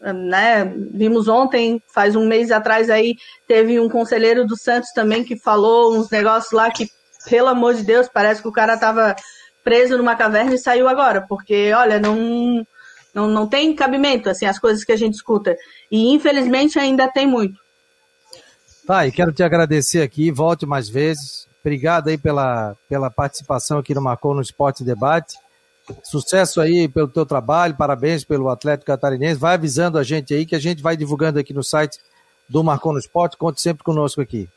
né? 0.00 0.64
Vimos 0.92 1.28
ontem, 1.28 1.82
faz 1.94 2.14
um 2.14 2.26
mês 2.26 2.50
atrás 2.50 2.90
aí, 2.90 3.14
teve 3.48 3.80
um 3.80 3.88
conselheiro 3.88 4.46
do 4.46 4.56
Santos 4.56 4.90
também 4.92 5.24
que 5.24 5.38
falou 5.38 5.96
uns 5.96 6.10
negócios 6.10 6.52
lá 6.52 6.70
que, 6.70 6.86
pelo 7.28 7.48
amor 7.48 7.74
de 7.74 7.82
Deus, 7.82 8.08
parece 8.12 8.42
que 8.42 8.48
o 8.48 8.52
cara 8.52 8.76
tava 8.78 9.14
preso 9.64 9.96
numa 9.96 10.16
caverna 10.16 10.54
e 10.54 10.58
saiu 10.58 10.88
agora, 10.88 11.24
porque, 11.28 11.72
olha, 11.72 11.98
não, 11.98 12.64
não, 13.14 13.28
não 13.28 13.46
tem 13.46 13.74
cabimento, 13.74 14.28
assim, 14.30 14.46
as 14.46 14.58
coisas 14.58 14.84
que 14.84 14.92
a 14.92 14.96
gente 14.96 15.14
escuta. 15.14 15.54
E, 15.90 16.12
infelizmente, 16.12 16.78
ainda 16.78 17.08
tem 17.08 17.26
muito. 17.26 17.58
Tá, 18.86 19.06
e 19.06 19.12
quero 19.12 19.32
te 19.32 19.42
agradecer 19.42 20.02
aqui, 20.02 20.30
volte 20.30 20.66
mais 20.66 20.88
vezes. 20.88 21.48
Obrigado 21.60 22.08
aí 22.08 22.16
pela, 22.16 22.74
pela 22.88 23.10
participação 23.10 23.78
aqui 23.78 23.94
no 23.94 24.00
Marcou 24.00 24.34
no 24.34 24.40
Esporte 24.40 24.82
Debate. 24.82 25.36
Sucesso 26.02 26.60
aí 26.60 26.88
pelo 26.88 27.08
teu 27.08 27.26
trabalho, 27.26 27.76
parabéns 27.76 28.24
pelo 28.24 28.48
Atlético 28.48 28.86
Catarinense. 28.86 29.40
Vai 29.40 29.54
avisando 29.54 29.98
a 29.98 30.02
gente 30.02 30.32
aí 30.32 30.46
que 30.46 30.54
a 30.54 30.58
gente 30.58 30.82
vai 30.82 30.96
divulgando 30.96 31.38
aqui 31.38 31.52
no 31.52 31.62
site 31.62 31.98
do 32.48 32.64
Marcou 32.64 32.92
no 32.92 32.98
Esporte. 32.98 33.36
Conte 33.36 33.60
sempre 33.60 33.84
conosco 33.84 34.20
aqui. 34.20 34.48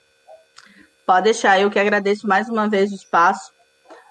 Pode 1.05 1.25
deixar, 1.25 1.59
eu 1.59 1.69
que 1.69 1.79
agradeço 1.79 2.27
mais 2.27 2.47
uma 2.47 2.69
vez 2.69 2.91
o 2.91 2.95
espaço. 2.95 3.51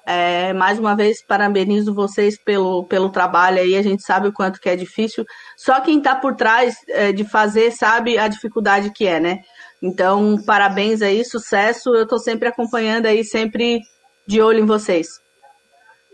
É, 0.04 0.52
mais 0.52 0.80
uma 0.80 0.96
vez, 0.96 1.24
parabenizo 1.24 1.94
vocês 1.94 2.36
pelo, 2.36 2.84
pelo 2.84 3.08
trabalho 3.08 3.60
aí. 3.60 3.76
A 3.76 3.82
gente 3.82 4.02
sabe 4.02 4.28
o 4.28 4.32
quanto 4.32 4.60
que 4.60 4.68
é 4.68 4.76
difícil. 4.76 5.24
Só 5.56 5.80
quem 5.80 5.98
está 5.98 6.14
por 6.14 6.34
trás 6.34 6.74
é, 6.88 7.12
de 7.12 7.24
fazer 7.24 7.70
sabe 7.70 8.18
a 8.18 8.28
dificuldade 8.28 8.90
que 8.90 9.06
é, 9.06 9.20
né? 9.20 9.38
Então, 9.82 10.40
parabéns 10.46 11.02
aí, 11.02 11.24
sucesso. 11.24 11.94
Eu 11.94 12.04
estou 12.04 12.18
sempre 12.18 12.48
acompanhando 12.48 13.06
aí, 13.06 13.24
sempre 13.24 13.80
de 14.26 14.40
olho 14.40 14.60
em 14.60 14.66
vocês. 14.66 15.20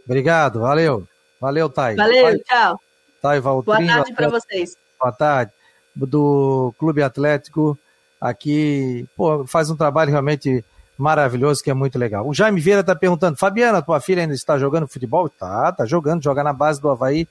Obrigado, 0.06 0.60
valeu. 0.60 1.06
Valeu, 1.38 1.68
Thay. 1.68 1.94
Valeu, 1.94 2.24
Thay, 2.24 2.38
tchau. 2.38 2.80
Thay 3.20 3.40
Valtrinho, 3.40 3.86
Boa 3.86 3.96
tarde 3.96 4.14
para 4.14 4.28
vocês. 4.28 4.74
Boa 4.98 5.12
tarde. 5.12 5.52
Do 5.94 6.72
Clube 6.78 7.02
Atlético 7.02 7.78
aqui, 8.20 9.06
pô, 9.16 9.46
faz 9.46 9.70
um 9.70 9.76
trabalho 9.76 10.10
realmente 10.10 10.64
maravilhoso, 10.96 11.62
que 11.62 11.70
é 11.70 11.74
muito 11.74 11.98
legal. 11.98 12.26
O 12.26 12.34
Jaime 12.34 12.60
Vieira 12.60 12.80
está 12.80 12.94
perguntando, 12.94 13.36
Fabiana, 13.36 13.82
tua 13.82 14.00
filha 14.00 14.22
ainda 14.22 14.34
está 14.34 14.58
jogando 14.58 14.88
futebol? 14.88 15.28
Tá, 15.28 15.70
tá 15.72 15.84
jogando, 15.84 16.24
joga 16.24 16.42
na 16.42 16.52
base 16.52 16.80
do 16.80 16.88
Havaí 16.88 17.28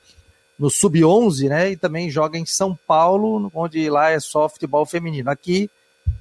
no 0.57 0.69
Sub-11, 0.69 1.49
né? 1.49 1.71
E 1.71 1.77
também 1.77 2.09
joga 2.09 2.37
em 2.37 2.45
São 2.45 2.77
Paulo, 2.87 3.51
onde 3.53 3.89
lá 3.89 4.11
é 4.11 4.19
só 4.19 4.47
futebol 4.47 4.85
feminino. 4.85 5.29
Aqui, 5.29 5.69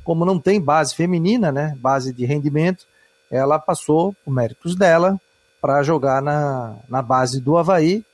como 0.05 0.25
não 0.25 0.39
tem 0.39 0.61
base 0.61 0.95
feminina, 0.95 1.51
né? 1.51 1.77
Base 1.81 2.13
de 2.13 2.25
rendimento, 2.25 2.87
ela 3.31 3.59
passou 3.59 4.15
por 4.25 4.33
méritos 4.33 4.75
dela 4.77 5.21
para 5.61 5.83
jogar 5.83 6.23
na, 6.23 6.77
na 6.89 7.03
base 7.03 7.41
do 7.41 7.57
Havaí. 7.57 8.05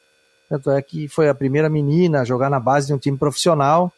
Tanto 0.49 0.71
é 0.71 0.81
que 0.83 1.09
foi 1.09 1.29
a 1.29 1.35
primeira 1.35 1.69
menina 1.69 2.21
a 2.21 2.25
jogar 2.25 2.51
na 2.51 2.61
base 2.61 2.89
de 2.89 2.95
um 2.95 2.99
time 2.99 3.17
profissional. 3.17 3.93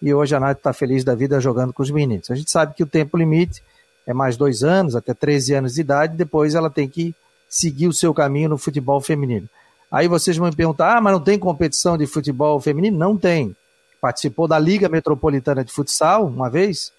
E 0.00 0.12
hoje 0.12 0.34
a 0.34 0.40
Nath 0.40 0.58
está 0.58 0.72
feliz 0.72 1.04
da 1.04 1.14
vida 1.14 1.40
jogando 1.40 1.72
com 1.72 1.82
os 1.82 1.90
meninos. 1.90 2.30
A 2.30 2.34
gente 2.34 2.50
sabe 2.50 2.74
que 2.74 2.82
o 2.82 2.86
tempo 2.86 3.16
limite 3.16 3.62
é 4.06 4.12
mais 4.12 4.36
dois 4.36 4.62
anos, 4.62 4.96
até 4.96 5.14
13 5.14 5.54
anos 5.54 5.74
de 5.74 5.80
idade, 5.80 6.16
depois 6.16 6.54
ela 6.54 6.68
tem 6.68 6.88
que 6.88 7.14
seguir 7.48 7.86
o 7.86 7.92
seu 7.92 8.12
caminho 8.12 8.48
no 8.48 8.58
futebol 8.58 9.00
feminino. 9.00 9.48
Aí 9.90 10.08
vocês 10.08 10.36
vão 10.36 10.48
me 10.48 10.56
perguntar: 10.56 10.96
ah, 10.96 11.00
mas 11.00 11.12
não 11.12 11.20
tem 11.20 11.38
competição 11.38 11.96
de 11.96 12.06
futebol 12.06 12.58
feminino? 12.60 12.98
Não 12.98 13.16
tem. 13.16 13.54
Participou 14.00 14.48
da 14.48 14.58
Liga 14.58 14.88
Metropolitana 14.88 15.64
de 15.64 15.70
Futsal 15.70 16.26
uma 16.26 16.50
vez, 16.50 16.92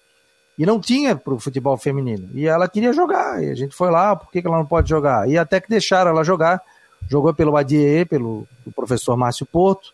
e 0.56 0.64
não 0.64 0.80
tinha 0.80 1.16
para 1.16 1.34
o 1.34 1.40
futebol 1.40 1.76
feminino. 1.76 2.28
E 2.32 2.46
ela 2.46 2.68
queria 2.68 2.92
jogar. 2.92 3.42
E 3.42 3.50
a 3.50 3.54
gente 3.54 3.74
foi 3.74 3.90
lá, 3.90 4.14
por 4.14 4.30
que, 4.30 4.40
que 4.40 4.46
ela 4.46 4.58
não 4.58 4.66
pode 4.66 4.88
jogar? 4.88 5.28
E 5.28 5.36
até 5.36 5.60
que 5.60 5.68
deixaram 5.68 6.10
ela 6.10 6.24
jogar. 6.24 6.60
Jogou 7.08 7.34
pelo 7.34 7.56
ADIE, 7.56 8.04
pelo 8.04 8.46
professor 8.74 9.16
Márcio 9.16 9.44
Porto. 9.44 9.92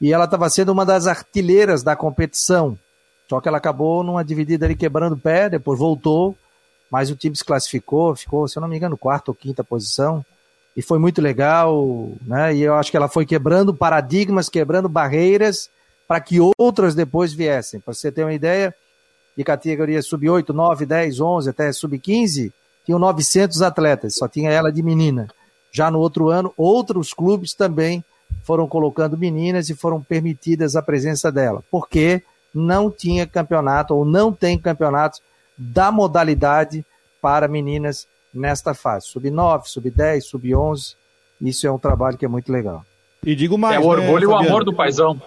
E 0.00 0.12
ela 0.12 0.24
estava 0.24 0.48
sendo 0.50 0.72
uma 0.72 0.84
das 0.84 1.06
artilheiras 1.06 1.82
da 1.82 1.96
competição. 1.96 2.78
Só 3.28 3.40
que 3.40 3.48
ela 3.48 3.58
acabou 3.58 4.04
numa 4.04 4.24
dividida 4.24 4.66
ali 4.66 4.76
quebrando 4.76 5.14
o 5.14 5.18
pé, 5.18 5.48
depois 5.48 5.78
voltou. 5.78 6.36
Mas 6.90 7.10
o 7.10 7.16
time 7.16 7.34
se 7.34 7.44
classificou, 7.44 8.14
ficou, 8.14 8.46
se 8.46 8.58
eu 8.58 8.60
não 8.60 8.68
me 8.68 8.76
engano, 8.76 8.98
quarta 8.98 9.30
ou 9.30 9.34
quinta 9.34 9.64
posição. 9.64 10.24
E 10.76 10.82
foi 10.82 10.98
muito 10.98 11.22
legal, 11.22 12.12
né? 12.22 12.54
E 12.54 12.62
eu 12.62 12.74
acho 12.74 12.90
que 12.90 12.96
ela 12.96 13.08
foi 13.08 13.24
quebrando 13.24 13.72
paradigmas, 13.72 14.48
quebrando 14.48 14.88
barreiras 14.88 15.70
para 16.06 16.20
que 16.20 16.38
outras 16.58 16.94
depois 16.94 17.32
viessem. 17.32 17.80
Para 17.80 17.94
você 17.94 18.12
ter 18.12 18.22
uma 18.22 18.34
ideia, 18.34 18.74
de 19.36 19.44
categoria 19.44 20.02
sub-8, 20.02 20.50
9, 20.50 20.86
10, 20.86 21.20
11 21.20 21.50
até 21.50 21.72
sub-15, 21.72 22.52
tinham 22.84 22.98
900 22.98 23.62
atletas, 23.62 24.16
só 24.16 24.28
tinha 24.28 24.50
ela 24.50 24.70
de 24.70 24.82
menina. 24.82 25.28
Já 25.72 25.90
no 25.90 25.98
outro 25.98 26.28
ano, 26.28 26.52
outros 26.56 27.12
clubes 27.12 27.54
também 27.54 28.04
foram 28.44 28.68
colocando 28.68 29.18
meninas 29.18 29.70
e 29.70 29.74
foram 29.74 30.00
permitidas 30.00 30.76
a 30.76 30.82
presença 30.82 31.32
dela, 31.32 31.64
porque 31.70 32.22
não 32.54 32.90
tinha 32.90 33.26
campeonato 33.26 33.94
ou 33.94 34.04
não 34.04 34.32
tem 34.32 34.58
campeonato 34.58 35.20
da 35.56 35.90
modalidade 35.90 36.84
para 37.20 37.48
meninas 37.48 38.06
nesta 38.32 38.74
fase, 38.74 39.06
sub-9, 39.08 39.64
sub-10, 39.66 40.20
sub-11. 40.22 40.94
Isso 41.40 41.66
é 41.66 41.70
um 41.70 41.78
trabalho 41.78 42.16
que 42.16 42.24
é 42.24 42.28
muito 42.28 42.52
legal. 42.52 42.84
E 43.24 43.34
digo 43.34 43.56
mais, 43.56 43.76
é 43.76 43.80
o 43.80 43.86
orgulho 43.86 44.28
né, 44.28 44.34
e 44.34 44.36
o 44.36 44.36
amor 44.36 44.64
do 44.64 44.74
paizão. 44.74 45.20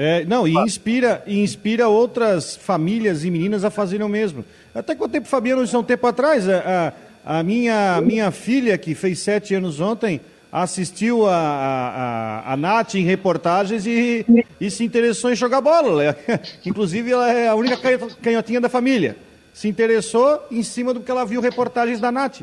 É, 0.00 0.24
não, 0.24 0.46
e 0.46 0.54
inspira, 0.54 1.24
e 1.26 1.40
inspira 1.40 1.88
outras 1.88 2.54
famílias 2.54 3.24
e 3.24 3.30
meninas 3.32 3.64
a 3.64 3.70
fazerem 3.70 4.06
o 4.06 4.08
mesmo. 4.08 4.44
Até 4.72 4.94
quanto 4.94 5.10
tempo, 5.10 5.26
Fabiano, 5.26 5.64
isso 5.64 5.74
é 5.74 5.78
um 5.80 5.82
tempo 5.82 6.06
atrás, 6.06 6.48
a, 6.48 6.92
a, 7.26 7.42
minha, 7.42 8.00
minha 8.00 8.30
filha, 8.30 8.78
que 8.78 8.94
fez 8.94 9.18
sete 9.18 9.56
anos 9.56 9.80
ontem, 9.80 10.20
assistiu 10.52 11.26
a, 11.26 11.34
a, 11.34 12.52
a, 12.52 12.56
Nath 12.56 12.94
em 12.94 13.02
reportagens 13.02 13.86
e, 13.86 14.24
e 14.60 14.70
se 14.70 14.84
interessou 14.84 15.32
em 15.32 15.34
jogar 15.34 15.60
bola. 15.60 16.16
Inclusive, 16.64 17.10
ela 17.10 17.32
é 17.32 17.48
a 17.48 17.56
única 17.56 17.76
canhotinha 18.22 18.60
da 18.60 18.68
família. 18.68 19.16
Se 19.52 19.66
interessou 19.66 20.46
em 20.48 20.62
cima 20.62 20.94
do 20.94 21.00
que 21.00 21.10
ela 21.10 21.26
viu 21.26 21.40
reportagens 21.40 21.98
da 21.98 22.12
Nath. 22.12 22.42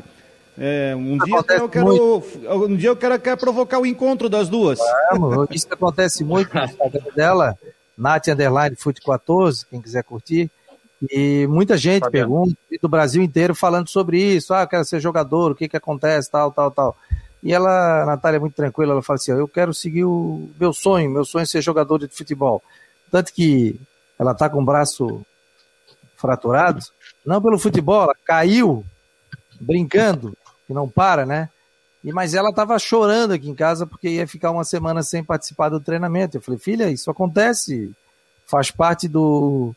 É, 0.58 0.94
um, 0.96 1.18
dia 1.18 1.36
eu 1.58 1.68
quero, 1.68 2.24
um 2.66 2.76
dia 2.76 2.88
eu 2.88 2.96
quero, 2.96 3.20
quero 3.20 3.36
provocar 3.36 3.78
o 3.78 3.86
encontro 3.86 4.28
das 4.28 4.48
duas. 4.48 4.78
Vamos, 5.10 5.48
isso 5.50 5.66
acontece 5.70 6.24
muito 6.24 6.54
no 6.54 6.64
Instagram 6.64 7.04
dela, 7.14 7.58
Nath 7.96 8.28
Underline 8.28 8.74
Fute 8.76 9.02
14, 9.02 9.66
quem 9.66 9.82
quiser 9.82 10.02
curtir. 10.02 10.50
E 11.10 11.46
muita 11.48 11.76
gente 11.76 12.04
tá 12.04 12.10
pergunta, 12.10 12.56
do 12.80 12.88
Brasil 12.88 13.22
inteiro, 13.22 13.54
falando 13.54 13.88
sobre 13.88 14.18
isso. 14.18 14.54
Ah, 14.54 14.66
quero 14.66 14.84
ser 14.84 14.98
jogador, 14.98 15.52
o 15.52 15.54
que 15.54 15.68
que 15.68 15.76
acontece, 15.76 16.30
tal, 16.30 16.50
tal, 16.50 16.70
tal. 16.70 16.96
E 17.42 17.52
ela, 17.52 18.02
a 18.02 18.06
Natália, 18.06 18.38
é 18.38 18.40
muito 18.40 18.54
tranquila, 18.54 18.92
ela 18.92 19.02
fala 19.02 19.16
assim: 19.16 19.32
eu 19.32 19.46
quero 19.46 19.74
seguir 19.74 20.04
o 20.04 20.48
meu 20.58 20.72
sonho, 20.72 21.10
meu 21.10 21.24
sonho 21.24 21.42
é 21.42 21.46
ser 21.46 21.60
jogador 21.60 21.98
de 21.98 22.08
futebol. 22.08 22.62
Tanto 23.10 23.32
que 23.32 23.78
ela 24.18 24.34
tá 24.34 24.48
com 24.48 24.62
o 24.62 24.64
braço 24.64 25.24
fraturado, 26.16 26.80
não 27.24 27.42
pelo 27.42 27.58
futebol, 27.58 28.04
ela 28.04 28.16
caiu 28.24 28.82
brincando 29.60 30.36
que 30.66 30.74
não 30.74 30.88
para, 30.88 31.24
né? 31.24 31.48
E, 32.02 32.12
mas 32.12 32.34
ela 32.34 32.50
estava 32.50 32.78
chorando 32.78 33.32
aqui 33.32 33.48
em 33.48 33.54
casa 33.54 33.86
porque 33.86 34.08
ia 34.08 34.26
ficar 34.26 34.50
uma 34.50 34.64
semana 34.64 35.02
sem 35.02 35.24
participar 35.24 35.68
do 35.68 35.80
treinamento. 35.80 36.36
Eu 36.36 36.42
falei, 36.42 36.58
filha, 36.58 36.90
isso 36.90 37.10
acontece, 37.10 37.92
faz 38.46 38.70
parte 38.70 39.08
do, 39.08 39.74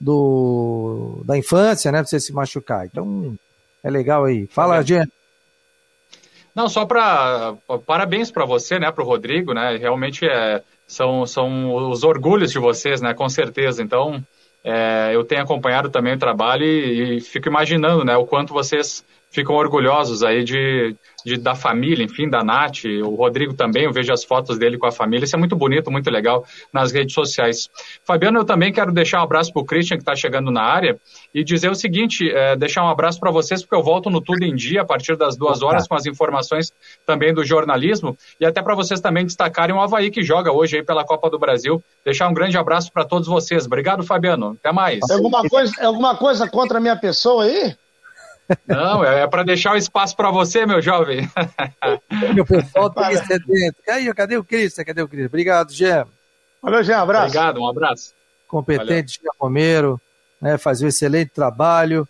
do 0.00 1.22
da 1.24 1.36
infância, 1.36 1.90
né? 1.90 2.04
Você 2.04 2.20
se 2.20 2.32
machucar. 2.32 2.86
Então, 2.86 3.36
é 3.82 3.90
legal 3.90 4.24
aí. 4.24 4.46
Fala, 4.48 4.82
Jean. 4.82 5.06
Não, 6.54 6.68
só 6.68 6.84
para 6.84 7.54
parabéns 7.86 8.30
para 8.30 8.44
você, 8.44 8.78
né, 8.78 8.90
para 8.92 9.02
o 9.02 9.06
Rodrigo, 9.06 9.54
né? 9.54 9.76
Realmente 9.78 10.26
é, 10.26 10.62
são, 10.86 11.24
são 11.26 11.74
os 11.74 12.04
orgulhos 12.04 12.52
de 12.52 12.58
vocês, 12.58 13.00
né? 13.00 13.14
Com 13.14 13.28
certeza. 13.28 13.82
Então, 13.82 14.22
é, 14.64 15.10
eu 15.12 15.24
tenho 15.24 15.42
acompanhado 15.42 15.90
também 15.90 16.14
o 16.14 16.18
trabalho 16.18 16.64
e, 16.64 17.16
e, 17.16 17.20
fico 17.20 17.48
imaginando, 17.48 18.04
né, 18.04 18.16
o 18.16 18.26
quanto 18.26 18.52
vocês 18.52 19.04
ficam 19.32 19.56
orgulhosos 19.56 20.22
aí 20.22 20.44
de, 20.44 20.94
de, 21.24 21.38
da 21.38 21.54
família, 21.54 22.04
enfim, 22.04 22.28
da 22.28 22.44
Nath, 22.44 22.84
o 23.02 23.14
Rodrigo 23.14 23.54
também, 23.54 23.84
eu 23.84 23.92
vejo 23.92 24.12
as 24.12 24.22
fotos 24.22 24.58
dele 24.58 24.76
com 24.76 24.86
a 24.86 24.92
família, 24.92 25.24
isso 25.24 25.34
é 25.34 25.38
muito 25.38 25.56
bonito, 25.56 25.90
muito 25.90 26.10
legal 26.10 26.44
nas 26.72 26.92
redes 26.92 27.14
sociais. 27.14 27.68
Fabiano, 28.04 28.38
eu 28.38 28.44
também 28.44 28.72
quero 28.72 28.92
deixar 28.92 29.20
um 29.20 29.24
abraço 29.24 29.52
para 29.52 29.62
o 29.62 29.64
Christian, 29.64 29.96
que 29.96 30.02
está 30.02 30.14
chegando 30.14 30.50
na 30.50 30.62
área, 30.62 30.98
e 31.34 31.42
dizer 31.42 31.70
o 31.70 31.74
seguinte, 31.74 32.30
é, 32.30 32.54
deixar 32.54 32.84
um 32.84 32.88
abraço 32.88 33.18
para 33.18 33.30
vocês, 33.30 33.62
porque 33.62 33.74
eu 33.74 33.82
volto 33.82 34.10
no 34.10 34.20
Tudo 34.20 34.44
em 34.44 34.54
Dia, 34.54 34.82
a 34.82 34.84
partir 34.84 35.16
das 35.16 35.36
duas 35.36 35.62
horas, 35.62 35.88
com 35.88 35.94
as 35.94 36.04
informações 36.04 36.70
também 37.06 37.32
do 37.32 37.42
jornalismo, 37.42 38.16
e 38.38 38.44
até 38.44 38.62
para 38.62 38.74
vocês 38.74 39.00
também 39.00 39.24
destacarem 39.24 39.74
o 39.74 39.80
Havaí, 39.80 40.10
que 40.10 40.22
joga 40.22 40.52
hoje 40.52 40.76
aí 40.76 40.84
pela 40.84 41.04
Copa 41.04 41.30
do 41.30 41.38
Brasil. 41.38 41.82
Deixar 42.04 42.28
um 42.28 42.34
grande 42.34 42.58
abraço 42.58 42.92
para 42.92 43.04
todos 43.04 43.26
vocês. 43.26 43.64
Obrigado, 43.64 44.02
Fabiano. 44.02 44.56
Até 44.60 44.72
mais. 44.72 45.00
É 45.10 45.14
alguma 45.14 45.42
coisa, 45.48 45.72
alguma 45.80 46.16
coisa 46.16 46.48
contra 46.48 46.78
a 46.78 46.80
minha 46.80 46.96
pessoa 46.96 47.44
aí? 47.44 47.74
Não, 48.66 49.04
é 49.04 49.26
para 49.26 49.42
deixar 49.42 49.74
o 49.74 49.76
espaço 49.76 50.16
para 50.16 50.30
você, 50.30 50.66
meu 50.66 50.80
jovem. 50.82 51.30
o 52.40 52.44
pessoal 52.44 52.90
tá 52.90 53.12
excedente. 53.12 53.76
Aí, 53.88 54.12
cadê 54.14 54.36
o 54.36 54.44
Cristian? 54.44 54.84
Cadê 54.84 55.02
o 55.02 55.08
Cristian? 55.08 55.28
Obrigado, 55.28 55.72
Gé. 55.72 56.04
Valeu, 56.60 56.80
um 56.80 56.94
abraço. 56.94 57.26
Obrigado, 57.26 57.60
um 57.60 57.68
abraço. 57.68 58.14
Competente, 58.46 59.20
Gé 59.22 59.28
Romero, 59.40 60.00
né, 60.40 60.58
faz 60.58 60.82
um 60.82 60.86
excelente 60.88 61.30
trabalho 61.30 62.06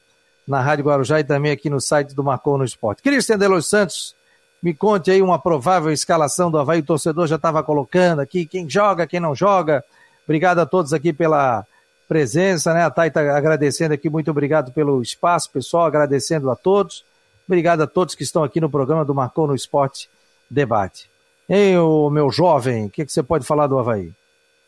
na 0.47 0.61
Rádio 0.61 0.85
Guarujá 0.85 1.20
e 1.20 1.24
também 1.24 1.53
aqui 1.53 1.70
no 1.70 1.80
site 1.80 2.14
do 2.14 2.24
Marcou 2.24 2.59
no 2.59 2.64
Esporte. 2.64 3.03
Cristian 3.03 3.39
de 3.39 3.47
los 3.47 3.68
Santos, 3.68 4.14
me 4.62 4.74
conte 4.74 5.11
aí 5.11 5.22
uma 5.22 5.39
provável 5.39 5.93
escalação 5.93 6.51
do 6.51 6.59
Havaí. 6.59 6.80
O 6.80 6.85
torcedor 6.85 7.26
já 7.26 7.37
estava 7.37 7.62
colocando 7.62 8.20
aqui 8.20 8.47
quem 8.47 8.68
joga, 8.68 9.07
quem 9.07 9.20
não 9.20 9.35
joga. 9.35 9.85
Obrigado 10.24 10.61
a 10.61 10.66
todos 10.66 10.93
aqui 10.93 11.12
pela 11.12 11.64
presença, 12.12 12.74
né? 12.74 12.84
A 12.84 12.90
Thay 12.90 13.08
está 13.08 13.20
agradecendo 13.34 13.94
aqui, 13.94 14.10
muito 14.10 14.30
obrigado 14.30 14.70
pelo 14.70 15.00
espaço, 15.00 15.50
pessoal, 15.50 15.86
agradecendo 15.86 16.50
a 16.50 16.54
todos. 16.54 17.06
Obrigado 17.48 17.80
a 17.80 17.86
todos 17.86 18.14
que 18.14 18.22
estão 18.22 18.44
aqui 18.44 18.60
no 18.60 18.68
programa 18.68 19.02
do 19.02 19.14
Marcou 19.14 19.46
no 19.46 19.54
Esporte 19.54 20.10
Debate. 20.50 21.10
Ei, 21.48 21.74
o 21.78 22.10
meu 22.10 22.30
jovem, 22.30 22.84
o 22.84 22.90
que, 22.90 23.06
que 23.06 23.10
você 23.10 23.22
pode 23.22 23.46
falar 23.46 23.66
do 23.66 23.78
Havaí? 23.78 24.12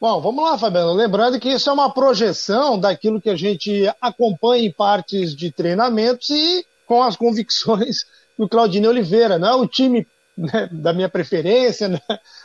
Bom, 0.01 0.23
vamos 0.23 0.43
lá, 0.43 0.57
Fabiano. 0.57 0.95
Lembrando 0.95 1.39
que 1.39 1.51
isso 1.51 1.69
é 1.69 1.73
uma 1.75 1.93
projeção 1.93 2.81
daquilo 2.81 3.21
que 3.21 3.29
a 3.29 3.37
gente 3.37 3.93
acompanha 4.01 4.67
em 4.67 4.73
partes 4.73 5.37
de 5.37 5.53
treinamentos 5.53 6.31
e 6.31 6.65
com 6.87 7.03
as 7.03 7.15
convicções 7.15 8.07
do 8.39 8.49
Claudinei 8.49 8.89
Oliveira. 8.89 9.39
Não 9.39 9.49
é 9.49 9.55
o 9.55 9.69
time 9.69 10.07
né, 10.35 10.71
da 10.73 10.95
minha 10.95 11.11
preferência, 11.11 11.89
né? 11.89 12.01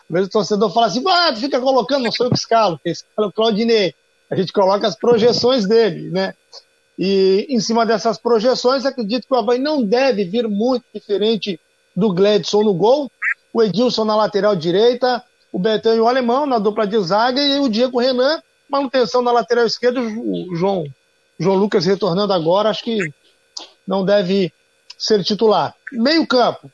Mesmo 0.10 0.30
torcedor 0.30 0.74
fala 0.74 0.88
assim, 0.88 1.02
ah, 1.08 1.34
fica 1.38 1.62
colocando, 1.62 2.04
não 2.04 2.12
sou 2.12 2.26
eu 2.26 2.32
que 2.32 2.38
escalo, 2.38 2.78
escala 2.84 3.30
o 3.30 3.32
Claudinei 3.32 3.96
a 4.30 4.36
gente 4.36 4.54
coloca 4.54 4.88
as 4.88 4.96
projeções 4.96 5.68
dele, 5.68 6.10
né? 6.12 6.34
E 6.98 7.48
em 7.50 7.60
cima 7.60 7.86
dessas 7.86 8.18
projeções, 8.18 8.86
acredito 8.86 9.26
que 9.26 9.34
o 9.34 9.38
Havaí 9.38 9.58
não 9.58 9.82
deve 9.82 10.26
vir 10.26 10.48
muito 10.48 10.84
diferente 10.94 11.60
do 11.96 12.14
Gledson 12.14 12.62
no 12.64 12.74
gol, 12.74 13.10
o 13.54 13.64
Edilson 13.64 14.06
na 14.06 14.16
lateral 14.16 14.56
direita, 14.56 15.24
o 15.52 15.58
Betão 15.58 15.96
e 15.96 16.00
o 16.00 16.08
Alemão 16.08 16.46
na 16.46 16.60
dupla 16.60 16.86
de 16.86 17.00
zaga 17.02 17.42
e 17.42 17.60
o 17.60 17.70
Diego 17.70 18.00
Renan, 18.00 18.42
manutenção 18.70 19.22
na 19.22 19.32
lateral 19.32 19.66
esquerda, 19.66 20.00
o 20.00 20.56
João, 20.56 20.86
João 21.40 21.56
Lucas 21.56 21.86
retornando 21.86 22.34
agora, 22.34 22.70
acho 22.70 22.84
que 22.84 23.00
não 23.88 24.06
deve 24.06 24.54
ser 24.98 25.24
titular. 25.24 25.74
Meio 25.92 26.28
campo, 26.28 26.70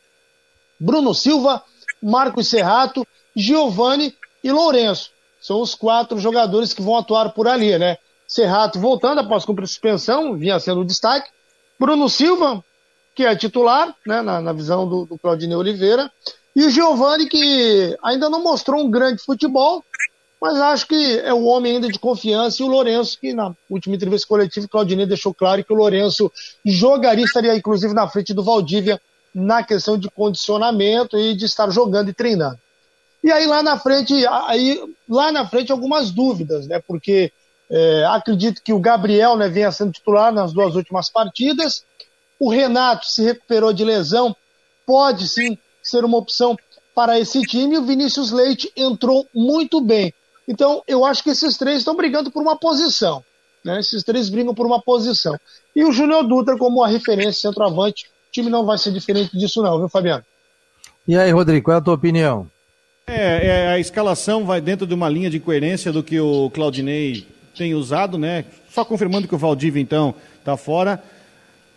Bruno 0.78 1.14
Silva, 1.14 1.64
Marcos 2.02 2.50
Serrato, 2.50 3.08
Giovani 3.36 4.14
e 4.44 4.52
Lourenço 4.52 5.15
são 5.46 5.62
os 5.62 5.76
quatro 5.76 6.18
jogadores 6.18 6.74
que 6.74 6.82
vão 6.82 6.98
atuar 6.98 7.30
por 7.30 7.48
ali, 7.48 7.78
né? 7.78 7.98
Serrato 8.28 8.80
voltando 8.80 9.20
após 9.20 9.46
cumprir 9.46 9.68
suspensão, 9.68 10.36
vinha 10.36 10.60
sendo 10.60 10.82
o 10.82 10.86
destaque. 10.86 11.30
Bruno 11.80 12.10
Silva, 12.10 12.64
que 13.14 13.24
é 13.24 13.36
titular, 13.36 13.96
né, 14.08 14.24
na, 14.24 14.42
na 14.42 14.52
visão 14.52 14.90
do, 14.90 15.06
do 15.06 15.20
Claudinei 15.20 15.56
Oliveira. 15.56 16.12
E 16.56 16.64
o 16.64 16.70
Giovani, 16.72 17.30
que 17.30 17.96
ainda 18.04 18.28
não 18.28 18.42
mostrou 18.42 18.84
um 18.84 18.90
grande 18.90 19.22
futebol, 19.22 19.84
mas 20.42 20.58
acho 20.58 20.88
que 20.88 21.20
é 21.20 21.32
o 21.32 21.44
homem 21.44 21.74
ainda 21.74 21.90
de 21.90 22.00
confiança. 22.00 22.64
E 22.64 22.66
o 22.66 22.70
Lourenço, 22.70 23.20
que 23.20 23.32
na 23.32 23.54
última 23.70 23.96
entrevista 23.96 24.28
coletiva, 24.28 24.66
o 24.66 24.70
Claudinei 24.70 25.06
deixou 25.06 25.32
claro 25.32 25.64
que 25.64 25.72
o 25.72 25.76
Lourenço 25.76 26.32
jogaria, 26.66 27.24
estaria 27.24 27.56
inclusive 27.56 27.94
na 27.94 28.08
frente 28.08 28.34
do 28.34 28.44
Valdívia 28.44 29.00
na 29.32 29.62
questão 29.62 29.96
de 29.96 30.10
condicionamento 30.10 31.16
e 31.20 31.36
de 31.36 31.46
estar 31.46 31.70
jogando 31.70 32.10
e 32.10 32.14
treinando. 32.14 32.58
E 33.26 33.32
aí 33.32 33.48
lá 33.48 33.64
na 33.64 33.80
frente, 33.80 34.14
aí 34.28 34.80
lá 35.10 35.32
na 35.32 35.50
frente 35.50 35.72
algumas 35.72 36.12
dúvidas, 36.12 36.68
né? 36.68 36.80
Porque 36.88 37.32
é, 37.68 38.06
acredito 38.06 38.62
que 38.62 38.72
o 38.72 38.80
Gabriel 38.80 39.36
né, 39.36 39.50
venha 39.50 39.72
sendo 39.72 39.92
titular 39.92 40.32
nas 40.32 40.54
duas 40.54 40.76
últimas 40.76 41.10
partidas. 41.10 41.84
O 42.40 42.52
Renato 42.52 43.08
se 43.08 43.24
recuperou 43.24 43.74
de 43.74 43.84
lesão, 43.84 44.36
pode 44.86 45.28
sim 45.28 45.58
ser 45.82 46.06
uma 46.06 46.20
opção 46.20 46.56
para 46.94 47.20
esse 47.20 47.42
time. 47.42 47.80
O 47.80 47.84
Vinícius 47.84 48.32
Leite 48.32 48.72
entrou 48.78 49.28
muito 49.34 49.82
bem. 49.82 50.14
Então, 50.48 50.84
eu 50.88 51.04
acho 51.04 51.24
que 51.24 51.32
esses 51.32 51.58
três 51.58 51.80
estão 51.80 51.96
brigando 51.96 52.30
por 52.30 52.44
uma 52.44 52.56
posição. 52.56 53.24
Né? 53.64 53.80
Esses 53.80 54.04
três 54.04 54.30
brigam 54.30 54.54
por 54.54 54.68
uma 54.68 54.80
posição. 54.80 55.36
E 55.76 55.84
o 55.84 55.92
Júnior 55.92 56.28
Dutra 56.28 56.60
como 56.60 56.84
a 56.84 56.88
referência 56.88 57.50
centroavante. 57.50 58.06
O 58.06 58.32
time 58.32 58.52
não 58.52 58.68
vai 58.68 58.78
ser 58.78 58.92
diferente 58.92 59.36
disso, 59.36 59.64
não, 59.64 59.80
viu, 59.80 59.90
Fabiano? 59.90 60.24
E 61.08 61.18
aí, 61.18 61.32
Rodrigo, 61.32 61.66
qual 61.66 61.76
é 61.76 61.80
a 61.80 61.84
tua 61.84 61.96
opinião? 61.96 62.54
É, 63.08 63.48
é, 63.48 63.68
a 63.68 63.80
escalação 63.80 64.46
vai 64.46 64.60
dentro 64.60 64.88
de 64.88 64.94
uma 64.96 65.08
linha 65.08 65.30
de 65.30 65.40
coerência 65.40 65.92
do 65.92 66.02
que 66.02 66.20
o 66.20 66.50
Claudinei 66.50 67.28
tem 67.56 67.76
usado, 67.76 68.18
né? 68.18 68.46
Só 68.72 68.84
confirmando 68.84 69.28
que 69.28 69.36
o 69.36 69.38
Valdívia, 69.38 69.80
então, 69.80 70.16
está 70.40 70.58
fora. 70.58 71.04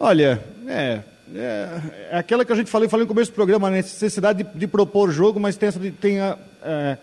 Olha, 0.00 0.42
é, 0.66 1.00
é, 1.34 1.80
é, 2.10 2.16
aquela 2.16 2.46
que 2.46 2.52
a 2.52 2.56
gente 2.56 2.70
falou, 2.70 2.88
falei 2.88 3.04
no 3.04 3.08
começo 3.08 3.30
do 3.30 3.34
programa, 3.34 3.68
a 3.68 3.70
necessidade 3.70 4.42
de, 4.42 4.58
de 4.58 4.66
propor 4.66 5.10
jogo, 5.10 5.38
mas 5.38 5.58
tem, 5.58 5.70
tem 6.00 6.18
a, 6.18 6.38
é, 6.62 6.96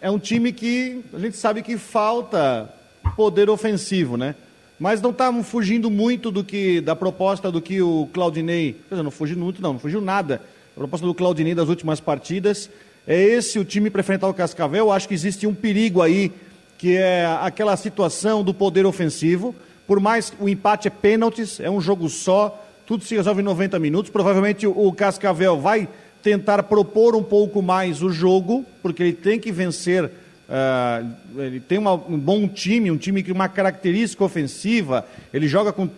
é 0.00 0.10
um 0.10 0.18
time 0.18 0.50
que 0.50 1.04
a 1.12 1.18
gente 1.18 1.36
sabe 1.36 1.60
que 1.60 1.76
falta 1.76 2.66
poder 3.14 3.50
ofensivo, 3.50 4.16
né? 4.16 4.34
Mas 4.80 5.02
não 5.02 5.10
está 5.10 5.30
fugindo 5.42 5.90
muito 5.90 6.30
do 6.30 6.42
que 6.42 6.80
da 6.80 6.96
proposta 6.96 7.52
do 7.52 7.60
que 7.60 7.82
o 7.82 8.08
Claudinei, 8.10 8.80
não 8.90 9.10
fugiu 9.10 9.36
muito 9.36 9.60
não, 9.60 9.74
não 9.74 9.80
fugiu 9.80 10.00
nada. 10.00 10.40
A 10.74 10.78
proposta 10.78 11.06
do 11.06 11.14
Claudinei 11.14 11.54
das 11.54 11.68
últimas 11.68 12.00
partidas 12.00 12.70
é 13.06 13.20
esse 13.20 13.58
o 13.58 13.64
time 13.64 13.90
para 13.90 14.00
enfrentar 14.00 14.28
o 14.28 14.34
Cascavel? 14.34 14.90
Acho 14.90 15.08
que 15.08 15.14
existe 15.14 15.46
um 15.46 15.54
perigo 15.54 16.00
aí, 16.00 16.32
que 16.78 16.96
é 16.96 17.26
aquela 17.40 17.76
situação 17.76 18.42
do 18.42 18.54
poder 18.54 18.86
ofensivo. 18.86 19.54
Por 19.86 20.00
mais 20.00 20.32
o 20.40 20.48
empate 20.48 20.88
é 20.88 20.90
pênaltis, 20.90 21.60
é 21.60 21.70
um 21.70 21.80
jogo 21.80 22.08
só, 22.08 22.64
tudo 22.86 23.04
se 23.04 23.14
resolve 23.14 23.42
em 23.42 23.44
90 23.44 23.78
minutos. 23.78 24.10
Provavelmente 24.10 24.66
o 24.66 24.92
Cascavel 24.92 25.60
vai 25.60 25.86
tentar 26.22 26.62
propor 26.62 27.14
um 27.14 27.22
pouco 27.22 27.60
mais 27.60 28.02
o 28.02 28.10
jogo, 28.10 28.64
porque 28.82 29.02
ele 29.02 29.12
tem 29.12 29.38
que 29.38 29.52
vencer. 29.52 30.10
Uh, 30.46 31.40
ele 31.40 31.58
tem 31.58 31.78
uma, 31.78 31.94
um 31.94 32.18
bom 32.18 32.46
time, 32.46 32.90
um 32.90 32.98
time 32.98 33.22
com 33.22 33.32
uma 33.32 33.48
característica 33.48 34.22
ofensiva. 34.22 35.06
Ele 35.32 35.48
joga 35.48 35.72
com, 35.72 35.84
uh, 35.84 35.90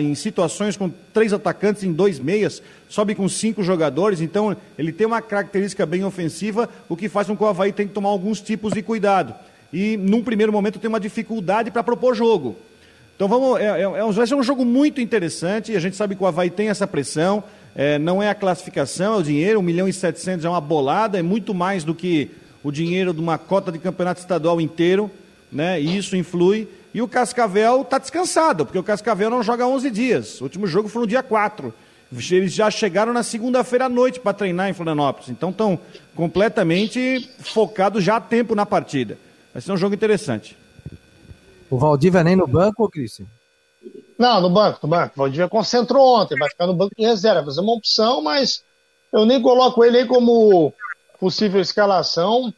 em 0.00 0.14
situações 0.14 0.76
com 0.76 0.90
três 1.12 1.32
atacantes 1.32 1.82
em 1.82 1.92
dois 1.92 2.18
meias 2.18 2.62
sobe 2.88 3.14
com 3.14 3.28
cinco 3.28 3.62
jogadores, 3.62 4.20
então 4.20 4.56
ele 4.78 4.92
tem 4.92 5.06
uma 5.06 5.20
característica 5.20 5.84
bem 5.84 6.04
ofensiva, 6.04 6.68
o 6.88 6.96
que 6.96 7.08
faz 7.08 7.26
com 7.26 7.36
que 7.36 7.42
o 7.42 7.46
Havaí 7.46 7.72
tenha 7.72 7.88
que 7.88 7.94
tomar 7.94 8.08
alguns 8.08 8.40
tipos 8.40 8.72
de 8.72 8.82
cuidado. 8.82 9.34
E 9.72 9.96
num 9.96 10.22
primeiro 10.22 10.52
momento 10.52 10.78
tem 10.78 10.88
uma 10.88 11.00
dificuldade 11.00 11.70
para 11.70 11.82
propor 11.82 12.14
jogo. 12.14 12.56
Então 13.14 13.28
vamos, 13.28 13.58
é, 13.58 13.64
é, 13.64 13.82
é 13.82 14.12
vai 14.12 14.26
ser 14.26 14.34
um 14.34 14.42
jogo 14.42 14.64
muito 14.64 15.00
interessante, 15.00 15.74
a 15.74 15.80
gente 15.80 15.96
sabe 15.96 16.14
que 16.14 16.22
o 16.22 16.26
Havaí 16.26 16.50
tem 16.50 16.68
essa 16.68 16.86
pressão, 16.86 17.42
é, 17.74 17.98
não 17.98 18.22
é 18.22 18.30
a 18.30 18.34
classificação, 18.34 19.14
é 19.14 19.16
o 19.18 19.22
dinheiro, 19.22 19.58
1 19.60 19.62
milhão 19.62 19.88
e 19.88 19.92
700 19.92 20.44
é 20.44 20.48
uma 20.48 20.60
bolada, 20.60 21.18
é 21.18 21.22
muito 21.22 21.52
mais 21.52 21.82
do 21.82 21.94
que 21.94 22.30
o 22.66 22.72
dinheiro 22.72 23.14
de 23.14 23.20
uma 23.20 23.38
cota 23.38 23.70
de 23.70 23.78
campeonato 23.78 24.18
estadual 24.18 24.60
inteiro, 24.60 25.08
né? 25.52 25.80
E 25.80 25.96
isso 25.96 26.16
influi. 26.16 26.68
E 26.92 27.00
o 27.00 27.06
Cascavel 27.06 27.82
está 27.82 27.96
descansado, 27.96 28.66
porque 28.66 28.78
o 28.78 28.82
Cascavel 28.82 29.30
não 29.30 29.40
joga 29.40 29.64
11 29.64 29.88
dias. 29.88 30.40
O 30.40 30.44
último 30.44 30.66
jogo 30.66 30.88
foi 30.88 31.02
no 31.02 31.06
dia 31.06 31.22
4. 31.22 31.72
Eles 32.32 32.52
já 32.52 32.68
chegaram 32.68 33.12
na 33.12 33.22
segunda-feira 33.22 33.84
à 33.84 33.88
noite 33.88 34.18
para 34.18 34.32
treinar 34.32 34.68
em 34.68 34.72
Florianópolis. 34.72 35.28
Então 35.28 35.50
estão 35.50 35.78
completamente 36.16 37.30
focados 37.38 38.02
já 38.02 38.16
há 38.16 38.20
tempo 38.20 38.56
na 38.56 38.66
partida. 38.66 39.16
Vai 39.52 39.62
ser 39.62 39.70
um 39.70 39.76
jogo 39.76 39.94
interessante. 39.94 40.58
O 41.70 41.78
Valdívia 41.78 42.24
nem 42.24 42.34
no 42.34 42.48
banco, 42.48 42.90
Cristian? 42.90 43.26
Não, 44.18 44.40
no 44.40 44.50
banco, 44.50 44.80
no 44.82 44.88
banco. 44.88 45.12
O 45.14 45.18
Valdívia 45.20 45.48
concentrou 45.48 46.20
ontem, 46.20 46.36
vai 46.36 46.48
ficar 46.48 46.66
no 46.66 46.74
banco 46.74 46.96
de 46.98 47.06
reserva. 47.06 47.42
Vai 47.42 47.54
ser 47.54 47.60
uma 47.60 47.74
opção, 47.74 48.20
mas 48.24 48.64
eu 49.12 49.24
nem 49.24 49.40
coloco 49.40 49.84
ele 49.84 49.98
aí 49.98 50.06
como 50.06 50.72
possível 51.18 51.60
escalação 51.60 52.52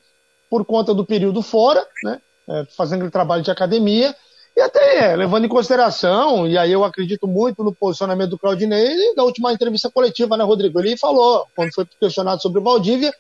por 0.51 0.65
conta 0.65 0.95
do 0.95 1.05
período 1.05 1.43
fora, 1.43 1.87
né? 2.03 2.21
É, 2.49 2.65
fazendo 2.77 3.01
aquele 3.01 3.11
trabalho 3.11 3.43
de 3.43 3.51
academia. 3.51 4.15
E 4.57 4.61
até 4.61 5.15
levando 5.15 5.45
em 5.45 5.49
consideração, 5.49 6.49
e 6.49 6.59
aí 6.59 6.73
eu 6.73 6.83
acredito 6.83 7.29
muito 7.29 7.63
no 7.63 7.73
posicionamento 7.73 8.31
do 8.31 8.39
Claudinei, 8.39 9.15
na 9.15 9.23
última 9.23 9.53
entrevista 9.53 9.89
coletiva, 9.91 10.37
né, 10.37 10.43
Rodrigo? 10.43 10.81
Ele 10.81 10.97
falou, 10.97 11.47
quando 11.55 11.73
foi 11.73 11.87
questionado 12.01 12.43
sobre 12.43 12.59
o 12.59 12.63
Valdívia, 12.65 13.13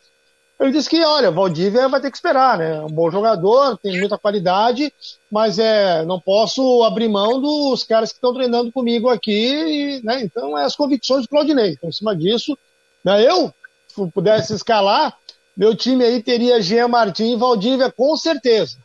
ele 0.58 0.72
disse 0.72 0.90
que, 0.90 1.00
olha, 1.04 1.30
Valdívia 1.30 1.88
vai 1.88 2.00
ter 2.00 2.10
que 2.10 2.16
esperar, 2.16 2.58
né? 2.58 2.78
É 2.78 2.80
um 2.80 2.90
bom 2.90 3.08
jogador, 3.08 3.78
tem 3.78 4.00
muita 4.00 4.18
qualidade, 4.18 4.92
mas 5.30 5.60
é, 5.60 6.04
não 6.04 6.18
posso 6.20 6.82
abrir 6.82 7.08
mão 7.08 7.40
dos 7.40 7.84
caras 7.84 8.10
que 8.10 8.16
estão 8.16 8.34
treinando 8.34 8.72
comigo 8.72 9.08
aqui, 9.08 10.00
né? 10.02 10.20
Então, 10.20 10.58
é 10.58 10.64
as 10.64 10.74
convicções 10.74 11.22
do 11.22 11.28
Claudinei. 11.28 11.74
Então, 11.74 11.88
em 11.88 11.92
cima 11.92 12.16
disso, 12.16 12.58
né, 13.04 13.24
eu, 13.24 13.54
pudesse 14.06 14.54
escalar, 14.54 15.16
meu 15.56 15.74
time 15.74 16.04
aí 16.04 16.22
teria 16.22 16.60
Jean 16.60 16.88
Martin 16.88 17.32
e 17.32 17.36
Valdívia, 17.36 17.90
com 17.90 18.16
certeza 18.16 18.78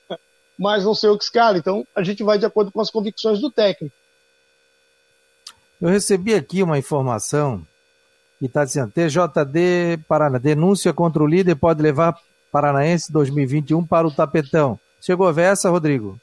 mas 0.57 0.85
não 0.85 0.93
sei 0.93 1.09
o 1.09 1.17
que 1.17 1.23
escala. 1.23 1.57
Então, 1.57 1.85
a 1.95 2.03
gente 2.03 2.23
vai 2.23 2.37
de 2.37 2.45
acordo 2.45 2.71
com 2.71 2.81
as 2.81 2.89
convicções 2.89 3.39
do 3.39 3.51
técnico. 3.51 3.95
Eu 5.81 5.89
recebi 5.89 6.33
aqui 6.33 6.63
uma 6.63 6.77
informação 6.77 7.65
que 8.39 8.45
está 8.45 8.63
dizendo: 8.63 8.91
TJD 8.91 10.03
Paraná, 10.07 10.37
denúncia 10.37 10.93
contra 10.93 11.21
o 11.21 11.27
líder 11.27 11.55
pode 11.55 11.81
levar 11.81 12.17
Paranaense 12.51 13.11
2021 13.11 13.85
para 13.85 14.07
o 14.07 14.11
tapetão. 14.11 14.79
Chegou 15.01 15.27
a 15.27 15.31
ver 15.31 15.51
essa, 15.51 15.69
Rodrigo? 15.69 16.17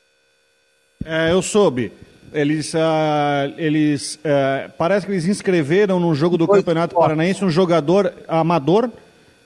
É, 1.05 1.32
eu 1.32 1.43
soube. 1.43 1.93
Eles, 2.33 2.72
uh, 2.74 2.78
eles 3.59 4.14
uh, 4.16 4.70
parece 4.78 5.05
que 5.05 5.12
eles 5.12 5.26
inscreveram 5.26 5.99
no 5.99 6.14
jogo 6.14 6.39
do 6.39 6.47
Campeonato 6.47 6.95
Paranaense 6.95 7.45
um 7.45 7.51
jogador 7.51 8.12
amador, 8.28 8.89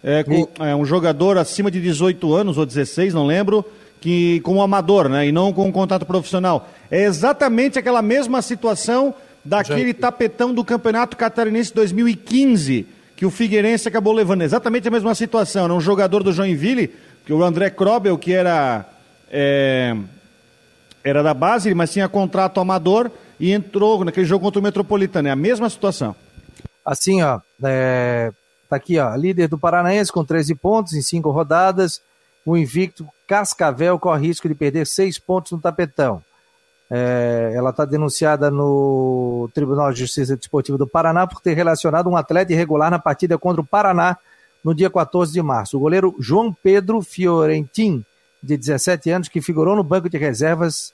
é, 0.02 0.22
com, 0.22 0.48
é, 0.62 0.76
um 0.76 0.84
jogador 0.84 1.38
acima 1.38 1.70
de 1.70 1.80
18 1.80 2.34
anos 2.34 2.58
ou 2.58 2.66
16, 2.66 3.14
não 3.14 3.26
lembro, 3.26 3.64
que 4.00 4.40
como 4.40 4.60
amador, 4.60 5.08
né? 5.08 5.26
E 5.26 5.32
não 5.32 5.50
com 5.50 5.66
um 5.66 5.72
contato 5.72 6.04
profissional. 6.04 6.68
É 6.90 7.04
exatamente 7.04 7.78
aquela 7.78 8.02
mesma 8.02 8.42
situação 8.42 9.14
daquele 9.42 9.94
tapetão 9.94 10.52
do 10.52 10.62
Campeonato 10.62 11.16
Catarinense 11.16 11.72
2015 11.74 12.86
que 13.16 13.24
o 13.24 13.30
Figueirense 13.30 13.88
acabou 13.88 14.12
levando. 14.12 14.42
Exatamente 14.42 14.88
a 14.88 14.90
mesma 14.90 15.14
situação. 15.14 15.64
Era 15.64 15.74
um 15.74 15.80
jogador 15.80 16.22
do 16.22 16.32
Joinville, 16.32 16.92
que 17.24 17.32
o 17.32 17.42
André 17.42 17.70
Krobel, 17.70 18.18
que 18.18 18.32
era 18.32 18.84
é, 19.30 19.96
era 21.04 21.22
da 21.22 21.34
base, 21.34 21.74
mas 21.74 21.92
tinha 21.92 22.08
contrato 22.08 22.58
amador 22.58 23.10
e 23.38 23.52
entrou 23.52 24.04
naquele 24.04 24.26
jogo 24.26 24.44
contra 24.44 24.60
o 24.60 24.62
Metropolitano. 24.62 25.28
É 25.28 25.30
a 25.30 25.36
mesma 25.36 25.68
situação. 25.68 26.16
Assim, 26.84 27.22
ó, 27.22 27.40
é, 27.62 28.32
tá 28.68 28.76
aqui, 28.76 28.98
ó, 28.98 29.14
líder 29.14 29.48
do 29.48 29.58
Paranaense 29.58 30.10
com 30.10 30.24
13 30.24 30.54
pontos 30.54 30.94
em 30.94 31.02
cinco 31.02 31.30
rodadas 31.30 32.00
o 32.44 32.56
invicto 32.56 33.06
Cascavel 33.26 33.98
corre 33.98 34.26
risco 34.26 34.48
de 34.48 34.54
perder 34.54 34.86
seis 34.86 35.18
pontos 35.18 35.52
no 35.52 35.60
tapetão. 35.60 36.22
É, 36.90 37.52
ela 37.54 37.70
está 37.70 37.86
denunciada 37.86 38.50
no 38.50 39.48
Tribunal 39.54 39.90
de 39.92 40.00
Justiça 40.00 40.36
Desportiva 40.36 40.76
do 40.76 40.86
Paraná 40.86 41.26
por 41.26 41.40
ter 41.40 41.54
relacionado 41.54 42.10
um 42.10 42.16
atleta 42.16 42.52
irregular 42.52 42.90
na 42.90 42.98
partida 42.98 43.38
contra 43.38 43.62
o 43.62 43.66
Paraná 43.66 44.18
no 44.62 44.74
dia 44.74 44.90
14 44.90 45.32
de 45.32 45.40
março. 45.40 45.78
O 45.78 45.80
goleiro 45.80 46.14
João 46.20 46.52
Pedro 46.52 47.00
Fiorentin, 47.00 48.04
de 48.44 48.56
17 48.56 49.10
anos, 49.10 49.28
que 49.28 49.40
figurou 49.40 49.74
no 49.74 49.82
banco 49.82 50.08
de 50.08 50.18
reservas 50.18 50.92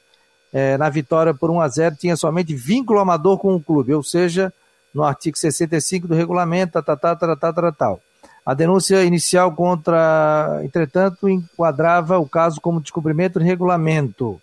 é, 0.53 0.76
na 0.78 0.88
vitória 0.88 1.34
por 1.34 1.51
1 1.51 1.61
a 1.61 1.68
0 1.68 1.96
tinha 1.96 2.16
somente 2.16 2.55
vínculo 2.55 3.01
amador 3.01 3.38
com 3.38 3.55
o 3.55 3.62
clube, 3.62 3.94
ou 3.94 4.03
seja, 4.03 4.53
no 4.94 5.05
artigo 5.05 5.38
65 5.38 6.09
do 6.09 6.14
regulamento, 6.14 6.82
tal, 6.82 6.96
tal, 6.96 7.16
tal, 7.16 7.36
tal, 7.36 7.72
tal. 7.72 8.01
A 8.44 8.55
denúncia 8.55 9.05
inicial 9.05 9.53
contra, 9.53 10.61
entretanto, 10.64 11.28
enquadrava 11.28 12.18
o 12.18 12.28
caso 12.28 12.61
como 12.61 12.80
descobrimento 12.80 13.38
de 13.38 13.44
regulamento. 13.44 14.40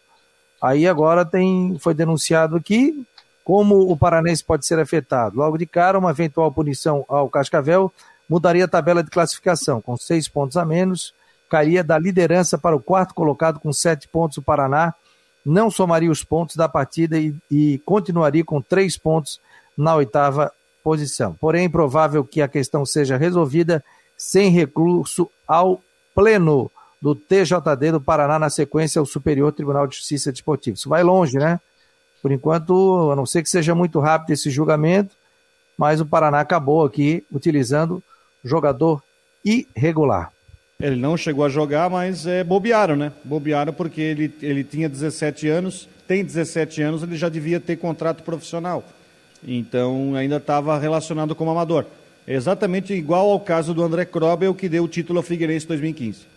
Aí 0.61 0.87
agora 0.87 1.25
tem, 1.25 1.77
foi 1.79 1.93
denunciado 1.93 2.55
aqui 2.55 3.05
como 3.43 3.89
o 3.89 3.95
paranense 3.95 4.43
pode 4.43 4.65
ser 4.65 4.77
afetado. 4.77 5.37
Logo 5.37 5.57
de 5.57 5.65
cara, 5.65 5.97
uma 5.97 6.11
eventual 6.11 6.51
punição 6.51 7.05
ao 7.07 7.29
Cascavel 7.29 7.91
mudaria 8.29 8.65
a 8.65 8.67
tabela 8.67 9.01
de 9.01 9.09
classificação, 9.09 9.81
com 9.81 9.95
seis 9.95 10.27
pontos 10.27 10.57
a 10.57 10.65
menos, 10.65 11.13
cairia 11.49 11.83
da 11.83 11.97
liderança 11.97 12.57
para 12.57 12.75
o 12.75 12.81
quarto 12.81 13.13
colocado 13.13 13.59
com 13.59 13.71
sete 13.71 14.07
pontos 14.07 14.37
o 14.37 14.41
Paraná, 14.41 14.93
não 15.45 15.71
somaria 15.71 16.11
os 16.11 16.23
pontos 16.23 16.55
da 16.55 16.67
partida 16.67 17.17
e, 17.17 17.33
e 17.49 17.81
continuaria 17.85 18.43
com 18.43 18.61
três 18.61 18.97
pontos 18.97 19.39
na 19.77 19.95
oitava 19.95 20.51
posição. 20.83 21.33
Porém, 21.39 21.65
é 21.65 21.69
provável 21.69 22.23
que 22.23 22.41
a 22.41 22.47
questão 22.47 22.85
seja 22.85 23.17
resolvida 23.17 23.83
sem 24.17 24.49
recurso 24.49 25.29
ao 25.47 25.81
pleno 26.13 26.71
do 27.01 27.13
TJD 27.13 27.91
do 27.91 28.01
Paraná, 28.01 28.39
na 28.39 28.49
sequência 28.49 28.99
ao 28.99 29.05
Superior 29.05 29.51
Tribunal 29.51 29.87
de 29.87 29.95
Justiça 29.95 30.31
Desportiva. 30.31 30.75
Isso 30.75 30.89
vai 30.89 31.03
longe, 31.03 31.37
né? 31.37 31.59
Por 32.21 32.31
enquanto, 32.31 33.11
a 33.11 33.15
não 33.15 33.25
ser 33.25 33.43
que 33.43 33.49
seja 33.49 33.75
muito 33.75 33.99
rápido 33.99 34.31
esse 34.31 34.49
julgamento, 34.49 35.15
mas 35.77 36.01
o 36.01 36.05
Paraná 36.05 36.39
acabou 36.39 36.83
aqui 36.83 37.23
utilizando 37.31 38.03
jogador 38.43 39.03
irregular. 39.45 40.31
Ele 40.80 40.95
não 40.95 41.17
chegou 41.17 41.43
a 41.43 41.49
jogar, 41.49 41.89
mas 41.89 42.28
é, 42.28 42.43
bobearam, 42.43 42.95
né? 42.95 43.11
Bobearam 43.23 43.73
porque 43.73 43.99
ele, 43.99 44.32
ele 44.43 44.63
tinha 44.63 44.88
17 44.88 45.47
anos, 45.47 45.89
tem 46.07 46.23
17 46.23 46.84
anos, 46.84 47.01
ele 47.01 47.17
já 47.17 47.30
devia 47.30 47.59
ter 47.59 47.78
contrato 47.78 48.21
profissional. 48.21 48.84
Então 49.43 50.15
ainda 50.15 50.38
estava 50.38 50.78
relacionado 50.78 51.34
como 51.34 51.49
amador. 51.49 51.86
Exatamente 52.28 52.93
igual 52.93 53.32
ao 53.32 53.39
caso 53.39 53.73
do 53.73 53.82
André 53.82 54.05
Krobel, 54.05 54.53
que 54.53 54.69
deu 54.69 54.84
o 54.84 54.88
título 54.88 55.17
ao 55.17 55.23
Figueirense 55.23 55.65
2015. 55.65 56.28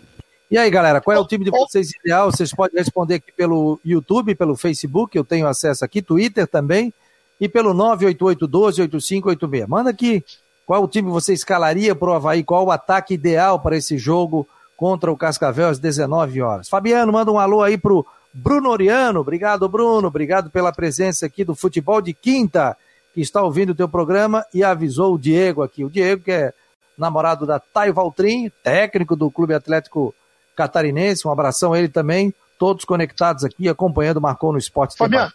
E 0.51 0.57
aí, 0.57 0.71
galera, 0.71 1.01
qual 1.01 1.17
é 1.17 1.21
o 1.21 1.27
time 1.27 1.45
de 1.45 1.51
vocês 1.51 1.91
ideal? 2.03 2.31
Vocês 2.33 2.53
podem 2.53 2.79
responder 2.79 3.17
aqui 3.17 3.33
pelo 3.33 3.79
YouTube, 3.85 4.35
pelo 4.35 4.57
Facebook, 4.57 5.17
eu 5.17 5.25
tenho 5.25 5.47
acesso 5.47 5.85
aqui, 5.85 6.01
Twitter 6.01 6.47
também, 6.47 6.95
e 7.41 7.49
pelo 7.49 7.75
988-12-8586. 7.75 9.69
Manda 9.69 9.91
aqui 9.91 10.25
qual 10.71 10.85
o 10.85 10.87
time 10.87 11.11
você 11.11 11.33
escalaria 11.33 11.97
para 11.97 12.11
o 12.11 12.13
Havaí, 12.13 12.45
qual 12.45 12.65
o 12.65 12.71
ataque 12.71 13.15
ideal 13.15 13.59
para 13.59 13.77
esse 13.77 13.99
jogo 13.99 14.47
contra 14.77 15.11
o 15.11 15.17
Cascavel 15.17 15.67
às 15.67 15.81
19 15.81 16.41
horas. 16.41 16.69
Fabiano, 16.69 17.13
manda 17.13 17.33
um 17.33 17.41
alô 17.41 17.61
aí 17.61 17.77
pro 17.77 18.07
Bruno 18.33 18.71
Oriano. 18.71 19.19
Obrigado, 19.19 19.69
Bruno. 19.69 20.07
Obrigado 20.07 20.49
pela 20.49 20.73
presença 20.73 21.27
aqui 21.27 21.43
do 21.43 21.57
Futebol 21.57 22.01
de 22.01 22.15
Quinta 22.15 22.77
que 23.13 23.21
está 23.21 23.43
ouvindo 23.43 23.71
o 23.71 23.75
teu 23.75 23.89
programa 23.89 24.47
e 24.55 24.63
avisou 24.63 25.15
o 25.15 25.19
Diego 25.19 25.65
aqui. 25.65 25.85
O 25.85 25.91
Diego, 25.91 26.23
que 26.23 26.31
é 26.31 26.55
namorado 26.97 27.45
da 27.45 27.59
Thay 27.59 27.91
Valtrin, 27.91 28.49
técnico 28.63 29.17
do 29.17 29.29
Clube 29.29 29.55
Atlético 29.55 30.15
Catarinense. 30.55 31.27
Um 31.27 31.33
abração 31.33 31.73
a 31.73 31.81
ele 31.81 31.89
também. 31.89 32.33
Todos 32.61 32.85
conectados 32.85 33.43
aqui, 33.43 33.69
acompanhando 33.69 34.19
o 34.19 34.23
Marcou 34.23 34.53
no 34.53 34.59
Esporte. 34.59 34.97
Fabiano, 34.97 35.33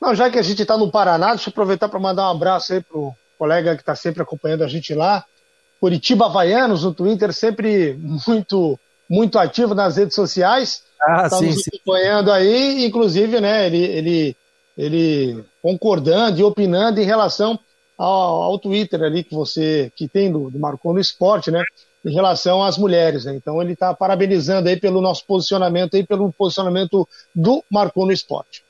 não, 0.00 0.14
já 0.14 0.30
que 0.30 0.38
a 0.38 0.42
gente 0.42 0.62
está 0.62 0.78
no 0.78 0.90
Paraná, 0.90 1.34
deixa 1.34 1.50
eu 1.50 1.52
aproveitar 1.52 1.90
para 1.90 2.00
mandar 2.00 2.28
um 2.28 2.36
abraço 2.36 2.72
aí 2.72 2.82
pro 2.82 3.14
colega 3.38 3.76
que 3.76 3.82
está 3.82 3.94
sempre 3.94 4.22
acompanhando 4.22 4.64
a 4.64 4.68
gente 4.68 4.94
lá. 4.94 5.24
Curitiba 5.80 6.26
Havaianos 6.26 6.82
no 6.82 6.92
Twitter, 6.92 7.32
sempre 7.32 7.94
muito, 8.00 8.78
muito 9.08 9.38
ativo 9.38 9.74
nas 9.74 9.96
redes 9.96 10.14
sociais. 10.14 10.82
Ah, 11.00 11.24
Estamos 11.24 11.54
sim, 11.54 11.62
sim. 11.62 11.70
acompanhando 11.74 12.32
aí, 12.32 12.84
inclusive, 12.84 13.40
né, 13.40 13.66
ele, 13.66 13.84
ele 13.84 14.36
ele 14.78 15.44
concordando 15.60 16.38
e 16.38 16.44
opinando 16.44 17.00
em 17.00 17.04
relação 17.04 17.58
ao, 17.98 18.42
ao 18.42 18.58
Twitter 18.60 19.02
ali 19.02 19.24
que 19.24 19.34
você 19.34 19.92
que 19.96 20.06
tem 20.06 20.30
do, 20.30 20.48
do 20.48 20.58
no 20.58 21.00
Esporte, 21.00 21.50
né? 21.50 21.64
Em 22.04 22.12
relação 22.12 22.62
às 22.62 22.78
mulheres, 22.78 23.24
né? 23.24 23.34
Então 23.34 23.60
ele 23.60 23.72
está 23.72 23.92
parabenizando 23.92 24.68
aí 24.68 24.78
pelo 24.78 25.00
nosso 25.00 25.26
posicionamento 25.26 25.96
aí, 25.96 26.06
pelo 26.06 26.32
posicionamento 26.32 27.06
do 27.34 27.62
Marcou 27.68 28.06
no 28.06 28.12
Esporte. 28.12 28.62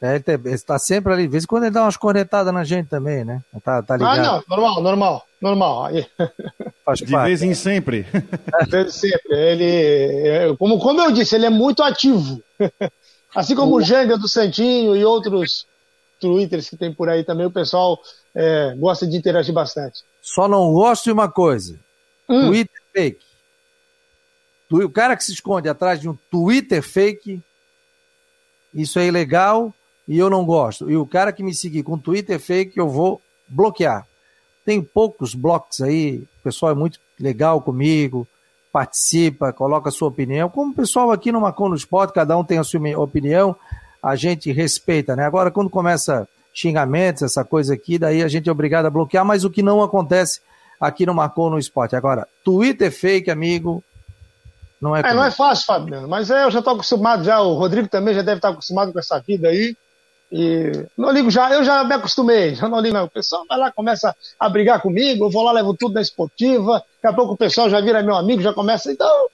É, 0.00 0.16
ele 0.16 0.54
está 0.54 0.78
sempre 0.78 1.12
ali, 1.12 1.22
de 1.22 1.28
vez 1.28 1.44
em 1.44 1.46
quando 1.46 1.64
ele 1.64 1.72
dá 1.72 1.82
umas 1.82 1.96
cornetadas 1.96 2.52
na 2.52 2.64
gente 2.64 2.88
também, 2.88 3.24
né? 3.24 3.42
Tá, 3.64 3.82
tá 3.82 3.96
ligado. 3.96 4.18
Ah, 4.18 4.22
não, 4.22 4.44
normal, 4.46 4.82
normal, 4.82 5.26
normal. 5.40 5.88
Faz 6.84 6.98
de 6.98 7.10
parte. 7.10 7.26
vez 7.28 7.42
em 7.42 7.54
sempre. 7.54 8.02
De 8.64 8.70
vez 8.70 8.88
em 8.88 8.90
sempre. 8.90 9.34
Ele, 9.34 10.28
é, 10.28 10.56
como, 10.58 10.78
como 10.78 11.00
eu 11.00 11.10
disse, 11.10 11.34
ele 11.34 11.46
é 11.46 11.50
muito 11.50 11.82
ativo. 11.82 12.42
Assim 13.34 13.54
como 13.54 13.74
o 13.74 13.82
Janga 13.82 14.18
do 14.18 14.28
Santinho 14.28 14.94
e 14.94 15.04
outros 15.04 15.66
twitters 16.20 16.68
que 16.68 16.76
tem 16.76 16.92
por 16.92 17.08
aí 17.08 17.24
também, 17.24 17.46
o 17.46 17.50
pessoal 17.50 17.98
é, 18.34 18.74
gosta 18.76 19.06
de 19.06 19.16
interagir 19.16 19.54
bastante. 19.54 20.02
Só 20.20 20.46
não 20.46 20.72
gosto 20.74 21.04
de 21.04 21.12
uma 21.12 21.30
coisa: 21.30 21.78
hum. 22.28 22.48
Twitter 22.48 22.82
fake. 22.92 23.26
O 24.70 24.90
cara 24.90 25.16
que 25.16 25.24
se 25.24 25.32
esconde 25.32 25.68
atrás 25.68 26.00
de 26.00 26.08
um 26.08 26.18
Twitter 26.30 26.82
fake, 26.82 27.40
isso 28.74 28.98
é 28.98 29.06
ilegal 29.06 29.72
e 30.06 30.18
eu 30.18 30.30
não 30.30 30.44
gosto. 30.44 30.90
E 30.90 30.96
o 30.96 31.06
cara 31.06 31.32
que 31.32 31.42
me 31.42 31.54
seguir 31.54 31.82
com 31.82 31.98
Twitter 31.98 32.38
fake, 32.38 32.78
eu 32.78 32.88
vou 32.88 33.20
bloquear. 33.48 34.06
Tem 34.64 34.82
poucos 34.82 35.34
blocos 35.34 35.80
aí, 35.80 36.24
o 36.40 36.42
pessoal 36.42 36.72
é 36.72 36.74
muito 36.74 36.98
legal 37.18 37.60
comigo, 37.60 38.26
participa, 38.72 39.52
coloca 39.52 39.88
a 39.88 39.92
sua 39.92 40.08
opinião. 40.08 40.48
Como 40.48 40.72
o 40.72 40.74
pessoal 40.74 41.10
aqui 41.10 41.32
no 41.32 41.40
Macon 41.40 41.68
no 41.68 41.76
Esporte, 41.76 42.12
cada 42.12 42.36
um 42.36 42.44
tem 42.44 42.58
a 42.58 42.64
sua 42.64 42.80
opinião, 42.98 43.56
a 44.02 44.16
gente 44.16 44.52
respeita, 44.52 45.16
né? 45.16 45.24
Agora, 45.24 45.50
quando 45.50 45.70
começa 45.70 46.28
xingamentos, 46.52 47.22
essa 47.22 47.44
coisa 47.44 47.74
aqui, 47.74 47.98
daí 47.98 48.22
a 48.22 48.28
gente 48.28 48.48
é 48.48 48.52
obrigado 48.52 48.86
a 48.86 48.90
bloquear, 48.90 49.24
mas 49.24 49.44
o 49.44 49.50
que 49.50 49.62
não 49.62 49.82
acontece 49.82 50.40
aqui 50.80 51.06
no 51.06 51.14
Marcou 51.14 51.50
no 51.50 51.58
Esporte. 51.58 51.96
Agora, 51.96 52.26
Twitter 52.44 52.92
fake, 52.92 53.30
amigo, 53.30 53.82
Não 54.80 54.94
é, 54.94 55.00
é 55.00 55.14
não 55.14 55.24
é 55.24 55.30
fácil, 55.30 55.66
Fabiano, 55.66 56.08
mas 56.08 56.30
é, 56.30 56.44
eu 56.44 56.50
já 56.50 56.58
estou 56.58 56.74
acostumado 56.74 57.24
já, 57.24 57.40
o 57.40 57.54
Rodrigo 57.54 57.88
também 57.88 58.14
já 58.14 58.22
deve 58.22 58.38
estar 58.38 58.50
acostumado 58.50 58.92
com 58.92 58.98
essa 58.98 59.18
vida 59.20 59.48
aí. 59.48 59.76
E 60.30 60.86
não 60.96 61.12
ligo 61.12 61.30
já, 61.30 61.52
eu 61.52 61.62
já 61.62 61.84
me 61.84 61.94
acostumei, 61.94 62.54
já 62.54 62.68
não 62.68 62.80
ligo 62.80 62.94
não. 62.94 63.04
O 63.04 63.10
pessoal 63.10 63.44
vai 63.48 63.58
lá, 63.58 63.70
começa 63.70 64.14
a 64.38 64.48
brigar 64.48 64.80
comigo, 64.82 65.24
eu 65.24 65.30
vou 65.30 65.42
lá, 65.42 65.52
levo 65.52 65.74
tudo 65.74 65.94
na 65.94 66.00
esportiva, 66.00 66.82
daqui 67.02 67.06
a 67.06 67.12
pouco 67.12 67.34
o 67.34 67.36
pessoal 67.36 67.70
já 67.70 67.80
vira 67.80 68.02
meu 68.02 68.16
amigo, 68.16 68.42
já 68.42 68.52
começa, 68.52 68.90
então, 68.90 69.28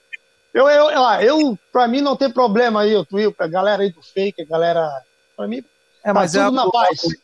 eu, 0.53 0.69
eu, 0.69 0.89
eu, 0.91 1.03
eu 1.21 1.59
pra 1.71 1.87
mim 1.87 2.01
não 2.01 2.15
tem 2.15 2.31
problema 2.31 2.81
aí, 2.81 2.95
o 2.95 3.03
Twitter, 3.03 3.33
a 3.39 3.47
galera 3.47 3.81
aí 3.81 3.91
do 3.91 4.03
fake, 4.03 4.43
a 4.43 4.45
galera, 4.45 4.87
pra 5.35 5.47
mim, 5.47 5.63
é, 6.03 6.11
mas 6.11 6.33
tá 6.33 6.39
é 6.39 6.43
algo, 6.43 6.59
algo, 6.59 6.77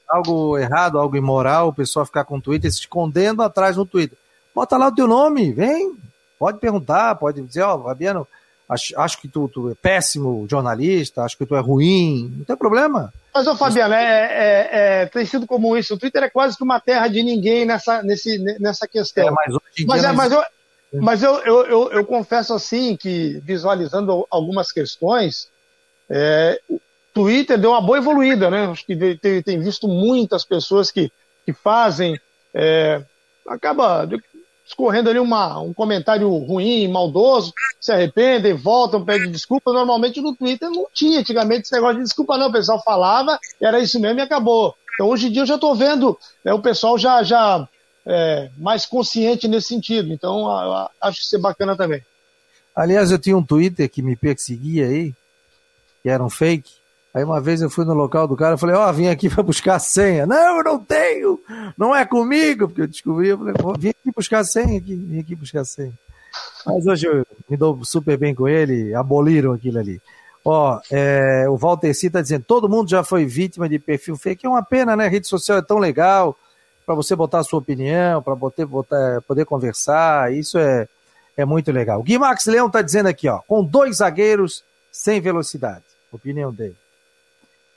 algo, 0.08 0.58
errado, 0.58 0.98
algo 0.98 1.18
imoral, 1.18 1.68
o 1.68 1.74
pessoal 1.74 2.06
ficar 2.06 2.24
com 2.24 2.38
o 2.38 2.42
Twitter 2.42 2.72
se 2.72 2.80
escondendo 2.80 3.44
atrás 3.44 3.76
no 3.76 3.86
Twitter. 3.86 4.18
Bota 4.56 4.78
lá 4.78 4.88
o 4.88 4.96
teu 4.96 5.06
nome, 5.06 5.52
vem, 5.52 5.98
pode 6.40 6.60
perguntar, 6.60 7.16
pode 7.16 7.42
dizer, 7.42 7.62
ó, 7.62 7.76
oh, 7.76 7.84
Fabiano, 7.84 8.26
acho, 8.70 9.00
acho 9.00 9.20
que 9.20 9.28
tu, 9.28 9.50
tu 9.50 9.72
é 9.72 9.76
péssimo 9.76 10.48
jornalista, 10.48 11.24
acho 11.24 11.36
que 11.36 11.46
tu 11.46 11.56
é 11.56 11.60
ruim, 11.60 12.32
não 12.38 12.46
tem 12.46 12.56
problema. 12.56 13.12
Mas, 13.34 13.48
ô 13.48 13.56
Fabiano, 13.56 13.94
é, 13.94 14.04
é, 14.04 14.70
é, 14.72 15.06
tem 15.08 15.26
sido 15.26 15.48
como 15.48 15.76
isso. 15.76 15.96
O 15.96 15.98
Twitter 15.98 16.24
é 16.24 16.30
quase 16.30 16.56
que 16.56 16.64
uma 16.64 16.80
terra 16.80 17.08
de 17.08 17.24
ninguém 17.24 17.66
nessa, 17.66 18.04
nesse, 18.04 18.38
nessa 18.60 18.88
questão. 18.88 19.28
É, 19.28 19.32
mas 19.32 19.56
hoje 19.56 19.84
em 19.84 19.86
mas, 19.86 20.02
dia 20.02 20.10
é, 20.10 20.14
mas, 20.14 20.32
eu, 20.32 20.44
mas 20.94 21.24
eu, 21.24 21.36
eu, 21.40 21.66
eu, 21.66 21.92
eu, 21.92 22.06
confesso 22.06 22.54
assim 22.54 22.96
que, 22.96 23.42
visualizando 23.44 24.26
algumas 24.30 24.72
questões, 24.72 25.50
é, 26.10 26.60
o 26.70 26.80
Twitter 27.14 27.58
deu 27.58 27.72
uma 27.72 27.82
boa 27.82 27.98
evoluída, 27.98 28.50
né? 28.50 28.68
Acho 28.68 28.86
que 28.86 28.96
tem, 29.18 29.42
tem 29.42 29.60
visto 29.60 29.88
muitas 29.88 30.46
pessoas 30.46 30.92
que, 30.92 31.12
que 31.46 31.54
fazem. 31.54 32.20
É, 32.54 33.04
acaba 33.48 34.08
escorrendo 34.70 35.10
ali 35.10 35.20
uma, 35.20 35.60
um 35.60 35.74
comentário 35.74 36.30
ruim, 36.30 36.88
maldoso, 36.88 37.54
se 37.82 37.92
arrependem, 37.92 38.54
voltam, 38.54 39.04
pedem 39.04 39.32
desculpa. 39.32 39.74
Normalmente 39.74 40.22
no 40.22 40.36
Twitter 40.36 40.70
não 40.70 40.86
tinha, 40.94 41.20
antigamente 41.20 41.64
esse 41.64 41.74
negócio 41.74 41.98
de 41.98 42.04
desculpa 42.04 42.38
não, 42.38 42.48
o 42.48 42.52
pessoal 42.52 42.82
falava, 42.84 43.40
era 43.60 43.80
isso 43.80 44.00
mesmo 44.00 44.20
e 44.20 44.22
acabou. 44.22 44.76
Então 44.94 45.08
hoje 45.08 45.28
em 45.28 45.32
dia 45.32 45.42
eu 45.42 45.48
já 45.48 45.56
estou 45.56 45.76
vendo 45.76 46.18
né, 46.46 46.54
o 46.54 46.62
pessoal 46.62 46.98
já, 46.98 47.24
já 47.24 47.68
é, 48.06 48.50
mais 48.58 48.86
consciente 48.86 49.48
nesse 49.48 49.70
sentido. 49.70 50.14
Então 50.14 50.48
a, 50.48 50.92
a, 51.02 51.08
acho 51.08 51.20
que 51.20 51.26
isso 51.26 51.36
é 51.36 51.40
bacana 51.40 51.76
também. 51.76 52.04
Aliás, 52.76 53.12
eu 53.12 53.20
tinha 53.20 53.36
um 53.36 53.44
Twitter 53.44 53.90
que 53.90 54.02
me 54.02 54.16
perseguia 54.16 54.88
aí, 54.88 55.14
que 56.02 56.10
era 56.10 56.24
um 56.24 56.30
fake, 56.30 56.72
Aí 57.14 57.24
uma 57.24 57.42
vez 57.42 57.62
eu 57.62 57.70
fui 57.70 57.86
no 57.86 57.94
local 57.94 58.28
do 58.28 58.36
cara, 58.36 58.54
eu 58.54 58.58
falei, 58.58 58.76
ó, 58.76 58.88
oh, 58.88 58.94
vim 58.94 59.08
aqui 59.08 59.30
para 59.30 59.42
buscar 59.42 59.76
a 59.76 59.80
senha. 59.80 60.26
Não, 60.28 60.58
eu 60.58 60.64
não 60.64 60.80
tenho, 60.80 61.40
não 61.78 61.96
é 61.96 62.06
comigo, 62.06 62.68
porque 62.68 62.82
eu 62.82 62.88
descobri, 62.88 63.30
eu 63.30 63.38
falei, 63.38 63.56
vim 63.80 63.90
aqui 63.90 64.12
buscar 64.16 64.40
a 64.40 64.44
senha, 64.44 64.78
aqui, 64.78 64.96
vim 64.96 65.20
aqui 65.20 65.36
buscar 65.36 65.62
a 65.62 65.66
senha. 65.66 65.94
Mas 66.66 66.86
hoje 66.86 67.08
eu 67.08 67.26
me 67.50 67.58
dou 67.58 67.84
super 67.84 68.18
bem 68.18 68.36
com 68.36 68.48
ele, 68.48 68.94
aboliram 68.94 69.54
aquilo 69.54 69.80
ali. 69.80 70.00
Ó, 70.46 70.80
é, 70.92 71.46
o 71.50 71.58
Walter 71.58 71.94
C 71.94 72.08
está 72.08 72.22
dizendo, 72.22 72.44
todo 72.46 72.70
mundo 72.70 72.90
já 72.90 73.04
foi 73.04 73.26
vítima 73.26 73.68
de 73.68 73.80
perfil 73.80 74.16
fake, 74.16 74.46
é 74.46 74.50
uma 74.50 74.64
pena, 74.64 74.96
né? 74.96 75.06
A 75.06 75.10
rede 75.10 75.28
social 75.28 75.58
é 75.58 75.62
tão 75.62 75.80
legal 75.80 76.38
para 76.86 76.96
você 76.96 77.16
botar 77.16 77.40
a 77.40 77.44
sua 77.44 77.60
opinião, 77.60 78.22
para 78.22 78.36
poder, 78.36 78.66
botar, 78.66 79.22
poder 79.28 79.46
conversar, 79.46 80.34
isso 80.34 80.58
é, 80.58 80.88
é 81.36 81.46
muito 81.46 81.72
legal. 81.72 82.02
Gui 82.02 82.18
Max 82.18 82.46
Leão 82.46 82.68
está 82.68 82.82
dizendo 82.82 83.08
aqui, 83.08 83.28
ó, 83.28 83.40
com 83.48 83.64
dois 83.64 83.98
zagueiros 83.98 84.64
sem 84.92 85.20
velocidade. 85.20 85.84
Opinião 86.12 86.52
dele. 86.52 86.76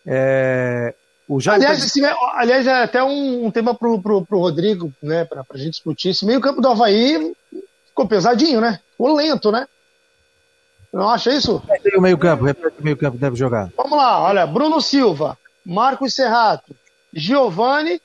É, 0.06 0.94
o 1.28 1.38
aliás, 1.48 1.78
tá... 1.78 1.84
esse, 1.86 2.04
aliás, 2.34 2.66
é 2.66 2.82
até 2.82 3.02
um, 3.02 3.46
um 3.46 3.50
tema 3.50 3.74
pro, 3.74 4.00
pro, 4.00 4.24
pro 4.24 4.38
Rodrigo, 4.38 4.92
né, 5.02 5.24
pra, 5.24 5.44
pra 5.44 5.58
gente 5.58 5.72
discutir. 5.72 6.10
Esse 6.10 6.26
meio 6.26 6.40
campo 6.40 6.60
do 6.60 6.68
Havaí 6.68 7.32
ficou 7.86 8.06
pesadinho, 8.06 8.60
né? 8.60 8.80
Ficou 8.90 9.14
lento, 9.14 9.50
né? 9.50 9.66
Não 10.92 11.08
acha 11.08 11.32
isso? 11.32 11.62
Repete 11.66 11.96
o 11.96 12.02
meio 12.02 12.18
campo, 12.18 12.44
repete 12.44 12.76
o 12.78 12.84
meio 12.84 12.96
campo 12.96 13.16
deve 13.16 13.36
jogar. 13.36 13.70
Vamos 13.76 13.96
lá, 13.96 14.20
olha, 14.20 14.46
Bruno 14.46 14.80
Silva, 14.80 15.38
Marcos 15.64 16.14
Serrato, 16.14 16.76
Giovanni 17.14 18.00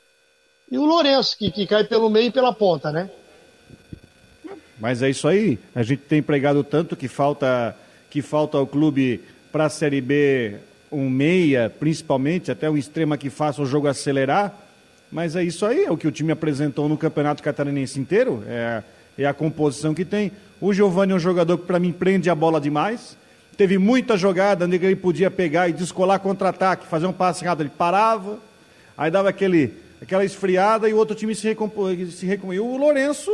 e 0.72 0.78
o 0.78 0.86
Lourenço, 0.86 1.38
que, 1.38 1.52
que 1.52 1.68
cai 1.68 1.84
pelo 1.84 2.10
meio 2.10 2.28
e 2.28 2.32
pela 2.32 2.54
ponta, 2.54 2.92
né? 2.92 3.10
Mas 4.80 5.02
é 5.02 5.10
isso 5.10 5.28
aí. 5.28 5.60
A 5.76 5.84
gente 5.84 6.04
tem 6.04 6.22
pregado 6.22 6.64
tanto 6.64 6.96
que 6.96 7.08
falta 7.08 7.76
que 8.10 8.22
falta 8.22 8.58
ao 8.58 8.66
clube 8.66 9.22
para 9.52 9.66
a 9.66 9.70
Série 9.70 10.00
B 10.00 10.60
um 10.92 11.10
meia, 11.10 11.72
principalmente, 11.80 12.52
até 12.52 12.70
um 12.70 12.78
extrema 12.78 13.18
que 13.18 13.30
faça 13.30 13.62
o 13.62 13.66
jogo 13.66 13.88
acelerar. 13.88 14.54
Mas 15.12 15.36
é 15.36 15.44
isso 15.44 15.66
aí, 15.66 15.86
é 15.86 15.92
o 15.92 15.98
que 15.98 16.08
o 16.08 16.12
time 16.12 16.32
apresentou 16.32 16.90
no 16.90 16.98
Campeonato 16.98 17.42
Catarinense 17.42 18.00
inteiro, 18.00 18.44
é, 18.48 18.84
é 19.18 19.26
a 19.26 19.34
composição 19.34 19.94
que 19.94 20.04
tem. 20.04 20.32
O 20.60 20.74
Giovanni 20.74 21.14
é 21.14 21.16
um 21.16 21.20
jogador 21.20 21.58
que, 21.58 21.66
para 21.66 21.80
mim, 21.80 21.94
prende 21.94 22.30
a 22.30 22.36
bola 22.36 22.60
demais. 22.60 23.16
Teve 23.56 23.78
muita 23.78 24.18
jogada 24.18 24.66
onde 24.66 24.76
ele 24.76 24.96
podia 24.96 25.32
pegar 25.32 25.70
e 25.70 25.74
descolar 25.74 26.20
contra-ataque, 26.20 26.88
fazer 26.88 27.08
um 27.08 27.14
passe 27.14 27.44
errado, 27.44 27.62
ele 27.62 27.72
parava, 27.76 28.38
aí 28.98 29.10
dava 29.10 29.30
aquele, 29.30 29.74
aquela 30.02 30.24
esfriada 30.24 30.88
e 30.88 30.94
o 30.94 30.98
outro 30.98 31.16
time 31.16 31.34
se 31.34 31.48
recompunha. 31.48 32.06
Se 32.12 32.26
recompunha. 32.26 32.62
O 32.62 32.78
Lourenço, 32.78 33.32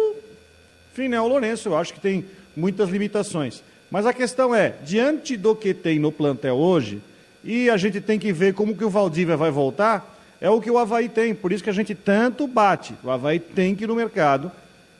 enfim, 0.94 1.08
né, 1.08 1.20
o 1.20 1.28
Lourenço, 1.28 1.70
eu 1.70 1.78
acho 1.78 1.94
que 1.94 2.00
tem 2.00 2.26
muitas 2.56 2.90
limitações. 2.90 3.64
Mas 3.90 4.06
a 4.06 4.14
questão 4.14 4.56
é, 4.56 4.76
diante 4.84 5.36
do 5.36 5.56
que 5.56 5.74
tem 5.74 6.00
no 6.00 6.12
plantel 6.12 6.56
hoje, 6.56 7.02
e 7.44 7.70
a 7.70 7.78
gente 7.78 8.00
tem 8.00 8.18
que 8.18 8.32
ver 8.32 8.54
como 8.54 8.76
que 8.76 8.86
o 8.86 8.90
Valdívia 8.90 9.36
vai 9.36 9.52
voltar, 9.52 10.18
é 10.40 10.50
o 10.50 10.60
que 10.60 10.72
o 10.72 10.78
Havaí 10.78 11.10
tem, 11.10 11.34
por 11.34 11.52
isso 11.52 11.64
que 11.64 11.70
a 11.70 11.74
gente 11.74 11.96
tanto 11.96 12.48
bate. 12.48 12.94
O 13.04 13.10
Havaí 13.10 13.40
tem 13.40 13.76
que 13.76 13.84
ir 13.84 13.88
no 13.88 13.96
mercado, 13.96 14.52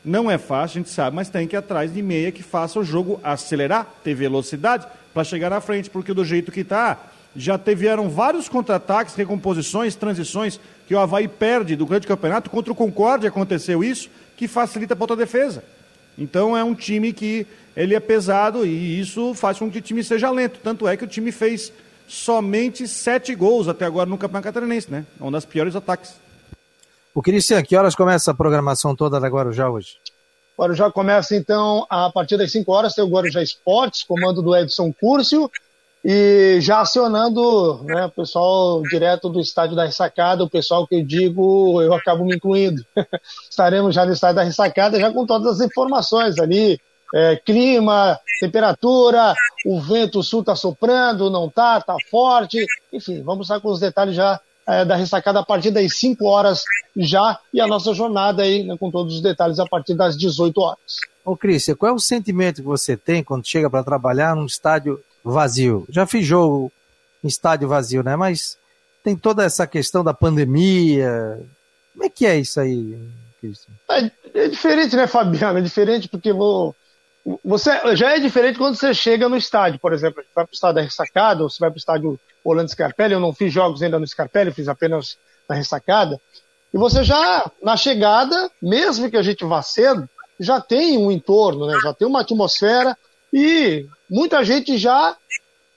não 0.04 0.30
é 0.30 0.38
fácil, 0.38 0.80
a 0.80 0.82
gente 0.82 0.90
sabe, 0.90 1.16
mas 1.16 1.30
tem 1.30 1.48
que 1.48 1.56
ir 1.56 1.58
atrás 1.58 1.94
de 1.94 2.02
meia 2.02 2.32
que 2.32 2.44
faça 2.44 2.80
o 2.80 2.84
jogo 2.84 3.20
acelerar, 3.24 3.88
ter 4.04 4.14
velocidade 4.14 4.86
para 5.14 5.24
chegar 5.24 5.50
na 5.50 5.62
frente, 5.62 5.90
porque 5.90 6.14
do 6.14 6.26
jeito 6.26 6.52
que 6.52 6.62
está, 6.62 6.98
já 7.36 7.58
tiveram 7.58 8.10
vários 8.10 8.50
contra-ataques, 8.50 9.16
recomposições, 9.16 9.96
transições 9.96 10.60
que 10.88 10.94
o 10.94 11.00
Havaí 11.00 11.28
perde 11.28 11.76
do 11.76 11.86
grande 11.86 12.08
campeonato. 12.08 12.50
Contra 12.50 12.72
o 12.72 12.76
Concórdia 12.76 13.30
aconteceu 13.30 13.84
isso, 13.84 14.10
que 14.36 14.48
facilita 14.48 14.96
para 14.96 15.04
outra 15.04 15.16
defesa. 15.16 15.64
Então 16.18 16.56
é 16.56 16.64
um 16.64 16.76
time 16.76 17.12
que 17.12 17.48
ele 17.76 17.96
é 17.96 18.00
pesado 18.00 18.66
e 18.66 19.00
isso 19.00 19.34
faz 19.34 19.58
com 19.58 19.70
que 19.70 19.80
o 19.80 19.82
time 19.82 20.04
seja 20.04 20.30
lento. 20.30 20.60
Tanto 20.64 20.88
é 20.88 20.96
que 20.96 21.04
o 21.04 21.08
time 21.08 21.32
fez 21.32 21.72
somente 22.08 22.88
sete 22.88 23.34
gols 23.36 23.68
até 23.68 23.86
agora 23.86 24.10
no 24.10 24.18
Campeonato 24.18 24.46
Catarinense, 24.46 24.92
né? 24.92 25.06
É 25.20 25.24
um 25.24 25.32
dos 25.32 25.46
piores 25.46 25.76
ataques. 25.76 26.14
O 27.14 27.22
Cristian, 27.22 27.62
que 27.62 27.76
horas 27.76 27.96
começa 27.96 28.32
a 28.32 28.34
programação 28.34 28.96
toda 28.96 29.20
da 29.20 29.28
Guarujá 29.28 29.70
hoje? 29.70 29.98
Guarujá 30.58 30.92
começa 30.92 31.36
então 31.36 31.86
a 31.90 32.12
partir 32.12 32.38
das 32.38 32.52
5 32.52 32.72
horas, 32.72 32.94
tem 32.94 33.04
o 33.04 33.10
Guarujá 33.10 33.42
Esportes, 33.42 34.04
comando 34.04 34.42
do 34.42 34.56
Edson 34.56 34.94
Curcio, 34.94 35.50
e 36.04 36.60
já 36.60 36.82
acionando 36.82 37.84
né, 37.84 38.06
o 38.06 38.12
pessoal 38.12 38.82
direto 38.84 39.30
do 39.30 39.40
estádio 39.40 39.76
da 39.76 39.86
Ressacada, 39.86 40.44
o 40.44 40.50
pessoal 40.50 40.86
que 40.86 40.96
eu 40.96 41.06
digo, 41.06 41.82
eu 41.82 41.94
acabo 41.94 42.26
me 42.26 42.36
incluindo. 42.36 42.84
Estaremos 43.50 43.96
já 43.96 44.06
no 44.06 44.12
estádio 44.12 44.36
da 44.36 44.44
Ressacada, 44.44 45.00
já 45.00 45.12
com 45.12 45.26
todas 45.26 45.60
as 45.60 45.66
informações 45.66 46.38
ali, 46.40 46.80
é, 47.14 47.36
clima, 47.36 48.20
temperatura, 48.40 49.36
o 49.66 49.80
vento 49.80 50.24
sul 50.24 50.40
está 50.40 50.56
soprando, 50.56 51.30
não 51.30 51.46
está, 51.46 51.78
está 51.78 51.96
forte. 52.10 52.66
Enfim, 52.92 53.22
vamos 53.22 53.46
estar 53.46 53.60
com 53.60 53.70
os 53.70 53.80
detalhes 53.80 54.16
já 54.16 54.40
é, 54.66 54.84
da 54.84 54.96
ressacada 54.96 55.40
a 55.40 55.46
partir 55.46 55.70
das 55.70 55.96
5 55.98 56.26
horas 56.26 56.64
já 56.98 57.40
e 57.54 57.62
a 57.62 57.68
nossa 57.68 57.94
jornada 57.94 58.42
aí 58.42 58.64
né, 58.64 58.76
com 58.80 58.90
todos 58.90 59.16
os 59.16 59.22
detalhes 59.22 59.60
a 59.60 59.66
partir 59.66 59.94
das 59.94 60.18
18 60.18 60.60
horas. 60.60 60.98
Ô 61.24 61.38
Cristian, 61.38 61.76
qual 61.76 61.92
é 61.92 61.96
o 61.96 62.00
sentimento 62.00 62.62
que 62.62 62.68
você 62.68 62.98
tem 62.98 63.24
quando 63.24 63.48
chega 63.48 63.70
para 63.70 63.84
trabalhar 63.84 64.36
num 64.36 64.46
estádio 64.46 65.00
vazio? 65.24 65.86
Já 65.90 66.08
fiz 66.08 66.26
jogo 66.26 66.72
em 67.24 67.28
estádio 67.28 67.68
vazio, 67.68 68.04
né? 68.04 68.16
Mas 68.16 68.58
tem 69.04 69.16
toda 69.16 69.44
essa 69.44 69.68
questão 69.68 70.04
da 70.04 70.14
pandemia. 70.14 71.40
Como 71.94 72.06
é 72.06 72.10
que 72.10 72.26
é 72.26 72.38
isso 72.38 72.60
aí, 72.60 72.98
Cristian? 73.40 73.74
É, 73.90 74.12
é 74.34 74.48
diferente, 74.48 74.96
né, 74.96 75.08
Fabiano? 75.08 75.60
É 75.60 75.62
diferente 75.62 76.10
porque 76.10 76.34
vou 76.34 76.76
você 77.44 77.96
já 77.96 78.16
é 78.16 78.20
diferente 78.20 78.58
quando 78.58 78.76
você 78.76 78.94
chega 78.94 79.30
no 79.30 79.38
estádio, 79.38 79.80
por 79.80 79.94
exemplo, 79.94 80.24
vai 80.36 80.46
para 80.46 80.52
o 80.52 80.54
estádio 80.54 80.76
da 80.76 80.82
ressacada, 80.82 81.44
ou 81.44 81.50
você 81.50 81.60
vai 81.60 81.70
para 81.70 81.78
o 81.78 81.80
estádio 81.80 82.20
Orlando 82.44 82.70
Scarpelli, 82.70 83.14
eu 83.14 83.20
não 83.20 83.34
fiz 83.34 83.54
jogos 83.54 83.82
ainda 83.82 83.98
no 83.98 84.06
Scarpelli, 84.06 84.52
fiz 84.52 84.68
apenas 84.68 85.18
na 85.48 85.56
ressacada, 85.56 86.20
e 86.74 86.78
você 86.78 87.04
já, 87.04 87.50
na 87.62 87.78
chegada, 87.78 88.52
mesmo 88.62 89.10
que 89.10 89.16
a 89.16 89.22
gente 89.22 89.46
vá 89.46 89.62
cedo, 89.62 90.10
já 90.40 90.60
tem 90.60 90.98
um 90.98 91.12
entorno, 91.12 91.68
né? 91.68 91.80
já 91.82 91.94
tem 91.94 92.08
uma 92.08 92.22
atmosfera, 92.22 92.98
e 93.32 93.88
muita 94.10 94.44
gente 94.44 94.78
já 94.78 95.16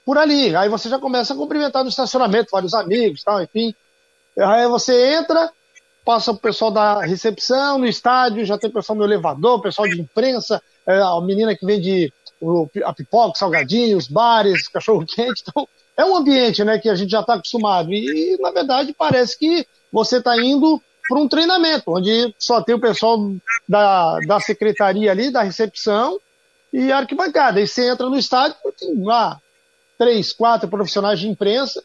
por 0.05 0.17
ali. 0.17 0.55
Aí 0.55 0.69
você 0.69 0.87
já 0.87 0.99
começa 0.99 1.33
a 1.33 1.37
cumprimentar 1.37 1.83
no 1.83 1.89
estacionamento, 1.89 2.51
vários 2.51 2.73
amigos, 2.73 3.23
tal, 3.23 3.41
enfim. 3.41 3.73
Aí 4.37 4.67
você 4.67 5.15
entra, 5.15 5.51
passa 6.05 6.31
o 6.31 6.37
pessoal 6.37 6.71
da 6.71 7.01
recepção 7.01 7.77
no 7.77 7.87
estádio, 7.87 8.45
já 8.45 8.57
tem 8.57 8.69
pessoal 8.69 8.97
no 8.97 9.03
elevador, 9.03 9.61
pessoal 9.61 9.87
de 9.87 9.99
imprensa, 9.99 10.61
é, 10.87 10.97
a 10.99 11.19
menina 11.21 11.55
que 11.55 11.65
vende 11.65 12.13
o, 12.41 12.69
a 12.83 12.93
pipoca, 12.93 13.37
salgadinho, 13.37 13.97
os 13.97 14.07
bares, 14.07 14.67
cachorro 14.67 15.05
quente. 15.05 15.43
Então, 15.47 15.67
é 15.95 16.05
um 16.05 16.15
ambiente 16.15 16.63
né, 16.63 16.77
que 16.77 16.89
a 16.89 16.95
gente 16.95 17.11
já 17.11 17.21
está 17.21 17.33
acostumado. 17.33 17.91
E, 17.91 18.37
na 18.39 18.51
verdade, 18.51 18.93
parece 18.97 19.37
que 19.37 19.65
você 19.91 20.17
está 20.17 20.37
indo 20.37 20.81
para 21.09 21.19
um 21.19 21.27
treinamento, 21.27 21.83
onde 21.87 22.33
só 22.37 22.61
tem 22.61 22.75
o 22.75 22.79
pessoal 22.79 23.17
da, 23.67 24.19
da 24.19 24.39
secretaria 24.39 25.09
ali, 25.11 25.31
da 25.31 25.41
recepção, 25.41 26.19
e 26.71 26.91
arquibancada. 26.91 27.59
Aí 27.59 27.67
você 27.67 27.89
entra 27.89 28.09
no 28.09 28.17
estádio, 28.17 28.55
tem 28.77 29.03
lá 29.03 29.39
três, 29.97 30.33
quatro 30.33 30.69
profissionais 30.69 31.19
de 31.19 31.27
imprensa 31.27 31.83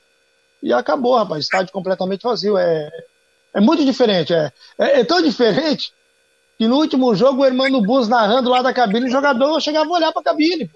e 0.62 0.72
acabou, 0.72 1.16
rapaz. 1.16 1.44
Estádio 1.44 1.72
completamente 1.72 2.22
vazio. 2.22 2.58
É, 2.58 2.90
é 3.54 3.60
muito 3.60 3.84
diferente. 3.84 4.34
É, 4.34 4.52
é, 4.78 5.00
é 5.00 5.04
tão 5.04 5.22
diferente 5.22 5.92
que 6.58 6.68
no 6.68 6.76
último 6.76 7.14
jogo 7.14 7.42
o 7.42 7.44
Hermano 7.44 7.82
Bus 7.82 8.08
narrando 8.08 8.50
lá 8.50 8.62
da 8.62 8.72
cabine, 8.72 9.06
o 9.06 9.10
jogador 9.10 9.60
chegava 9.60 9.88
a 9.88 9.92
olhar 9.92 10.12
para 10.12 10.20
a 10.20 10.24
cabine. 10.24 10.70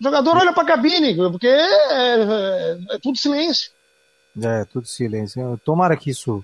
O 0.00 0.04
jogador 0.04 0.36
olha 0.38 0.52
para 0.52 0.62
a 0.62 0.66
cabine, 0.66 1.14
porque 1.14 1.46
é, 1.46 1.60
é, 1.60 2.78
é, 2.90 2.98
tudo 3.02 3.18
silêncio. 3.18 3.70
É, 4.42 4.64
tudo 4.64 4.86
silêncio. 4.86 5.60
Tomara 5.62 5.94
que 5.94 6.10
isso 6.10 6.42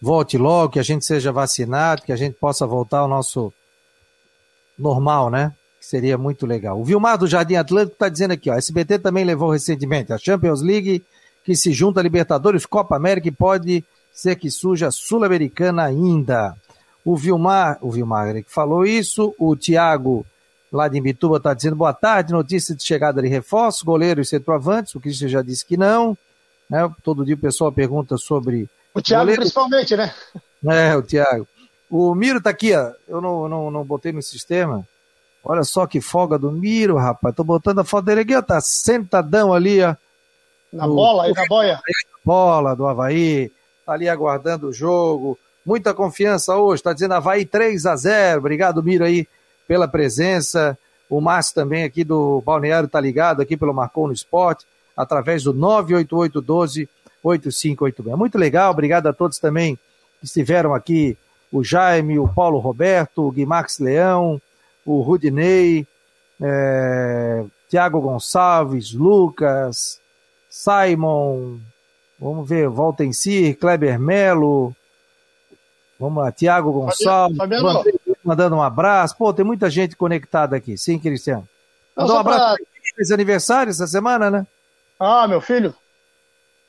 volte 0.00 0.38
logo, 0.38 0.74
que 0.74 0.78
a 0.78 0.84
gente 0.84 1.04
seja 1.04 1.32
vacinado, 1.32 2.02
que 2.02 2.12
a 2.12 2.16
gente 2.16 2.34
possa 2.34 2.64
voltar 2.64 2.98
ao 2.98 3.08
nosso 3.08 3.52
normal, 4.78 5.30
né? 5.30 5.52
Que 5.80 5.86
seria 5.86 6.16
muito 6.16 6.46
legal. 6.46 6.80
O 6.80 6.84
Vilmar 6.84 7.18
do 7.18 7.26
Jardim 7.26 7.56
Atlântico 7.56 7.94
está 7.94 8.08
dizendo 8.08 8.32
aqui, 8.32 8.48
ó, 8.48 8.54
SBT 8.54 9.00
também 9.00 9.24
levou 9.24 9.50
recentemente 9.50 10.12
a 10.12 10.18
Champions 10.18 10.62
League, 10.62 11.04
que 11.44 11.56
se 11.56 11.72
junta 11.72 11.98
a 11.98 12.02
Libertadores, 12.02 12.66
Copa 12.66 12.94
América 12.94 13.26
e 13.26 13.32
pode 13.32 13.84
ser 14.12 14.36
que 14.36 14.48
suja 14.48 14.88
a 14.88 14.92
Sul-Americana 14.92 15.84
ainda. 15.84 16.56
O 17.04 17.16
Vilmar, 17.16 17.78
o 17.80 17.90
Vilmar 17.90 18.32
que 18.34 18.52
falou 18.52 18.86
isso, 18.86 19.34
o 19.38 19.56
Tiago 19.56 20.24
lá 20.72 20.88
de 20.88 20.98
Imbituba 20.98 21.36
está 21.36 21.52
dizendo 21.52 21.76
boa 21.76 21.92
tarde, 21.92 22.32
notícia 22.32 22.74
de 22.74 22.82
chegada 22.82 23.20
de 23.20 23.28
reforços, 23.28 23.82
goleiro 23.82 24.20
e 24.20 24.24
centroavantes, 24.24 24.94
o 24.94 25.00
Cristian 25.00 25.28
já 25.28 25.42
disse 25.42 25.66
que 25.66 25.76
não, 25.76 26.16
né? 26.68 26.90
Todo 27.02 27.24
dia 27.24 27.34
o 27.34 27.38
pessoal 27.38 27.70
pergunta 27.70 28.16
sobre... 28.16 28.68
O 28.94 29.00
Tiago 29.02 29.34
principalmente, 29.34 29.96
né? 29.96 30.14
É, 30.66 30.96
o 30.96 31.02
Tiago. 31.02 31.46
O 31.90 32.14
Miro 32.14 32.40
tá 32.40 32.50
aqui, 32.50 32.74
ó, 32.74 32.92
eu 33.06 33.20
não, 33.20 33.48
não, 33.48 33.70
não 33.70 33.84
botei 33.84 34.12
no 34.12 34.22
sistema, 34.22 34.86
olha 35.44 35.62
só 35.62 35.86
que 35.86 36.00
folga 36.00 36.38
do 36.38 36.50
Miro, 36.50 36.96
rapaz, 36.96 37.34
tô 37.34 37.44
botando 37.44 37.80
a 37.80 37.84
foto 37.84 38.06
dele 38.06 38.22
aqui, 38.22 38.34
ó, 38.34 38.40
tá 38.40 38.60
sentadão 38.60 39.52
ali, 39.52 39.82
ó. 39.82 39.94
Na 40.72 40.86
bola, 40.86 41.24
aí 41.24 41.34
na 41.34 41.44
boia? 41.46 41.80
Bola 42.24 42.74
do 42.74 42.86
Havaí, 42.86 43.52
tá 43.84 43.92
ali 43.92 44.08
aguardando 44.08 44.68
o 44.68 44.72
jogo, 44.72 45.38
muita 45.64 45.94
confiança 45.94 46.56
hoje, 46.56 46.80
está 46.80 46.92
dizendo 46.92 47.14
Havaí 47.14 47.44
3 47.44 47.86
a 47.86 47.94
0 47.96 48.38
Obrigado, 48.38 48.82
Miro, 48.82 49.04
aí, 49.04 49.26
pela 49.66 49.88
presença. 49.88 50.78
O 51.08 51.20
Márcio 51.20 51.54
também 51.54 51.84
aqui 51.84 52.04
do 52.04 52.40
Balneário 52.40 52.86
está 52.86 53.00
ligado 53.00 53.42
aqui 53.42 53.56
pelo 53.56 53.74
Marcou 53.74 54.06
no 54.06 54.12
Esporte, 54.12 54.64
através 54.96 55.42
do 55.44 55.54
988-12-8586. 55.54 58.16
Muito 58.16 58.38
legal, 58.38 58.72
obrigado 58.72 59.08
a 59.08 59.12
todos 59.12 59.38
também 59.38 59.78
que 60.18 60.26
estiveram 60.26 60.74
aqui. 60.74 61.16
O 61.50 61.62
Jaime, 61.62 62.18
o 62.18 62.26
Paulo 62.26 62.58
Roberto, 62.58 63.26
o 63.26 63.30
Guimax 63.30 63.78
Leão, 63.78 64.40
o 64.86 65.02
Rudinei, 65.02 65.86
é, 66.40 67.44
Tiago 67.68 68.00
Gonçalves, 68.00 68.92
Lucas, 68.92 70.00
Simon, 70.48 71.58
vamos 72.18 72.48
ver, 72.48 72.70
si, 73.12 73.52
Kleber 73.54 73.98
Melo, 73.98 74.74
Vamos 76.02 76.20
lá, 76.20 76.32
Tiago 76.32 76.72
Gonçalves, 76.72 77.36
Fabiano. 77.36 77.84
mandando 78.24 78.56
um 78.56 78.62
abraço. 78.62 79.16
Pô, 79.16 79.32
tem 79.32 79.44
muita 79.44 79.70
gente 79.70 79.94
conectada 79.94 80.56
aqui. 80.56 80.76
Sim, 80.76 80.98
Cristiano. 80.98 81.48
Mandou 81.96 82.16
um 82.16 82.18
abraço. 82.18 82.56
Pra... 82.56 82.66
Fez 82.96 83.12
aniversário 83.12 83.70
essa 83.70 83.86
semana, 83.86 84.28
né? 84.28 84.44
Ah, 84.98 85.28
meu 85.28 85.40
filho. 85.40 85.72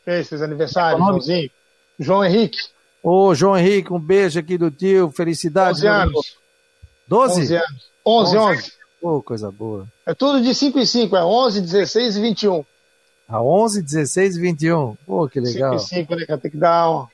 Fez, 0.06 0.30
fez 0.30 0.40
aniversário, 0.40 0.98
é 0.98 1.00
Joãozinho. 1.00 1.50
João 1.98 2.24
Henrique. 2.24 2.60
Ô, 3.02 3.34
João 3.34 3.58
Henrique, 3.58 3.92
um 3.92 4.00
beijo 4.00 4.40
aqui 4.40 4.56
do 4.56 4.70
tio. 4.70 5.10
Felicidades. 5.10 5.80
11 5.80 5.88
anos. 5.88 6.38
12? 7.08 7.42
11 7.42 7.56
anos. 7.56 7.90
11, 8.06 8.38
11. 8.38 8.38
11. 8.38 8.74
Pô, 9.02 9.24
coisa 9.24 9.52
boa. 9.52 9.88
É 10.06 10.14
tudo 10.14 10.44
de 10.44 10.54
5 10.54 10.78
em 10.78 10.86
5, 10.86 11.18
é 11.18 11.26
11, 11.26 11.60
16 11.60 12.18
e 12.18 12.22
21. 12.22 12.64
A 13.28 13.42
11, 13.42 13.82
16 13.82 14.38
e 14.38 14.42
21. 14.42 14.96
Pô, 15.08 15.28
que 15.28 15.40
legal. 15.40 15.80
5 15.80 15.96
em 15.96 16.06
5, 16.06 16.16
né? 16.18 16.38
Tem 16.38 16.52
que 16.52 16.58
dar 16.58 16.92
um, 16.92 17.08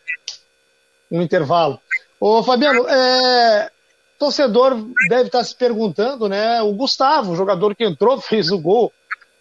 um 1.09 1.21
intervalo. 1.21 1.79
Ô, 2.19 2.43
Fabiano, 2.43 2.87
é, 2.87 3.71
torcedor 4.17 4.75
deve 5.07 5.27
estar 5.27 5.43
se 5.43 5.55
perguntando, 5.55 6.27
né? 6.27 6.61
O 6.61 6.73
Gustavo, 6.73 7.31
o 7.31 7.35
jogador 7.35 7.75
que 7.75 7.85
entrou, 7.85 8.19
fez 8.21 8.51
o 8.51 8.59
gol 8.59 8.91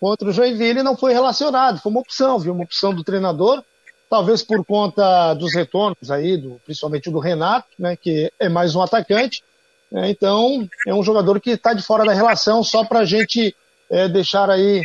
contra 0.01 0.29
o 0.29 0.33
Joinville, 0.33 0.83
não 0.83 0.97
foi 0.97 1.12
relacionado. 1.12 1.81
Foi 1.81 1.91
uma 1.91 2.01
opção, 2.01 2.39
viu? 2.39 2.53
Uma 2.53 2.64
opção 2.64 2.95
do 2.95 3.03
treinador, 3.03 3.62
talvez 4.09 4.43
por 4.43 4.64
conta 4.64 5.35
dos 5.35 5.55
retornos 5.55 6.11
aí, 6.11 6.37
do, 6.37 6.61
principalmente 6.64 7.11
do 7.11 7.18
Renato, 7.18 7.68
né? 7.79 7.97
Que 7.97 8.33
é 8.39 8.49
mais 8.49 8.74
um 8.76 8.83
atacante. 8.83 9.43
Né, 9.91 10.11
então, 10.11 10.68
é 10.87 10.95
um 10.95 11.03
jogador 11.03 11.41
que 11.41 11.51
está 11.51 11.72
de 11.72 11.83
fora 11.83 12.05
da 12.05 12.12
relação, 12.12 12.62
só 12.62 12.85
para 12.85 13.01
a 13.01 13.05
gente 13.05 13.55
é, 13.91 14.09
deixar 14.09 14.51
aí 14.51 14.85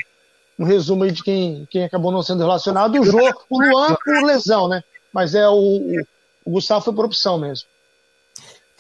um 0.58 0.64
resumo 0.64 1.04
aí 1.04 1.12
de 1.12 1.24
quem, 1.24 1.68
quem 1.70 1.84
acabou 1.84 2.12
não 2.12 2.24
sendo 2.24 2.42
relacionado. 2.42 3.00
O 3.00 3.06
Jô, 3.06 3.20
o 3.50 3.62
Luan 3.62 3.96
por 3.96 4.24
lesão, 4.24 4.68
né? 4.68 4.84
Mas 5.12 5.36
é 5.36 5.48
o, 5.48 6.02
o, 6.46 6.52
Gustavo 6.52 6.86
foi 6.86 6.94
por 6.94 7.06
opção 7.06 7.38
mesmo. 7.38 7.68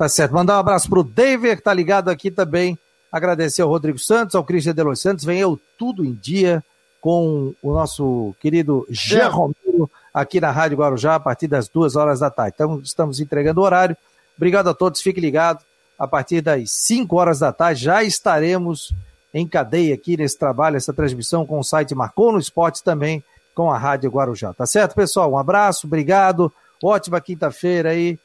Tá 0.03 0.09
certo. 0.09 0.33
Mandar 0.33 0.57
um 0.57 0.59
abraço 0.59 0.89
pro 0.89 1.01
David, 1.01 1.55
que 1.55 1.61
tá 1.61 1.73
ligado 1.73 2.09
aqui 2.09 2.29
também. 2.29 2.77
Agradecer 3.09 3.61
ao 3.61 3.69
Rodrigo 3.69 3.97
Santos, 3.97 4.35
ao 4.35 4.43
Cristian 4.43 4.73
de 4.73 4.83
Los 4.83 4.99
Santos. 4.99 5.23
Vem 5.23 5.39
eu 5.39 5.57
tudo 5.79 6.03
em 6.03 6.11
dia 6.11 6.61
com 6.99 7.53
o 7.63 7.71
nosso 7.71 8.35
querido 8.41 8.85
Jean 8.89 9.29
Romero 9.29 9.89
aqui 10.13 10.41
na 10.41 10.51
Rádio 10.51 10.79
Guarujá 10.79 11.15
a 11.15 11.21
partir 11.21 11.47
das 11.47 11.69
duas 11.69 11.95
horas 11.95 12.19
da 12.19 12.29
tarde. 12.29 12.55
Então, 12.55 12.81
estamos 12.83 13.21
entregando 13.21 13.61
o 13.61 13.63
horário. 13.63 13.95
Obrigado 14.35 14.67
a 14.67 14.73
todos, 14.73 15.01
fique 15.01 15.21
ligado. 15.21 15.63
A 15.97 16.05
partir 16.05 16.41
das 16.41 16.69
5 16.69 17.15
horas 17.15 17.39
da 17.39 17.53
tarde 17.53 17.85
já 17.85 18.03
estaremos 18.03 18.93
em 19.33 19.47
cadeia 19.47 19.95
aqui 19.95 20.17
nesse 20.17 20.37
trabalho, 20.37 20.75
essa 20.75 20.91
transmissão 20.91 21.45
com 21.45 21.59
o 21.59 21.63
site 21.63 21.95
Marcou 21.95 22.33
no 22.33 22.39
Esporte 22.39 22.83
também 22.83 23.23
com 23.55 23.71
a 23.71 23.77
Rádio 23.77 24.11
Guarujá. 24.11 24.53
Tá 24.53 24.65
certo, 24.65 24.95
pessoal? 24.95 25.31
Um 25.31 25.37
abraço, 25.37 25.87
obrigado. 25.87 26.51
Ótima 26.83 27.21
quinta-feira 27.21 27.91
aí. 27.91 28.19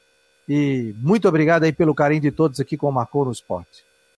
E 0.49 0.95
muito 0.99 1.29
obrigado 1.29 1.65
aí 1.65 1.73
pelo 1.73 1.95
carinho 1.95 2.23
de 2.23 2.31
todos 2.31 2.59
aqui 2.59 2.77
com 2.77 2.89
o 2.89 2.93
Marcou 2.93 3.25
no 3.25 3.33
Esporte. 3.33 3.88